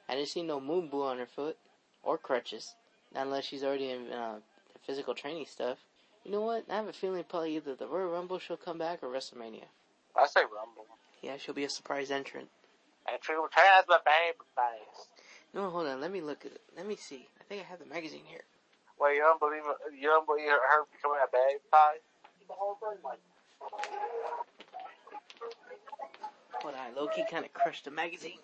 I 0.09 0.15
didn't 0.15 0.27
see 0.27 0.43
no 0.43 0.59
moon 0.59 0.89
boo 0.89 1.03
on 1.03 1.19
her 1.19 1.25
foot 1.25 1.55
or 2.03 2.17
crutches. 2.17 2.75
Not 3.15 3.27
unless 3.27 3.45
she's 3.45 3.63
already 3.63 3.91
in 3.91 4.11
uh, 4.11 4.39
physical 4.85 5.13
training 5.13 5.45
stuff. 5.45 5.77
You 6.25 6.31
know 6.31 6.41
what? 6.41 6.65
I 6.69 6.75
have 6.75 6.89
a 6.89 6.93
feeling 6.93 7.23
probably 7.23 7.55
either 7.55 7.75
the 7.75 7.87
Royal 7.87 8.11
Rumble 8.11 8.39
she'll 8.39 8.57
come 8.57 8.77
back 8.77 9.01
or 9.01 9.07
WrestleMania. 9.07 9.71
I 10.17 10.27
say 10.27 10.41
Rumble. 10.41 10.85
Yeah, 11.21 11.37
she'll 11.37 11.55
be 11.55 11.63
a 11.63 11.69
surprise 11.69 12.11
entrant. 12.11 12.49
And 13.09 13.19
she 13.23 13.31
returns 13.31 13.79
as 13.79 13.85
the 13.85 14.01
baby 14.05 14.43
face. 14.53 15.07
No, 15.53 15.69
hold 15.69 15.87
on. 15.87 15.99
Let 16.01 16.11
me 16.11 16.21
look 16.21 16.45
at 16.45 16.51
it. 16.51 16.61
Let 16.77 16.87
me 16.87 16.95
see. 16.95 17.27
I 17.39 17.43
think 17.43 17.61
I 17.61 17.65
have 17.65 17.79
the 17.79 17.85
magazine 17.85 18.23
here. 18.25 18.43
Wait, 18.99 19.15
you 19.15 19.21
don't 19.21 19.39
believe? 19.39 19.63
You 19.97 20.07
don't 20.07 20.25
believe 20.25 20.47
her 20.47 20.85
becoming 20.91 21.19
a 21.23 21.27
face? 21.27 21.61
The 22.47 22.53
whole 22.53 22.77
thing, 22.81 22.99
like. 23.03 23.19
Hold 26.61 26.75
on, 26.75 26.95
Loki 26.95 27.23
kind 27.29 27.45
of 27.45 27.53
crushed 27.53 27.85
the 27.85 27.91
magazine. 27.91 28.39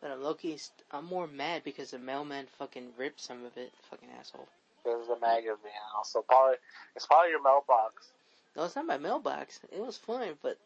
But 0.00 0.10
I'm 0.10 0.22
Loki. 0.22 0.58
I'm 0.90 1.06
more 1.06 1.26
mad 1.26 1.62
because 1.64 1.92
the 1.92 1.98
mailman 1.98 2.46
fucking 2.58 2.88
ripped 2.98 3.20
some 3.20 3.44
of 3.44 3.56
it. 3.56 3.72
Fucking 3.90 4.08
asshole. 4.18 4.48
Is 4.84 5.08
a 5.08 5.20
magazine, 5.20 5.70
also 5.96 6.22
probably 6.22 6.56
it's 6.96 7.06
probably 7.06 7.30
your 7.30 7.42
mailbox. 7.42 8.08
No, 8.56 8.64
it's 8.64 8.74
not 8.74 8.84
my 8.84 8.98
mailbox. 8.98 9.60
It 9.70 9.80
was 9.80 9.96
fine, 9.96 10.34
but 10.42 10.58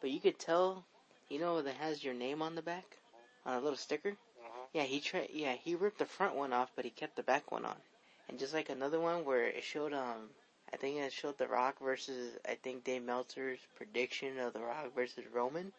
but 0.00 0.10
you 0.10 0.20
could 0.20 0.38
tell. 0.38 0.84
You 1.28 1.40
know 1.40 1.60
that 1.60 1.74
has 1.74 2.04
your 2.04 2.14
name 2.14 2.42
on 2.42 2.54
the 2.54 2.62
back, 2.62 2.96
on 3.44 3.56
a 3.56 3.60
little 3.60 3.76
sticker. 3.76 4.16
Yeah, 4.76 4.82
he 4.82 5.00
tried. 5.00 5.30
Yeah, 5.32 5.54
he 5.54 5.74
ripped 5.74 6.00
the 6.00 6.04
front 6.04 6.34
one 6.34 6.52
off, 6.52 6.70
but 6.76 6.84
he 6.84 6.90
kept 6.90 7.16
the 7.16 7.22
back 7.22 7.50
one 7.50 7.64
on. 7.64 7.76
And 8.28 8.38
just 8.38 8.52
like 8.52 8.68
another 8.68 9.00
one 9.00 9.24
where 9.24 9.46
it 9.46 9.64
showed 9.64 9.94
um, 9.94 10.28
I 10.70 10.76
think 10.76 10.98
it 10.98 11.14
showed 11.14 11.38
The 11.38 11.48
Rock 11.48 11.76
versus 11.82 12.36
I 12.46 12.56
think 12.56 12.84
Dave 12.84 13.02
Meltzer's 13.02 13.58
prediction 13.76 14.38
of 14.38 14.52
The 14.52 14.60
Rock 14.60 14.94
versus 14.94 15.24
Roman. 15.32 15.72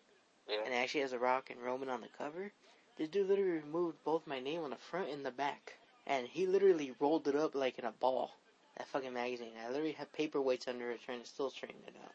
Yeah. 0.49 0.61
and 0.65 0.73
it 0.73 0.77
actually 0.77 1.01
has 1.01 1.13
a 1.13 1.19
Rock 1.19 1.51
and 1.51 1.61
Roman 1.61 1.89
on 1.89 2.01
the 2.01 2.07
cover. 2.17 2.51
This 2.97 3.09
dude 3.09 3.27
literally 3.27 3.59
removed 3.59 3.97
both 4.03 4.25
my 4.25 4.39
name 4.39 4.63
on 4.63 4.71
the 4.71 4.77
front 4.89 5.11
and 5.11 5.23
the 5.23 5.29
back, 5.29 5.77
and 6.07 6.25
he 6.25 6.47
literally 6.47 6.95
rolled 6.99 7.27
it 7.27 7.35
up 7.35 7.53
like 7.53 7.77
in 7.77 7.85
a 7.85 7.91
ball. 7.91 8.31
That 8.79 8.87
fucking 8.87 9.13
magazine. 9.13 9.51
I 9.63 9.67
literally 9.67 9.91
have 9.91 10.11
paperweights 10.11 10.67
under 10.67 10.89
it 10.89 11.01
trying 11.05 11.21
to 11.21 11.27
still 11.27 11.51
straighten 11.51 11.81
it 11.85 11.93
out. 12.03 12.13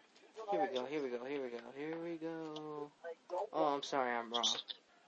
Here 0.51 0.69
we 0.69 0.77
go. 0.77 0.85
Here 0.87 1.01
we 1.01 1.09
go. 1.11 1.25
Here 1.25 1.43
we 1.43 1.49
go. 1.49 1.65
Here 1.77 1.97
we 2.03 2.17
go. 2.17 2.91
Oh, 3.53 3.67
I'm 3.67 3.85
sorry, 3.85 4.11
I'm 4.11 4.33
wrong. 4.33 4.57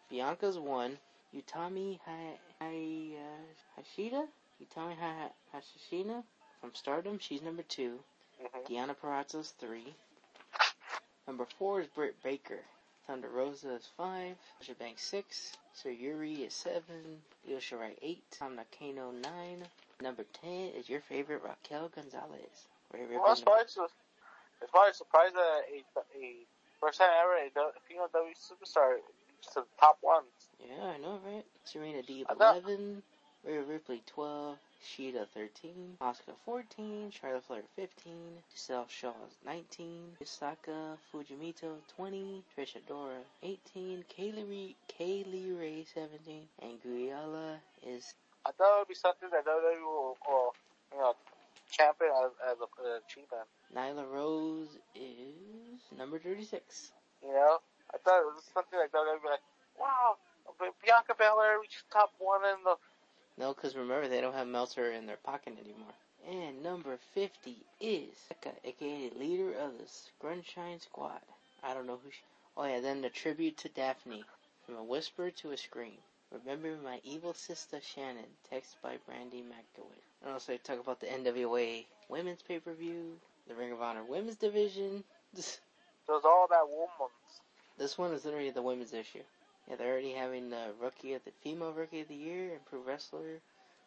Bianca's 0.09 0.57
one. 0.57 0.99
Utami 1.35 1.99
Hi- 2.07 2.39
Hi- 2.61 3.17
uh, 3.19 3.81
Hashida. 3.81 4.29
Utami 4.63 4.97
Hi- 4.99 5.33
Hashishina 5.53 6.23
from 6.61 6.75
Stardom. 6.75 7.19
She's 7.19 7.43
number 7.43 7.63
two. 7.63 7.99
Mhm. 8.41 8.67
Deonna 8.67 8.97
Purrazzo's 8.97 9.51
three. 9.51 9.95
Number 11.27 11.47
four 11.59 11.81
is 11.81 11.89
Britt 11.89 12.23
Baker. 12.23 12.61
Thunder 13.07 13.29
Rosa 13.29 13.75
is 13.75 13.87
five. 13.97 14.37
Sasha 14.59 14.75
Banks 14.75 15.03
six. 15.03 15.57
So 15.75 15.89
Yuri 15.89 16.45
is 16.45 16.55
seven. 16.55 17.23
Io 17.49 17.57
Shirai 17.57 17.99
eight. 18.01 18.23
Tam 18.31 18.57
Nakano 18.57 19.11
nine. 19.11 19.67
Number 20.01 20.25
ten 20.25 20.69
is 20.71 20.89
your 20.89 21.01
favorite 21.01 21.43
Raquel 21.43 21.89
Gonzalez. 21.89 22.67
Well, 22.93 23.03
it's 23.03 23.11
Ripley, 23.11 23.43
probably, 23.45 23.69
su- 23.69 23.89
it's 24.61 24.71
probably 24.71 24.93
surprised 24.93 25.35
that 25.35 25.63
a, 25.69 25.85
a 26.19 26.47
first 26.81 26.99
time 26.99 27.11
ever 27.11 27.37
a 27.37 27.81
female 27.89 28.09
W 28.13 28.35
superstar 28.35 28.99
to 29.49 29.61
the 29.61 29.67
top 29.81 29.99
ones. 30.03 30.27
Yeah, 30.61 30.85
I 30.85 30.99
know, 30.99 31.21
right? 31.25 31.45
Serena 31.65 32.03
Deeb 32.03 32.25
11, 32.31 33.03
Rhea 33.45 33.63
Ripley 33.63 34.03
12, 34.07 34.57
Shida 34.83 35.27
13, 35.35 35.97
Asuka 36.01 36.35
14, 36.45 37.11
Charlotte 37.11 37.45
Flair 37.45 37.63
15, 37.77 38.13
Giselle 38.53 38.87
Shaw 38.89 39.13
19, 39.45 40.17
Misaka 40.23 40.97
Fujimoto 41.13 41.77
20, 41.97 42.43
Trisha 42.57 42.79
Dora 42.87 43.21
18, 43.43 44.05
Kylie 44.17 44.49
Rae, 44.49 44.77
Kylie 44.99 45.59
Rae 45.59 45.85
17, 45.95 46.43
and 46.63 46.83
Guyala 46.83 47.57
is 47.87 48.15
I 48.47 48.51
thought 48.53 48.77
it 48.77 48.79
would 48.81 48.89
be 48.89 48.95
something 48.95 49.31
that 49.31 49.47
WWE 49.47 49.81
will, 49.81 50.17
will 50.29 50.55
you 50.93 50.99
know, 50.99 51.15
champion 51.71 52.11
as, 52.25 52.33
as 52.53 52.57
a, 52.61 53.01
achievement. 53.01 53.49
Nyla 53.75 54.05
Rose 54.13 54.79
is 54.95 55.81
number 55.97 56.19
36. 56.19 56.93
You 57.23 57.33
know, 57.33 57.59
I 57.95 57.99
thought 57.99 58.21
it 58.23 58.35
was 58.35 58.43
something 58.53 58.79
like 58.79 58.91
WWE 58.91 59.13
would 59.13 59.23
be 59.23 59.29
like, 59.29 59.47
wow, 59.79 60.17
Bianca 60.59 61.15
Belair 61.17 61.61
reached 61.61 61.85
top 61.93 62.13
one 62.19 62.41
in 62.45 62.65
the. 62.65 62.75
No, 63.39 63.55
because 63.55 63.77
remember, 63.77 64.09
they 64.09 64.21
don't 64.21 64.35
have 64.35 64.49
Meltzer 64.49 64.91
in 64.91 65.07
their 65.07 65.19
pocket 65.19 65.55
anymore. 65.63 65.95
And 66.29 66.63
number 66.63 66.99
50 67.15 67.57
is 67.81 68.17
Becca, 68.29 68.53
aka 68.65 69.11
leader 69.17 69.53
of 69.53 69.79
the 69.79 69.87
Grunshine 70.21 70.81
Squad. 70.81 71.21
I 71.63 71.73
don't 71.73 71.87
know 71.87 72.01
who 72.03 72.11
she... 72.11 72.23
Oh 72.57 72.65
yeah, 72.65 72.81
then 72.81 73.01
the 73.01 73.11
tribute 73.11 73.57
to 73.59 73.69
Daffney. 73.69 74.25
From 74.67 74.77
a 74.77 74.83
whisper 74.83 75.31
to 75.31 75.51
a 75.53 75.57
scream. 75.57 75.99
Remember 76.33 76.77
my 76.83 77.01
evil 77.05 77.35
sister 77.35 77.81
Shannon, 77.81 78.25
text 78.49 78.77
by 78.83 78.97
Brandy 79.07 79.43
McDowell. 79.43 80.03
And 80.23 80.33
also 80.33 80.53
they 80.53 80.59
talk 80.59 80.81
about 80.81 81.01
the 81.01 81.07
NWA 81.07 81.85
Women's 82.09 82.43
Pay-Per-View, 82.43 83.21
the 83.47 83.55
Ring 83.55 83.73
of 83.73 83.83
Honor 83.83 84.05
Women's 84.05 84.37
Division. 84.37 85.05
It 86.07 86.13
was 86.13 86.25
all 86.27 86.47
that 86.51 86.69
woman's. 86.69 87.41
This 87.77 87.99
one 87.99 88.13
is 88.13 88.25
literally 88.25 88.51
the 88.51 88.63
women's 88.63 88.93
issue. 88.93 89.23
Yeah, 89.69 89.77
they're 89.77 89.93
already 89.93 90.13
having 90.13 90.51
the 90.51 90.73
rookie 90.81 91.15
of 91.15 91.25
the 91.25 91.33
female 91.43 91.73
rookie 91.73 92.03
of 92.03 92.09
the 92.09 92.15
year, 92.15 92.55
improved 92.55 92.87
wrestler, 92.87 93.41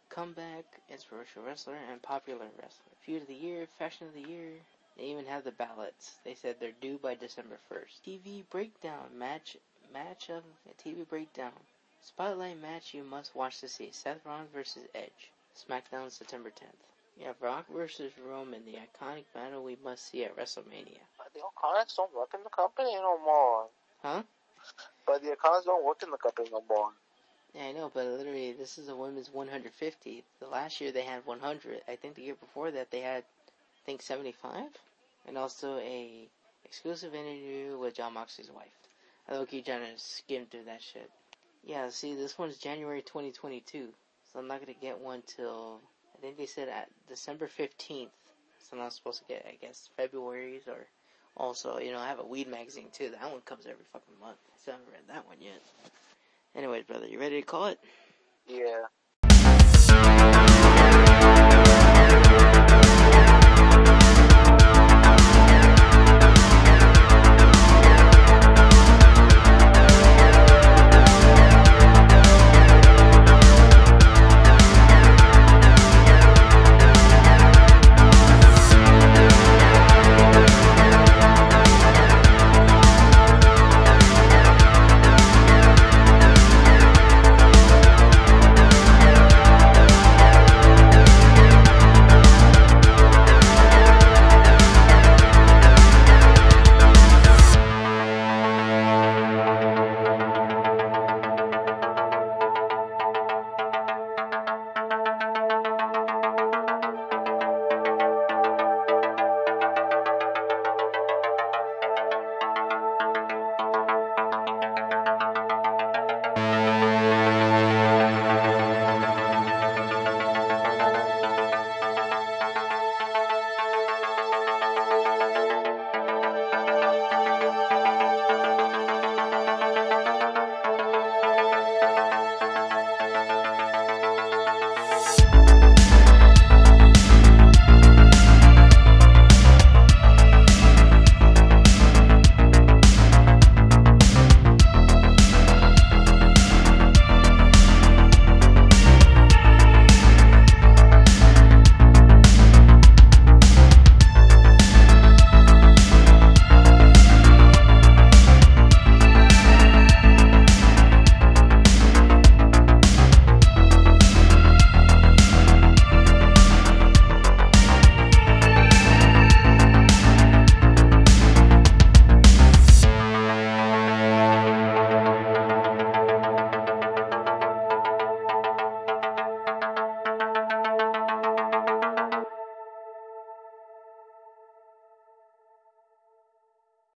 comeback, 0.09 0.65
inspirational 0.89 1.47
wrestler, 1.47 1.77
and 1.89 2.01
popular 2.01 2.47
wrestler. 2.59 2.93
Feud 3.05 3.21
of 3.21 3.27
the 3.27 3.33
year, 3.33 3.67
fashion 3.77 4.07
of 4.07 4.13
the 4.13 4.29
year. 4.29 4.51
They 4.97 5.05
even 5.05 5.25
have 5.25 5.43
the 5.43 5.51
ballots. 5.51 6.15
They 6.23 6.33
said 6.33 6.55
they're 6.59 6.71
due 6.81 6.97
by 6.97 7.15
December 7.15 7.59
1st. 7.71 8.01
TV 8.05 8.43
breakdown 8.49 9.17
match 9.17 9.57
match 9.93 10.29
of 10.29 10.43
TV 10.83 11.07
breakdown. 11.07 11.53
Spotlight 12.01 12.61
match 12.61 12.93
you 12.93 13.03
must 13.03 13.35
watch 13.35 13.59
to 13.61 13.67
see. 13.67 13.91
Seth 13.91 14.25
Rollins 14.25 14.49
versus 14.53 14.83
Edge. 14.95 15.31
SmackDown 15.55 16.11
September 16.11 16.49
10th. 16.49 16.87
You 17.19 17.25
have 17.25 17.41
Rock 17.41 17.65
versus 17.69 18.11
Roman, 18.19 18.63
the 18.65 18.77
iconic 18.77 19.25
battle 19.33 19.63
we 19.63 19.77
must 19.83 20.09
see 20.09 20.23
at 20.23 20.35
WrestleMania. 20.35 21.01
The 21.33 21.39
Iconics 21.39 21.95
don't 21.95 22.13
work 22.13 22.33
in 22.33 22.43
the 22.43 22.49
company 22.49 22.93
no 22.95 23.17
more. 23.17 23.67
Huh? 24.07 24.23
But 25.05 25.21
the 25.21 25.35
Iconics 25.35 25.65
don't 25.65 25.83
work 25.83 26.01
in 26.01 26.11
the 26.11 26.17
company 26.17 26.47
no 26.49 26.63
more. 26.69 26.91
Yeah, 27.53 27.63
I 27.63 27.71
know, 27.73 27.91
but 27.93 28.05
literally, 28.05 28.53
this 28.53 28.77
is 28.77 28.87
a 28.87 28.95
women's 28.95 29.29
150. 29.33 30.23
The 30.39 30.47
last 30.47 30.79
year 30.79 30.93
they 30.93 31.03
had 31.03 31.25
100. 31.25 31.81
I 31.89 31.97
think 31.97 32.15
the 32.15 32.21
year 32.21 32.35
before 32.35 32.71
that 32.71 32.89
they 32.89 33.01
had, 33.01 33.23
I 33.23 33.81
think 33.85 34.01
75, 34.01 34.63
and 35.27 35.37
also 35.37 35.77
a 35.79 36.29
exclusive 36.63 37.15
interview 37.15 37.77
with 37.77 37.95
Jon 37.95 38.13
Moxley's 38.13 38.49
wife. 38.49 38.71
I 39.27 39.37
look 39.37 39.51
you 39.51 39.61
trying 39.61 39.81
to 39.81 39.99
skim 40.01 40.45
through 40.45 40.65
that 40.65 40.81
shit. 40.81 41.09
Yeah, 41.65 41.89
see, 41.89 42.15
this 42.15 42.37
one's 42.37 42.57
January 42.57 43.01
2022, 43.01 43.89
so 44.31 44.39
I'm 44.39 44.47
not 44.47 44.61
gonna 44.61 44.71
get 44.81 45.01
one 45.01 45.21
till 45.27 45.81
I 46.17 46.21
think 46.21 46.37
they 46.37 46.45
said 46.45 46.69
at 46.69 46.87
December 47.09 47.47
15th. 47.47 48.07
So 48.59 48.69
I'm 48.71 48.79
not 48.79 48.93
supposed 48.93 49.19
to 49.19 49.33
get, 49.33 49.45
I 49.45 49.57
guess, 49.59 49.89
February's 49.97 50.67
or 50.67 50.87
also, 51.37 51.79
you 51.79 51.91
know, 51.91 51.99
I 51.99 52.07
have 52.07 52.19
a 52.19 52.25
weed 52.25 52.49
magazine 52.49 52.87
too. 52.91 53.09
That 53.09 53.31
one 53.31 53.41
comes 53.41 53.65
every 53.65 53.85
fucking 53.93 54.19
month. 54.19 54.37
So 54.65 54.71
I 54.71 54.75
haven't 54.75 54.91
read 54.91 55.07
that 55.07 55.27
one 55.27 55.37
yet. 55.39 55.61
Anyways, 56.55 56.85
brother, 56.85 57.07
you 57.07 57.19
ready 57.19 57.39
to 57.41 57.45
call 57.45 57.67
it? 57.67 57.79
Yeah. 58.47 58.83